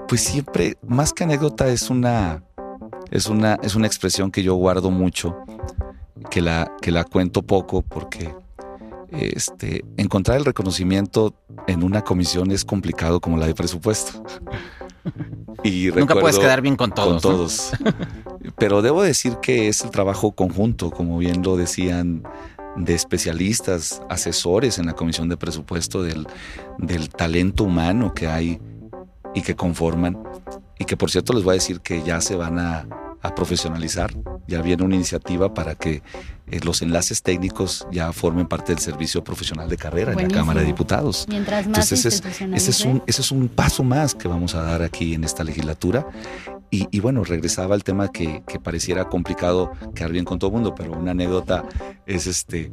pues 0.07 0.21
siempre, 0.21 0.77
más 0.87 1.15
que 1.15 1.25
anécdota, 1.25 1.69
es 1.69 1.89
una, 1.89 2.43
es 3.11 3.27
una, 3.29 3.59
es 3.63 3.75
una 3.75 3.87
expresión 3.87 4.31
que 4.31 4.43
yo 4.43 4.55
guardo 4.55 4.91
mucho, 4.91 5.35
que 6.31 6.41
la, 6.41 6.73
que 6.81 6.91
la 6.91 7.05
cuento 7.05 7.43
poco 7.43 7.83
porque 7.83 8.33
este, 9.11 9.85
encontrar 9.97 10.39
el 10.39 10.45
reconocimiento 10.45 11.35
en 11.67 11.83
una 11.83 12.03
comisión 12.03 12.51
es 12.51 12.65
complicado 12.65 13.21
como 13.21 13.37
la 13.37 13.47
de 13.47 13.55
presupuesto. 13.55 14.23
y 15.63 15.89
Nunca 15.95 16.15
puedes 16.15 16.39
quedar 16.39 16.61
bien 16.61 16.77
con 16.77 16.93
todos. 16.93 17.23
Con 17.23 17.33
todos. 17.33 17.71
Pero 18.59 18.83
debo 18.83 19.03
decir 19.03 19.39
que 19.41 19.69
es 19.69 19.83
el 19.83 19.91
trabajo 19.91 20.33
conjunto, 20.33 20.91
como 20.91 21.19
bien 21.19 21.43
lo 21.43 21.57
decían 21.57 22.23
de 22.77 22.95
especialistas, 22.95 24.03
asesores 24.11 24.79
en 24.79 24.87
la 24.87 24.93
comisión 24.93 25.29
de 25.29 25.37
presupuesto 25.37 26.03
del, 26.03 26.27
del 26.79 27.09
talento 27.09 27.65
humano 27.65 28.13
que 28.13 28.27
hay 28.27 28.61
y 29.35 29.43
que 29.43 29.55
conforman. 29.55 30.19
Y 30.79 30.85
que 30.85 30.97
por 30.97 31.11
cierto 31.11 31.33
les 31.33 31.43
voy 31.43 31.53
a 31.53 31.55
decir 31.55 31.81
que 31.81 32.03
ya 32.03 32.21
se 32.21 32.37
van 32.37 32.59
a 32.59 32.87
a 33.23 33.35
profesionalizar. 33.35 34.13
Ya 34.47 34.63
viene 34.63 34.85
una 34.85 34.95
iniciativa 34.95 35.53
para 35.55 35.75
que 35.75 36.03
eh, 36.49 36.61
los 36.65 36.83
enlaces 36.83 37.23
técnicos 37.23 37.87
ya 37.91 38.13
formen 38.13 38.47
parte 38.47 38.73
del 38.73 38.81
servicio 38.81 39.25
profesional 39.25 39.69
de 39.69 39.77
carrera 39.77 40.13
en 40.13 40.23
la 40.23 40.29
Cámara 40.29 40.61
de 40.61 40.67
Diputados. 40.67 41.27
Mientras 41.29 41.67
más 41.67 41.91
Entonces, 41.91 42.23
ese 42.25 42.71
es, 42.71 42.81
un, 42.85 43.03
ese 43.07 43.21
es 43.21 43.31
un 43.31 43.49
paso 43.49 43.83
más 43.83 44.15
que 44.15 44.29
vamos 44.29 44.55
a 44.55 44.63
dar 44.63 44.83
aquí 44.83 45.15
en 45.15 45.25
esta 45.25 45.45
legislatura. 45.45 46.07
Y, 46.69 47.01
bueno, 47.01 47.25
regresaba 47.25 47.75
al 47.75 47.85
tema 47.85 48.09
que, 48.09 48.43
que, 48.47 48.61
pareciera 48.61 49.09
complicado 49.09 49.73
quedar 49.95 50.13
bien 50.13 50.27
con 50.27 50.39
todo 50.39 50.51
el 50.51 50.57
mundo, 50.57 50.75
pero 50.75 50.93
una 50.93 51.13
anécdota 51.13 51.65
es 52.05 52.27
este, 52.27 52.71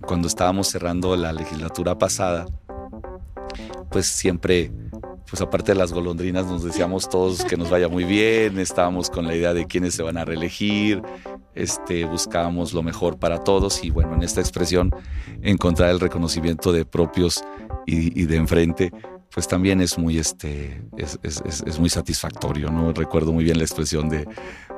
cuando 0.00 0.26
estábamos 0.26 0.68
cerrando 0.68 1.14
la 1.14 1.32
legislatura 1.32 1.96
pasada, 1.96 2.46
pues 3.90 4.06
siempre 4.06 4.72
pues 5.34 5.42
aparte 5.42 5.72
de 5.72 5.78
las 5.78 5.92
golondrinas 5.92 6.46
nos 6.46 6.62
decíamos 6.62 7.08
todos 7.08 7.44
que 7.44 7.56
nos 7.56 7.68
vaya 7.68 7.88
muy 7.88 8.04
bien, 8.04 8.56
estábamos 8.60 9.10
con 9.10 9.26
la 9.26 9.34
idea 9.34 9.52
de 9.52 9.66
quiénes 9.66 9.92
se 9.92 10.04
van 10.04 10.16
a 10.16 10.24
reelegir, 10.24 11.02
este, 11.56 12.04
buscábamos 12.04 12.72
lo 12.72 12.84
mejor 12.84 13.18
para 13.18 13.42
todos 13.42 13.82
y 13.82 13.90
bueno, 13.90 14.14
en 14.14 14.22
esta 14.22 14.40
expresión 14.40 14.94
encontrar 15.42 15.90
el 15.90 15.98
reconocimiento 15.98 16.72
de 16.72 16.84
propios 16.84 17.42
y, 17.84 18.26
de 18.26 18.36
enfrente, 18.36 18.92
pues 19.28 19.48
también 19.48 19.80
es 19.80 19.98
muy, 19.98 20.18
este, 20.18 20.84
es, 20.96 21.80
muy 21.80 21.90
satisfactorio, 21.90 22.70
¿no? 22.70 22.92
Recuerdo 22.92 23.32
muy 23.32 23.42
bien 23.42 23.58
la 23.58 23.64
expresión 23.64 24.08
de, 24.08 24.28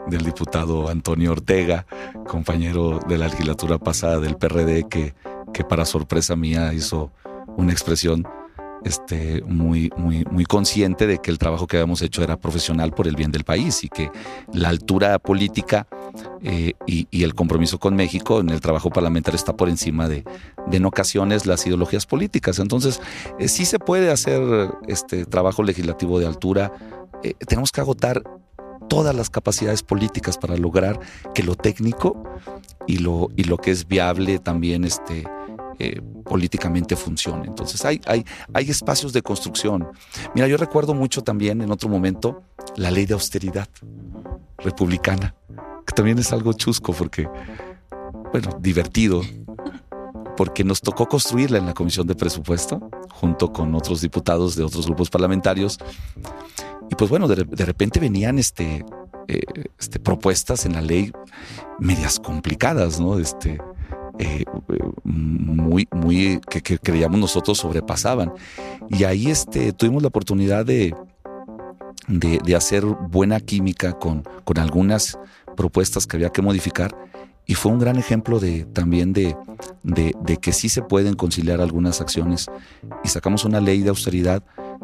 del 0.07 0.23
diputado 0.25 0.89
Antonio 0.89 1.33
Ortega, 1.33 1.85
compañero 2.27 2.99
de 3.07 3.19
la 3.19 3.29
legislatura 3.29 3.77
pasada 3.77 4.21
del 4.21 4.39
PRD, 4.39 4.89
que, 4.89 5.13
que 5.53 5.65
para 5.65 5.85
sorpresa 5.85 6.35
mía 6.35 6.73
hizo 6.73 7.13
una 7.59 7.73
expresión 7.73 8.27
este, 8.85 9.43
muy, 9.43 9.91
muy, 9.97 10.25
muy 10.31 10.45
consciente 10.45 11.07
de 11.07 11.19
que 11.19 11.31
el 11.31 11.39
trabajo 11.39 11.67
que 11.67 11.77
habíamos 11.77 12.03
hecho 12.03 12.23
era 12.23 12.37
profesional 12.37 12.93
por 12.93 13.09
el 13.09 13.17
bien 13.17 13.33
del 13.33 13.45
país 13.45 13.83
y 13.85 13.89
que 13.89 14.11
la 14.53 14.69
altura 14.69 15.19
política 15.19 15.87
eh, 16.43 16.75
y, 16.87 17.07
el 17.23 17.35
compromiso 17.35 17.79
con 17.79 17.97
México 17.97 18.41
en 18.41 18.51
el 18.51 18.61
trabajo 18.61 18.91
parlamentario 18.91 19.37
está 19.37 19.57
por 19.57 19.69
encima 19.69 20.09
de, 20.09 20.25
en 20.71 20.85
ocasiones, 20.85 21.47
las 21.47 21.67
ideologías 21.67 22.07
políticas. 22.07 22.59
Entonces, 22.59 23.01
eh, 23.39 23.49
sí 23.49 23.65
se 23.65 23.79
puede 23.79 24.11
hacer 24.11 24.71
este 24.87 25.27
trabajo 25.27 25.63
legislativo 25.63 26.21
de 26.21 26.27
altura. 26.27 26.73
Eh, 27.23 27.35
tenemos 27.47 27.73
que 27.73 27.81
agotar 27.81 28.23
todas 28.89 29.15
las 29.15 29.31
capacidades 29.31 29.83
políticas 29.83 30.39
para 30.39 30.57
lograr 30.57 31.01
que 31.35 31.43
lo 31.43 31.57
técnico 31.57 32.23
y 32.87 32.99
lo, 32.99 33.31
y 33.37 33.45
lo 33.45 33.59
que 33.59 33.73
es 33.73 33.89
viable 33.89 34.39
también 34.39 34.85
este, 34.85 35.25
eh, 35.79 36.01
políticamente 36.25 36.97
funcione. 36.97 37.47
Entonces 37.47 37.85
hay, 37.85 38.01
hay, 38.07 38.25
hay 38.55 38.71
espacios 38.71 39.13
de 39.13 39.23
construcción. 39.23 39.89
Mira, 40.35 40.49
yo 40.49 40.57
recuerdo 40.57 40.95
mucho 40.95 41.23
también 41.23 41.61
en 41.61 41.71
otro 41.71 41.89
momento 41.89 42.43
la 42.77 42.91
ley 42.91 43.07
de 43.07 43.15
austeridad 43.15 43.69
republicana, 44.59 45.35
que 45.87 45.95
también 45.95 46.19
es 46.19 46.33
algo 46.33 46.53
chusco 46.53 46.93
porque, 46.93 47.29
bueno, 48.33 48.59
divertido, 48.61 49.23
porque 50.37 50.65
nos 50.65 50.81
tocó 50.81 51.09
construirla 51.09 51.59
en 51.59 51.67
la 51.67 51.75
Comisión 51.75 52.07
de 52.07 52.15
Presupuesto, 52.15 52.91
junto 53.11 53.53
con 53.53 53.75
otros 53.75 54.01
diputados 54.01 54.57
de 54.57 54.65
otros 54.65 54.87
grupos 54.87 55.11
parlamentarios. 55.11 55.79
Y 56.91 56.95
pues 56.95 57.11
bueno, 57.11 57.27
de, 57.27 57.65
repente 57.65 57.99
venían 57.99 58.39
este, 58.39 58.85
eh, 59.29 59.41
este, 59.79 59.99
propuestas 59.99 60.67
en 60.67 60.75
la 60.75 60.83
ley 60.83 61.13
medias 61.79 62.21
complicadas, 62.21 63.01
¿no? 63.01 63.19
Este, 63.19 63.59
eh, 64.19 64.45
muy, 65.05 65.89
muy, 65.93 66.41
que, 66.49 66.79
creíamos 66.79 67.21
nosotros 67.21 67.59
sobrepasaban. 67.59 68.33
Y 68.89 69.05
ahí 69.05 69.31
este, 69.31 69.73
tuvimos 69.73 70.03
la 70.03 70.09
oportunidad 70.09 70.65
de, 70.65 70.95
de, 72.09 72.57
hacer 72.57 72.85
buena 72.85 73.41
química 73.41 73.93
con, 73.95 74.23
con 74.45 74.59
algunas 74.59 75.19
propuestas 75.57 76.07
que 76.07 76.17
había 76.17 76.31
que 76.31 76.43
modificar 76.43 76.95
y 77.47 77.55
fue 77.55 77.73
un 77.73 77.79
gran 77.79 77.97
ejemplo 77.97 78.41
de 78.41 78.65
también 78.65 79.13
de, 79.13 79.37
de, 79.85 80.15
de, 80.21 80.37
que 80.37 80.53
sí 80.53 80.69
se 80.69 80.83
pueden 80.83 81.15
conciliar 81.15 81.61
algunas 81.61 82.01
acciones 82.01 82.49
y 83.05 83.09
sacamos 83.09 83.45
una 83.45 83.61
ley 83.61 83.83
de 83.83 83.89
austeridad 83.89 84.43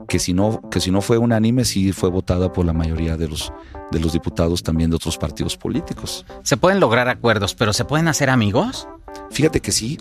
que 0.09 0.19
si 0.19 0.33
no, 0.33 0.61
que 0.71 0.81
si 0.81 0.91
no 0.91 1.01
fue 1.01 1.19
unánime, 1.19 1.65
sí 1.65 1.93
fue 1.93 2.09
votada 2.09 2.53
por 2.53 2.65
la 2.65 2.73
mayoría 2.73 3.17
de 3.17 3.29
los, 3.29 3.53
de 3.91 4.01
los 4.01 4.13
diputados 4.13 4.63
también 4.63 4.91
de 4.91 4.97
otros 4.97 5.19
partidos 5.19 5.57
políticos. 5.57 6.25
Se 6.43 6.57
pueden 6.57 6.81
lograr 6.81 7.09
acuerdos, 7.09 7.55
pero 7.55 7.73
¿se 7.73 7.85
pueden 7.85 8.09
hacer 8.09 8.31
amigos? 8.31 8.87
Fíjate 9.31 9.61
que 9.61 9.73
sí, 9.73 9.99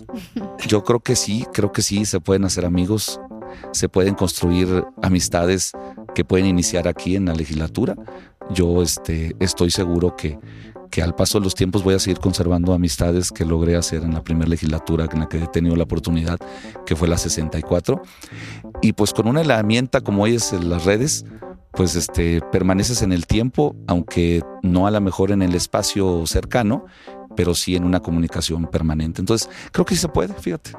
yo 0.66 0.84
creo 0.84 1.00
que 1.00 1.16
sí, 1.16 1.46
creo 1.52 1.72
que 1.72 1.82
sí, 1.82 2.04
se 2.04 2.20
pueden 2.20 2.44
hacer 2.44 2.64
amigos, 2.64 3.20
se 3.72 3.88
pueden 3.88 4.14
construir 4.14 4.84
amistades 5.02 5.72
que 6.14 6.24
pueden 6.24 6.46
iniciar 6.46 6.88
aquí 6.88 7.16
en 7.16 7.26
la 7.26 7.34
legislatura. 7.34 7.96
Yo 8.50 8.82
este, 8.82 9.34
estoy 9.40 9.70
seguro 9.70 10.16
que, 10.16 10.38
que 10.90 11.02
al 11.02 11.14
paso 11.14 11.38
de 11.38 11.44
los 11.44 11.54
tiempos 11.54 11.82
voy 11.82 11.94
a 11.94 11.98
seguir 11.98 12.18
conservando 12.18 12.74
amistades 12.74 13.30
que 13.30 13.46
logré 13.46 13.76
hacer 13.76 14.02
en 14.02 14.12
la 14.12 14.22
primera 14.22 14.50
legislatura 14.50 15.08
en 15.10 15.20
la 15.20 15.28
que 15.28 15.38
he 15.38 15.46
tenido 15.46 15.74
la 15.76 15.84
oportunidad, 15.84 16.38
que 16.84 16.94
fue 16.94 17.08
la 17.08 17.16
64. 17.16 18.02
Y 18.82 18.92
pues 18.92 19.12
con 19.14 19.26
una 19.26 19.40
herramienta 19.40 20.02
como 20.02 20.24
hoy 20.24 20.34
es 20.34 20.52
las 20.52 20.84
redes, 20.84 21.24
pues 21.72 21.96
este, 21.96 22.42
permaneces 22.52 23.00
en 23.02 23.12
el 23.12 23.26
tiempo, 23.26 23.74
aunque 23.86 24.42
no 24.62 24.86
a 24.86 24.90
lo 24.90 25.00
mejor 25.00 25.30
en 25.30 25.40
el 25.40 25.54
espacio 25.54 26.26
cercano, 26.26 26.84
pero 27.36 27.54
sí 27.54 27.76
en 27.76 27.84
una 27.84 28.00
comunicación 28.00 28.66
permanente. 28.66 29.20
Entonces, 29.20 29.48
creo 29.72 29.84
que 29.84 29.94
sí 29.94 30.00
se 30.00 30.08
puede, 30.08 30.34
fíjate. 30.34 30.72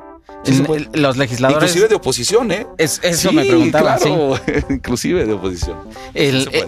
Sí 0.44 0.64
los 0.94 1.18
legisladores. 1.18 1.64
Inclusive 1.64 1.88
de 1.88 1.96
oposición, 1.96 2.52
¿eh? 2.52 2.68
Es, 2.78 3.00
eso 3.04 3.32
me 3.32 3.46
preguntaba. 3.46 3.98
Claro, 3.98 4.40
inclusive 4.70 5.26
de 5.26 5.34
oposición. 5.34 5.78
El, 6.14 6.50
eh, 6.52 6.68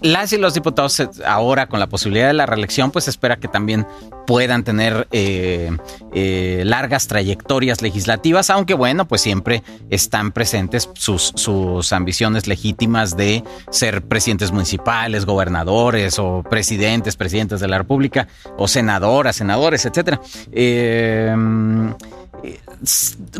las 0.00 0.32
y 0.32 0.38
los 0.38 0.54
diputados, 0.54 1.00
eh, 1.00 1.08
ahora 1.26 1.66
con 1.66 1.80
la 1.80 1.88
posibilidad 1.88 2.28
de 2.28 2.34
la 2.34 2.46
reelección, 2.46 2.90
pues 2.90 3.08
espera 3.08 3.36
que 3.36 3.48
también 3.48 3.86
puedan 4.26 4.64
tener 4.64 5.06
eh, 5.12 5.70
eh, 6.12 6.62
largas 6.64 7.06
trayectorias 7.06 7.80
legislativas, 7.80 8.50
aunque 8.50 8.74
bueno, 8.74 9.06
pues 9.06 9.20
siempre 9.20 9.62
están 9.88 10.32
presentes 10.32 10.90
sus, 10.94 11.32
sus 11.36 11.92
ambiciones 11.92 12.46
legítimas 12.46 13.16
de 13.16 13.44
ser 13.70 14.02
presidentes 14.02 14.52
municipales, 14.52 15.24
gobernadores 15.24 16.18
o 16.18 16.42
presidentes, 16.42 17.16
presidentes 17.16 17.60
de 17.60 17.68
la 17.68 17.78
República, 17.78 18.28
o 18.58 18.68
senadoras, 18.68 19.36
senadores, 19.36 19.86
etcétera. 19.86 20.20
Eh, 20.52 21.34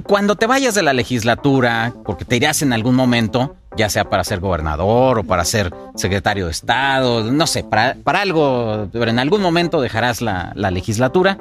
cuando 0.05 0.37
te 0.37 0.47
vayas 0.47 0.75
de 0.75 0.83
la 0.83 0.93
legislatura, 0.93 1.93
porque 2.05 2.25
te 2.25 2.37
irás 2.37 2.63
en 2.63 2.73
algún 2.73 2.95
momento, 2.95 3.57
ya 3.77 3.89
sea 3.89 4.09
para 4.09 4.25
ser 4.25 4.41
gobernador 4.41 5.21
o 5.21 5.25
para 5.25 5.45
ser 5.45 5.73
secretario 5.95 6.47
de 6.47 6.53
Estado, 6.53 7.31
no 7.31 7.47
sé, 7.47 7.65
para, 7.65 7.95
para 8.03 8.23
algo, 8.23 8.89
pero 8.93 9.11
en 9.11 9.19
algún 9.19 9.43
momento 9.43 9.81
dejarás 9.81 10.21
la, 10.21 10.53
la 10.55 10.71
legislatura. 10.71 11.39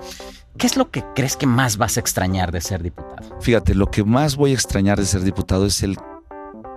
¿Qué 0.58 0.68
es 0.68 0.78
lo 0.78 0.90
que 0.90 1.04
crees 1.16 1.36
que 1.36 1.48
más 1.48 1.78
vas 1.78 1.98
a 1.98 2.00
extrañar 2.00 2.52
de 2.52 2.62
ser 2.62 2.82
diputado? 2.82 3.40
Fíjate, 3.42 3.76
lo 3.76 3.88
que 3.88 4.04
más 4.04 4.38
voy 4.38 4.52
a 4.52 4.54
extrañar 4.54 4.98
de 4.98 5.06
ser 5.06 5.22
diputado 5.22 5.66
es 5.66 5.84
el 5.84 5.98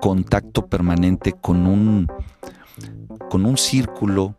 contacto 0.00 0.66
permanente 0.66 1.32
con 1.32 1.66
un, 1.66 2.08
con 3.30 3.46
un 3.46 3.56
círculo 3.56 4.34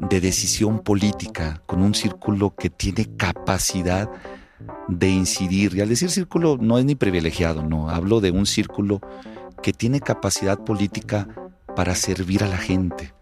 de 0.00 0.20
decisión 0.20 0.80
política, 0.80 1.62
con 1.66 1.82
un 1.82 1.94
círculo 1.94 2.54
que 2.54 2.70
tiene 2.70 3.06
capacidad 3.16 4.10
de 4.88 5.08
incidir. 5.08 5.74
Y 5.74 5.80
al 5.80 5.88
decir 5.88 6.10
círculo 6.10 6.56
no 6.60 6.78
es 6.78 6.84
ni 6.84 6.94
privilegiado, 6.94 7.62
no, 7.62 7.90
hablo 7.90 8.20
de 8.20 8.30
un 8.30 8.46
círculo 8.46 9.00
que 9.62 9.72
tiene 9.72 10.00
capacidad 10.00 10.58
política 10.58 11.28
para 11.76 11.94
servir 11.94 12.42
a 12.42 12.48
la 12.48 12.56
gente, 12.56 13.12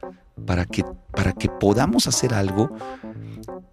para 0.47 0.65
que, 0.65 0.85
para 1.13 1.33
que 1.33 1.49
podamos 1.49 2.07
hacer 2.07 2.35
algo 2.35 2.71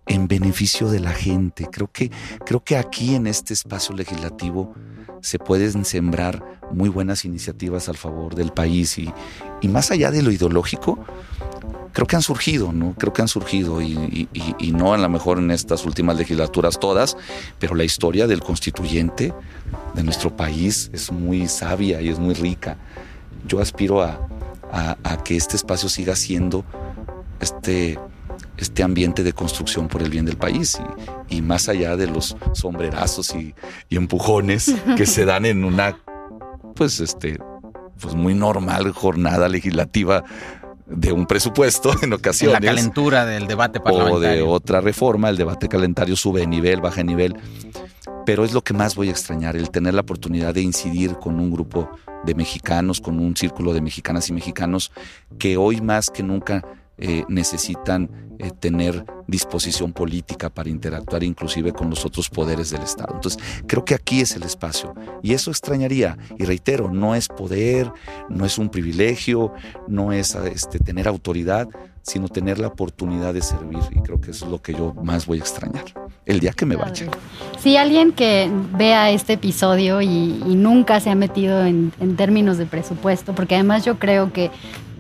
en 0.08 0.28
beneficio 0.28 0.90
de 0.90 1.00
la 1.00 1.12
gente. 1.12 1.68
Creo 1.72 1.92
que, 1.92 2.12
creo 2.46 2.64
que 2.64 2.78
aquí 2.78 3.16
en 3.16 3.28
este 3.28 3.54
espacio 3.54 3.96
legislativo 3.96 4.74
se 5.26 5.40
pueden 5.40 5.86
sembrar 5.86 6.60
muy 6.72 6.88
buenas 6.88 7.26
iniciativas 7.26 7.90
al 7.90 7.98
favor 7.98 8.36
del 8.36 8.52
país 8.52 9.00
y, 9.00 9.12
y 9.60 9.68
más 9.68 9.90
allá 9.90 10.12
de 10.12 10.22
lo 10.22 10.32
ideológico, 10.32 11.00
creo 11.94 12.06
que 12.06 12.16
han 12.16 12.22
surgido, 12.22 12.72
¿no? 12.72 12.94
Creo 12.94 13.12
que 13.12 13.24
han 13.24 13.28
surgido 13.28 13.82
y, 13.82 14.30
y, 14.60 14.72
no 14.72 14.94
a 14.94 15.00
lo 15.00 15.10
mejor 15.10 15.40
en 15.40 15.50
estas 15.50 15.84
últimas 15.84 16.16
legislaturas 16.18 16.80
todas, 16.80 17.18
pero 17.58 17.74
la 17.74 17.84
historia 17.84 18.28
del 18.28 18.42
constituyente 18.42 19.34
de 19.96 20.04
nuestro 20.04 20.38
país 20.38 20.92
es 20.94 21.12
muy 21.12 21.48
sabia 21.48 22.02
y 22.02 22.10
es 22.10 22.20
muy 22.20 22.36
rica. 22.36 22.78
Yo 23.48 23.60
aspiro 23.60 24.04
a, 24.04 24.28
a 24.72 25.24
que 25.24 25.38
este 25.38 25.56
espacio 25.56 25.90
siga 25.90 26.16
siendo 26.16 26.64
este, 27.40 27.98
este 28.58 28.84
ambiente 28.84 29.24
de 29.24 29.34
construcción 29.34 29.88
por 29.88 30.02
el 30.02 30.10
bien 30.10 30.26
del 30.26 30.38
país 30.38 30.78
y, 31.30 31.38
y 31.38 31.42
más 31.42 31.70
allá 31.70 31.96
de 31.96 32.08
los 32.08 32.36
sombrerazos 32.54 33.36
y, 33.36 33.54
y 33.90 33.98
empujones 33.98 34.74
que 34.98 35.06
se 35.06 35.26
dan 35.26 35.46
en 35.46 35.64
una, 35.64 35.98
pues 36.76 37.00
este, 37.00 37.38
pues 38.00 38.16
muy 38.16 38.34
normal 38.34 38.92
jornada 38.92 39.50
legislativa 39.50 40.24
de 40.86 41.12
un 41.12 41.26
presupuesto 41.26 41.94
en 42.02 42.14
ocasiones. 42.14 42.58
En 42.58 42.66
la 42.66 42.72
calentura 42.72 43.26
del 43.26 43.48
debate 43.48 43.80
parlamentario. 43.80 44.20
O 44.20 44.20
de 44.20 44.42
otra 44.44 44.82
reforma, 44.82 45.30
el 45.30 45.38
debate 45.38 45.68
calendario 45.68 46.16
sube 46.16 46.42
de 46.42 46.48
nivel, 46.48 46.82
baja 46.82 46.98
de 46.98 47.06
nivel. 47.06 47.36
Pero 48.26 48.44
es 48.44 48.54
lo 48.54 48.64
que 48.64 48.74
más 48.74 48.96
voy 48.96 49.10
a 49.10 49.12
extrañar, 49.12 49.56
el 49.56 49.70
tener 49.70 49.94
la 49.94 50.02
oportunidad 50.02 50.54
de 50.54 50.62
incidir 50.62 51.16
con 51.16 51.40
un 51.40 51.52
grupo 51.52 51.90
de 52.24 52.34
mexicanos, 52.34 53.00
con 53.00 53.20
un 53.20 53.36
círculo 53.36 53.74
de 53.74 53.82
mexicanas 53.82 54.30
y 54.30 54.34
mexicanos 54.34 54.92
que 55.38 55.58
hoy 55.58 55.80
más 55.80 56.10
que 56.10 56.24
nunca 56.24 56.64
eh, 56.98 57.24
necesitan 57.28 58.10
eh, 58.40 58.52
tener 58.60 59.06
disposición 59.28 59.94
política 59.94 60.50
para 60.50 60.70
interactuar 60.70 61.24
inclusive 61.24 61.74
con 61.74 61.90
los 61.90 62.06
otros 62.06 62.30
poderes 62.30 62.70
del 62.70 62.82
Estado. 62.82 63.14
Entonces, 63.16 63.42
creo 63.66 63.84
que 63.84 63.96
aquí 63.96 64.22
es 64.22 64.36
el 64.36 64.44
espacio 64.44 64.94
y 65.24 65.34
eso 65.34 65.52
extrañaría. 65.52 66.18
Y 66.38 66.46
reitero, 66.46 66.92
no 66.92 67.16
es 67.16 67.28
poder, 67.28 67.92
no 68.30 68.46
es 68.46 68.58
un 68.58 68.70
privilegio, 68.70 69.54
no 69.88 70.12
es 70.12 70.36
este, 70.36 70.80
tener 70.80 71.08
autoridad, 71.08 71.68
sino 72.02 72.28
tener 72.28 72.60
la 72.60 72.68
oportunidad 72.68 73.34
de 73.34 73.42
servir. 73.42 73.80
Y 73.92 74.00
creo 74.02 74.22
que 74.22 74.32
es 74.32 74.42
lo 74.42 74.62
que 74.62 74.74
yo 74.74 74.94
más 74.94 75.26
voy 75.26 75.40
a 75.40 75.42
extrañar, 75.42 75.86
el 76.26 76.40
día 76.40 76.52
que 76.52 76.66
me 76.66 76.76
vaya. 76.76 77.08
Si 77.58 77.78
alguien 77.78 78.12
que 78.12 78.50
vea 78.78 79.12
este 79.12 79.34
episodio 79.34 80.02
y, 80.02 80.34
nunca 80.56 81.00
se 81.00 81.10
ha 81.10 81.16
metido 81.16 81.66
en 81.66 81.92
términos 82.16 82.58
de 82.58 82.66
presupuesto, 82.66 83.34
porque 83.34 83.56
además 83.56 83.86
yo 83.86 83.98
creo 83.98 84.32
que 84.32 84.52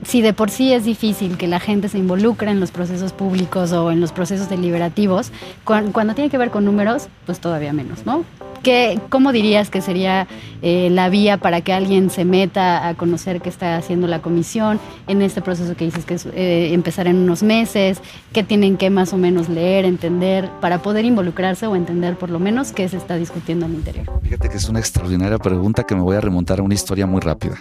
si 0.04 0.22
de 0.22 0.34
por 0.34 0.50
sí 0.50 0.74
es 0.74 0.86
difícil 0.86 1.38
que 1.38 1.48
la 1.48 1.60
gente 1.60 1.90
se 1.90 1.98
involucre 1.98 2.52
en 2.52 2.60
los 2.60 2.72
procesos 2.72 3.14
públicos 3.14 3.72
o 3.72 3.92
en 3.92 4.02
los 4.02 4.12
procesos 4.12 4.50
deliberativos, 4.50 5.32
cuando, 5.64 6.14
tiene 6.14 6.30
que 6.30 6.38
ver 6.38 6.52
con 6.52 6.66
números, 6.66 7.08
pues 7.26 7.40
todavía 7.40 7.74
menos, 7.74 8.06
¿no? 8.06 8.24
¿Qué, 8.64 9.00
¿Cómo 9.10 9.32
dirías 9.32 9.70
que 9.70 9.80
sería 9.82 10.28
eh, 10.64 10.90
la 10.90 11.10
vía 11.10 11.38
para 11.38 11.62
que 11.62 11.72
alguien 11.72 12.10
se 12.10 12.26
meta 12.26 12.88
a 12.88 12.96
conocer 12.96 13.40
qué 13.42 13.50
está 13.50 13.78
haciendo 13.78 14.08
la 14.08 14.24
comisión 14.24 14.80
en 15.06 15.22
este 15.22 15.42
proceso 15.44 15.76
que 15.76 15.86
dices 15.86 16.04
que 16.04 16.16
es 16.16 16.26
eh, 16.26 16.74
empezar 16.74 17.06
en 17.06 17.18
unos 17.18 17.44
meses? 17.44 18.02
¿Qué 18.34 18.44
tienen 18.44 18.78
que 18.78 18.90
más 18.90 19.14
o 19.14 19.18
menos 19.18 19.50
leer, 19.50 19.86
entender, 19.86 20.50
para 20.62 20.82
poder 20.82 21.06
involucrarse 21.06 21.68
o 21.68 21.76
entender 21.76 22.18
por 22.18 22.32
lo 22.32 22.40
menos 22.40 22.72
qué 22.72 22.90
se 22.90 22.98
está 22.98 23.18
discutiendo 23.18 23.68
en 23.68 23.74
el 23.74 23.78
interior? 23.78 24.06
Fíjate 24.24 24.50
que 24.50 24.58
es 24.58 24.68
una 24.68 24.80
extraordinaria 24.80 25.38
pregunta 25.38 25.84
que 25.84 25.94
me 25.94 26.02
voy 26.02 26.16
a 26.16 26.22
remontar 26.22 26.60
a 26.60 26.64
una 26.64 26.74
historia 26.74 27.06
muy 27.06 27.22
rápida. 27.22 27.58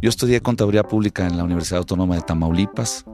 Yo 0.00 0.08
estudié 0.08 0.40
contaduría 0.40 0.84
pública 0.84 1.26
en 1.26 1.36
la 1.36 1.42
Universidad 1.42 1.78
Autónoma 1.78 2.14
de 2.14 2.22
Tamaulipas 2.22 3.04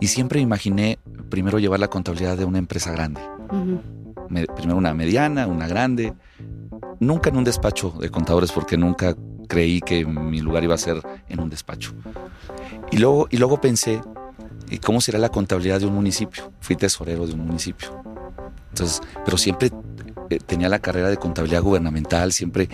y 0.00 0.08
siempre 0.08 0.40
imaginé 0.40 0.98
primero 1.28 1.60
llevar 1.60 1.78
la 1.78 1.86
contabilidad 1.86 2.36
de 2.36 2.44
una 2.44 2.58
empresa 2.58 2.90
grande. 2.90 3.20
Uh 3.50 3.54
-huh. 3.54 3.80
Me, 4.28 4.46
primero 4.46 4.76
una 4.76 4.92
mediana, 4.92 5.46
una 5.46 5.68
grande. 5.68 6.14
Nunca 6.98 7.30
en 7.30 7.36
un 7.36 7.44
despacho 7.44 7.94
de 8.00 8.10
contadores 8.10 8.50
porque 8.50 8.76
nunca 8.76 9.14
creí 9.48 9.80
que 9.80 10.04
mi 10.04 10.40
lugar 10.40 10.64
iba 10.64 10.74
a 10.74 10.78
ser 10.78 11.00
en 11.28 11.40
un 11.40 11.48
despacho. 11.48 11.92
Y 12.90 12.98
luego, 12.98 13.28
y 13.30 13.36
luego 13.36 13.60
pensé, 13.60 14.00
¿y 14.68 14.78
cómo 14.78 15.00
será 15.00 15.18
la 15.18 15.28
contabilidad 15.28 15.78
de 15.78 15.86
un 15.86 15.94
municipio? 15.94 16.52
Fui 16.60 16.74
tesorero 16.74 17.26
de 17.26 17.34
un 17.34 17.46
municipio. 17.46 17.88
Entonces, 18.70 19.00
pero 19.24 19.36
siempre 19.36 19.70
eh, 20.30 20.38
tenía 20.38 20.68
la 20.68 20.78
carrera 20.78 21.08
de 21.08 21.16
contabilidad 21.16 21.62
gubernamental, 21.62 22.32
siempre, 22.32 22.68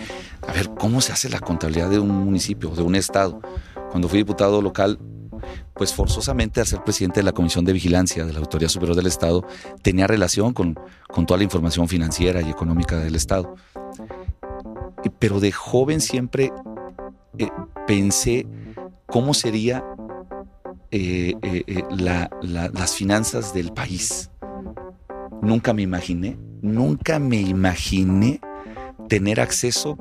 a 0.47 0.53
ver, 0.53 0.69
¿cómo 0.79 1.01
se 1.01 1.11
hace 1.11 1.29
la 1.29 1.39
contabilidad 1.39 1.89
de 1.89 1.99
un 1.99 2.09
municipio, 2.09 2.69
de 2.69 2.83
un 2.83 2.95
estado? 2.95 3.41
Cuando 3.91 4.07
fui 4.07 4.19
diputado 4.19 4.61
local, 4.61 4.99
pues 5.73 5.93
forzosamente 5.93 6.59
al 6.59 6.67
ser 6.67 6.83
presidente 6.83 7.19
de 7.19 7.23
la 7.23 7.31
Comisión 7.31 7.65
de 7.65 7.73
Vigilancia 7.73 8.25
de 8.25 8.33
la 8.33 8.39
Autoridad 8.39 8.69
Superior 8.69 8.95
del 8.95 9.07
Estado, 9.07 9.45
tenía 9.81 10.07
relación 10.07 10.53
con, 10.53 10.79
con 11.07 11.25
toda 11.25 11.37
la 11.37 11.43
información 11.43 11.87
financiera 11.87 12.41
y 12.41 12.49
económica 12.49 12.97
del 12.97 13.15
Estado. 13.15 13.55
Pero 15.19 15.39
de 15.39 15.51
joven 15.51 16.01
siempre 16.01 16.51
eh, 17.37 17.49
pensé 17.85 18.47
cómo 19.05 19.33
sería 19.33 19.83
eh, 20.91 21.35
la, 21.91 22.29
la, 22.41 22.69
las 22.69 22.95
finanzas 22.95 23.53
del 23.53 23.71
país. 23.73 24.31
Nunca 25.41 25.73
me 25.73 25.83
imaginé, 25.83 26.37
nunca 26.61 27.19
me 27.19 27.37
imaginé 27.41 28.39
tener 29.09 29.39
acceso 29.39 29.97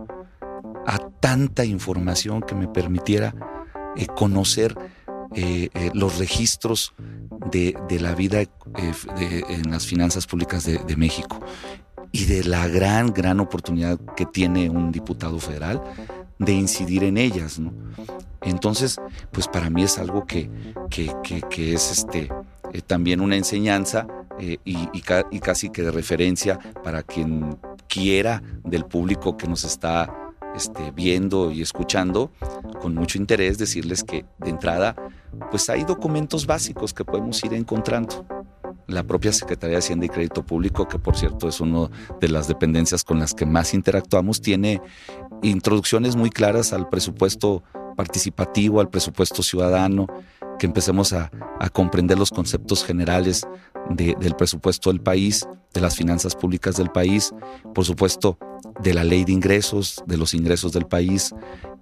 a 0.87 0.99
tanta 1.21 1.65
información 1.65 2.43
que 2.43 2.55
me 2.55 2.69
permitiera 2.69 3.35
conocer 4.15 4.77
eh, 5.35 5.69
eh, 5.75 5.91
los 5.95 6.19
registros 6.19 6.95
de, 7.51 7.75
la 8.01 8.15
vida 8.15 8.41
eh, 8.43 8.51
en 9.49 9.71
las 9.71 9.87
finanzas 9.87 10.27
públicas 10.27 10.65
de, 10.65 10.97
México 10.97 11.41
y 12.13 12.25
de 12.25 12.45
la 12.45 12.69
gran, 12.69 13.13
gran 13.13 13.41
oportunidad 13.41 13.99
que 14.17 14.27
tiene 14.27 14.71
un 14.71 14.93
diputado 14.93 15.39
federal 15.39 15.83
de 16.39 16.53
incidir 16.53 17.05
en 17.05 17.17
ellas. 17.17 17.61
Entonces, 18.43 18.99
pues 19.33 19.49
para 19.49 19.71
mí 19.71 19.83
es 19.83 19.99
algo 19.99 20.25
que, 20.27 20.51
que, 20.91 21.13
que- 21.23 21.43
que 21.43 21.75
es 21.75 21.91
este, 21.91 22.29
eh, 22.77 22.83
también 22.87 23.21
una 23.21 23.37
enseñanza 23.37 24.07
eh, 24.39 24.59
y, 24.65 24.77
y 24.93 25.01
ca- 25.01 25.27
y 25.31 25.41
casi 25.41 25.71
que 25.71 25.83
de 25.83 25.91
referencia 25.91 26.59
para 26.85 27.03
quien 27.03 27.59
quiera 27.89 28.43
del 28.65 28.85
público 28.85 29.37
que 29.37 29.47
nos 29.49 29.65
está 29.65 30.13
este, 30.55 30.91
viendo 30.93 31.51
y 31.51 31.63
escuchando 31.63 32.31
con 32.81 32.95
mucho 32.95 33.19
interés 33.19 33.59
decirles 33.59 34.03
que 34.05 34.25
de 34.39 34.51
entrada 34.51 34.95
pues 35.51 35.69
hay 35.71 35.85
documentos 35.85 36.47
básicos 36.47 36.93
que 36.95 37.05
podemos 37.05 37.43
ir 37.45 37.53
encontrando. 37.55 38.27
La 38.89 39.03
propia 39.03 39.33
Secretaría 39.33 39.77
de 39.77 39.79
Hacienda 39.81 40.07
y 40.07 40.09
Crédito 40.09 40.45
Público, 40.47 40.87
que 40.87 40.99
por 40.99 41.17
cierto 41.17 41.49
es 41.49 41.61
una 41.61 41.91
de 42.21 42.29
las 42.29 42.47
dependencias 42.47 43.03
con 43.05 43.19
las 43.19 43.35
que 43.35 43.45
más 43.45 43.75
interactuamos, 43.75 44.41
tiene 44.41 44.81
introducciones 45.43 46.15
muy 46.17 46.31
claras 46.31 46.73
al 46.73 46.89
presupuesto 46.89 47.63
participativo, 47.97 48.81
al 48.81 48.89
presupuesto 48.89 49.43
ciudadano, 49.43 50.07
que 50.59 50.67
empecemos 50.67 51.13
a, 51.13 51.31
a 51.61 51.69
comprender 51.69 52.19
los 52.19 52.31
conceptos 52.31 52.85
generales 52.85 53.47
de- 53.91 54.17
del 54.21 54.35
presupuesto 54.37 54.91
del 54.91 55.01
país, 55.01 55.47
de 55.75 55.81
las 55.81 55.97
finanzas 55.97 56.35
públicas 56.35 56.77
del 56.77 56.91
país, 56.91 57.33
por 57.75 57.85
supuesto 57.85 58.39
de 58.83 58.95
la 58.95 59.05
ley 59.05 59.25
de 59.25 59.33
ingresos, 59.33 60.03
de 60.07 60.17
los 60.17 60.35
ingresos 60.35 60.73
del 60.73 60.87
país, 60.87 61.35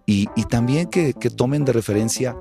y, 0.06 0.28
y 0.36 0.44
también 0.44 0.88
que, 0.90 1.14
que 1.14 1.30
tomen 1.30 1.64
de 1.64 1.72
referencia 1.72 2.36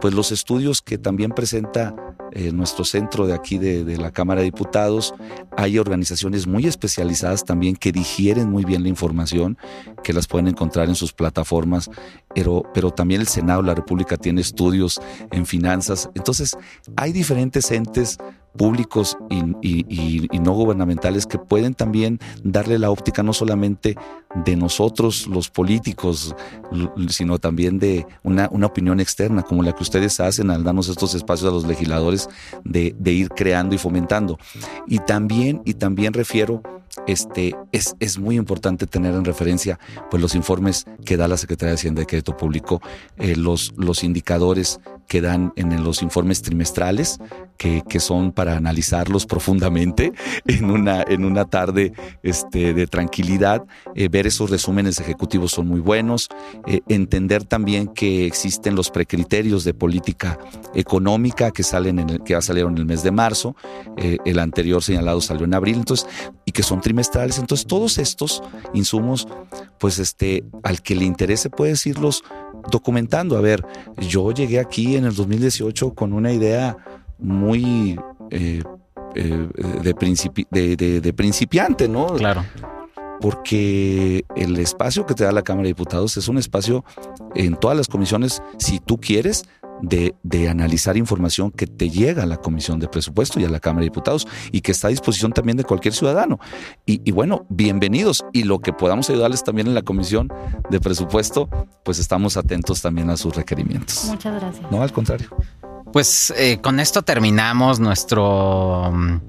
pues 0.00 0.12
los 0.14 0.30
estudios 0.32 0.82
que 0.82 0.98
también 0.98 1.30
presenta 1.30 1.94
eh, 2.32 2.52
nuestro 2.52 2.84
centro 2.84 3.26
de 3.26 3.34
aquí 3.34 3.58
de, 3.58 3.84
de 3.84 3.96
la 3.96 4.10
Cámara 4.10 4.40
de 4.40 4.46
Diputados. 4.46 5.14
Hay 5.56 5.78
organizaciones 5.78 6.46
muy 6.46 6.66
especializadas 6.66 7.44
también 7.44 7.76
que 7.76 7.92
digieren 7.92 8.50
muy 8.50 8.64
bien 8.64 8.82
la 8.82 8.88
información, 8.88 9.58
que 10.02 10.12
las 10.12 10.26
pueden 10.26 10.48
encontrar 10.48 10.88
en 10.88 10.94
sus 10.94 11.12
plataformas, 11.12 11.90
pero, 12.34 12.62
pero 12.74 12.90
también 12.90 13.20
el 13.20 13.28
Senado 13.28 13.62
de 13.62 13.68
la 13.68 13.74
República 13.74 14.16
tiene 14.16 14.40
estudios 14.40 15.00
en 15.30 15.46
finanzas. 15.46 16.10
Entonces, 16.14 16.56
hay 16.96 17.12
diferentes 17.12 17.70
entes 17.70 18.18
públicos 18.58 19.16
y, 19.30 20.28
no 20.42 20.52
gubernamentales 20.52 21.26
que 21.26 21.38
pueden 21.38 21.74
también 21.74 22.20
darle 22.42 22.78
la 22.78 22.90
óptica 22.90 23.22
no 23.22 23.32
solamente 23.32 23.96
de 24.44 24.56
nosotros 24.56 25.26
los 25.26 25.48
políticos, 25.48 26.34
sino 27.08 27.38
también 27.38 27.78
de 27.78 28.06
una, 28.22 28.46
opinión 28.46 29.00
externa 29.00 29.42
como 29.42 29.62
la 29.62 29.72
que 29.72 29.82
ustedes 29.82 30.20
hacen 30.20 30.50
al 30.50 30.64
darnos 30.64 30.88
estos 30.88 31.14
espacios 31.14 31.50
a 31.50 31.54
los 31.54 31.66
legisladores 31.66 32.28
de, 32.64 32.94
de 32.98 33.12
ir 33.12 33.28
creando 33.30 33.74
y 33.74 33.78
fomentando. 33.78 34.38
Y 34.86 34.98
también, 34.98 35.62
y 35.64 35.74
también 35.74 36.12
refiero, 36.12 36.62
este, 37.06 37.54
es, 37.72 37.94
es 38.00 38.18
muy 38.18 38.36
importante 38.36 38.86
tener 38.86 39.14
en 39.14 39.24
referencia 39.24 39.78
pues, 40.10 40.20
los 40.20 40.34
informes 40.34 40.84
que 41.04 41.16
da 41.16 41.28
la 41.28 41.36
Secretaría 41.36 41.70
de 41.70 41.76
Hacienda 41.76 42.02
y 42.02 42.06
Crédito 42.06 42.36
Público, 42.36 42.80
eh, 43.16 43.36
los, 43.36 43.72
los 43.76 44.04
indicadores 44.04 44.80
que 45.08 45.20
dan 45.22 45.52
en 45.56 45.82
los 45.82 46.02
informes 46.02 46.42
trimestrales, 46.42 47.18
que, 47.56 47.82
que 47.88 47.98
son 47.98 48.30
para 48.30 48.56
analizarlos 48.56 49.26
profundamente 49.26 50.12
en 50.46 50.70
una, 50.70 51.02
en 51.02 51.24
una 51.24 51.46
tarde 51.46 51.92
este, 52.22 52.74
de 52.74 52.86
tranquilidad. 52.86 53.64
Eh, 53.94 54.08
ver 54.08 54.26
esos 54.26 54.50
resúmenes 54.50 55.00
ejecutivos 55.00 55.52
son 55.52 55.66
muy 55.66 55.80
buenos. 55.80 56.28
Eh, 56.66 56.80
entender 56.88 57.44
también 57.44 57.88
que 57.88 58.26
existen 58.26 58.74
los 58.74 58.90
precriterios 58.90 59.64
de 59.64 59.74
política 59.74 60.38
económica 60.74 61.50
que 61.50 61.62
salen 61.62 61.98
en 61.98 62.10
el, 62.10 62.22
que 62.22 62.40
salieron 62.42 62.72
en 62.72 62.78
el 62.78 62.86
mes 62.86 63.02
de 63.02 63.10
marzo. 63.10 63.56
Eh, 63.96 64.18
el 64.26 64.38
anterior 64.38 64.82
señalado 64.82 65.20
salió 65.22 65.44
en 65.46 65.54
abril, 65.54 65.76
entonces, 65.76 66.06
y 66.44 66.52
que 66.52 66.62
son 66.62 66.80
trimestrales. 66.80 67.38
Entonces, 67.38 67.66
todos 67.66 67.98
estos 67.98 68.42
insumos, 68.74 69.26
pues 69.78 69.98
este, 69.98 70.44
al 70.62 70.82
que 70.82 70.94
le 70.94 71.04
interese 71.04 71.48
puede 71.48 71.74
irlos 71.86 72.24
documentando. 72.70 73.36
A 73.36 73.40
ver, 73.40 73.64
yo 73.98 74.30
llegué 74.32 74.58
aquí 74.60 74.96
en 74.96 75.04
el 75.04 75.14
2018 75.14 75.94
con 75.94 76.12
una 76.12 76.32
idea 76.32 76.76
muy 77.18 77.98
eh, 78.30 78.62
eh, 79.14 79.48
de, 79.82 79.94
principi- 79.96 80.46
de- 80.50 80.76
de- 80.76 81.00
de 81.00 81.12
principiante, 81.12 81.88
¿no? 81.88 82.06
Claro. 82.08 82.44
porque 83.20 84.24
el 84.36 84.56
espacio 84.58 85.04
que 85.06 85.14
te 85.14 85.24
da 85.24 85.32
la 85.32 85.42
Cámara 85.42 85.64
de 85.64 85.68
Diputados 85.70 86.16
es 86.16 86.28
un 86.28 86.38
espacio 86.38 86.84
en 87.34 87.56
todas 87.56 87.76
las 87.76 87.88
comisiones, 87.88 88.42
si 88.58 88.78
tú 88.78 88.98
quieres, 88.98 89.44
de, 89.82 90.14
de 90.22 90.48
analizar 90.48 90.96
información 90.96 91.50
que 91.50 91.66
te 91.66 91.90
llega 91.90 92.22
a 92.22 92.26
la 92.26 92.36
Comisión 92.36 92.78
de 92.78 92.88
Presupuesto 92.88 93.40
y 93.40 93.44
a 93.44 93.48
la 93.48 93.60
Cámara 93.60 93.80
de 93.80 93.86
Diputados 93.86 94.26
y 94.52 94.60
que 94.60 94.72
está 94.72 94.88
a 94.88 94.90
disposición 94.90 95.32
también 95.32 95.56
de 95.56 95.64
cualquier 95.64 95.94
ciudadano. 95.94 96.38
Y, 96.86 97.00
y 97.04 97.12
bueno, 97.12 97.46
bienvenidos. 97.48 98.24
Y 98.32 98.44
lo 98.44 98.60
que 98.60 98.72
podamos 98.72 99.10
ayudarles 99.10 99.44
también 99.44 99.66
en 99.68 99.74
la 99.74 99.82
Comisión 99.82 100.28
de 100.70 100.80
Presupuesto, 100.80 101.48
pues 101.84 101.98
estamos 101.98 102.36
atentos 102.36 102.82
también 102.82 103.10
a 103.10 103.16
sus 103.16 103.34
requerimientos. 103.34 104.04
Muchas 104.06 104.40
gracias. 104.40 104.70
No, 104.70 104.82
al 104.82 104.92
contrario. 104.92 105.28
Pues 105.92 106.32
eh, 106.36 106.58
con 106.60 106.80
esto 106.80 107.02
terminamos 107.02 107.80
nuestro 107.80 108.90
mm, 108.92 109.20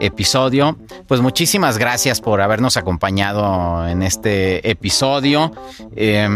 episodio. 0.00 0.78
Pues 1.06 1.20
muchísimas 1.20 1.78
gracias 1.78 2.20
por 2.20 2.40
habernos 2.40 2.76
acompañado 2.76 3.86
en 3.86 4.02
este 4.02 4.70
episodio. 4.70 5.52
Eh, 5.96 6.28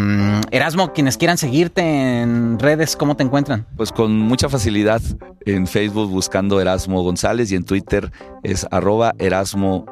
Erasmo, 0.50 0.92
quienes 0.92 1.16
quieran 1.16 1.38
seguirte 1.38 2.20
en 2.20 2.58
redes, 2.58 2.96
¿cómo 2.96 3.16
te 3.16 3.22
encuentran? 3.22 3.66
Pues 3.76 3.92
con 3.92 4.18
mucha 4.18 4.48
facilidad 4.48 5.02
en 5.46 5.66
Facebook 5.66 6.10
buscando 6.10 6.60
Erasmo 6.60 7.02
González 7.02 7.50
y 7.52 7.56
en 7.56 7.64
Twitter 7.64 8.10
es 8.42 8.66
arroba 8.70 9.14
Erasmo 9.18 9.86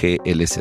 GLZ. 0.00 0.60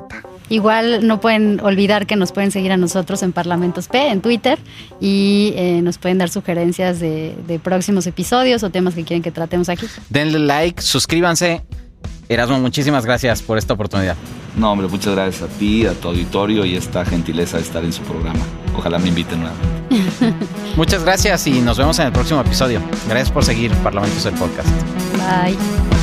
Igual 0.49 1.07
no 1.07 1.21
pueden 1.21 1.61
olvidar 1.61 2.05
que 2.05 2.17
nos 2.17 2.33
pueden 2.33 2.51
seguir 2.51 2.73
a 2.73 2.77
nosotros 2.77 3.23
en 3.23 3.31
Parlamentos 3.31 3.87
P, 3.87 4.09
en 4.09 4.19
Twitter, 4.19 4.59
y 4.99 5.53
eh, 5.55 5.81
nos 5.81 5.97
pueden 5.97 6.17
dar 6.17 6.29
sugerencias 6.29 6.99
de, 6.99 7.35
de 7.47 7.57
próximos 7.57 8.05
episodios 8.05 8.61
o 8.63 8.69
temas 8.69 8.93
que 8.93 9.05
quieren 9.05 9.23
que 9.23 9.31
tratemos 9.31 9.69
aquí. 9.69 9.85
Denle 10.09 10.39
like, 10.39 10.81
suscríbanse. 10.81 11.63
Erasmo, 12.31 12.59
muchísimas 12.59 13.05
gracias 13.05 13.41
por 13.41 13.57
esta 13.57 13.73
oportunidad. 13.73 14.15
No, 14.55 14.71
hombre, 14.71 14.87
muchas 14.87 15.13
gracias 15.13 15.41
a 15.43 15.47
ti, 15.47 15.85
a 15.85 15.93
tu 15.93 16.07
auditorio 16.07 16.63
y 16.63 16.75
esta 16.75 17.03
gentileza 17.03 17.57
de 17.57 17.63
estar 17.63 17.83
en 17.83 17.91
su 17.91 18.01
programa. 18.03 18.39
Ojalá 18.73 18.99
me 18.99 19.09
inviten 19.09 19.41
nuevamente. 19.41 20.45
Muchas 20.77 21.03
gracias 21.03 21.45
y 21.47 21.59
nos 21.59 21.77
vemos 21.77 21.99
en 21.99 22.07
el 22.07 22.13
próximo 22.13 22.39
episodio. 22.39 22.81
Gracias 23.07 23.31
por 23.31 23.43
seguir 23.43 23.71
Parlamentos 23.83 24.25
el 24.25 24.33
Podcast. 24.35 24.69
Bye. 25.17 26.00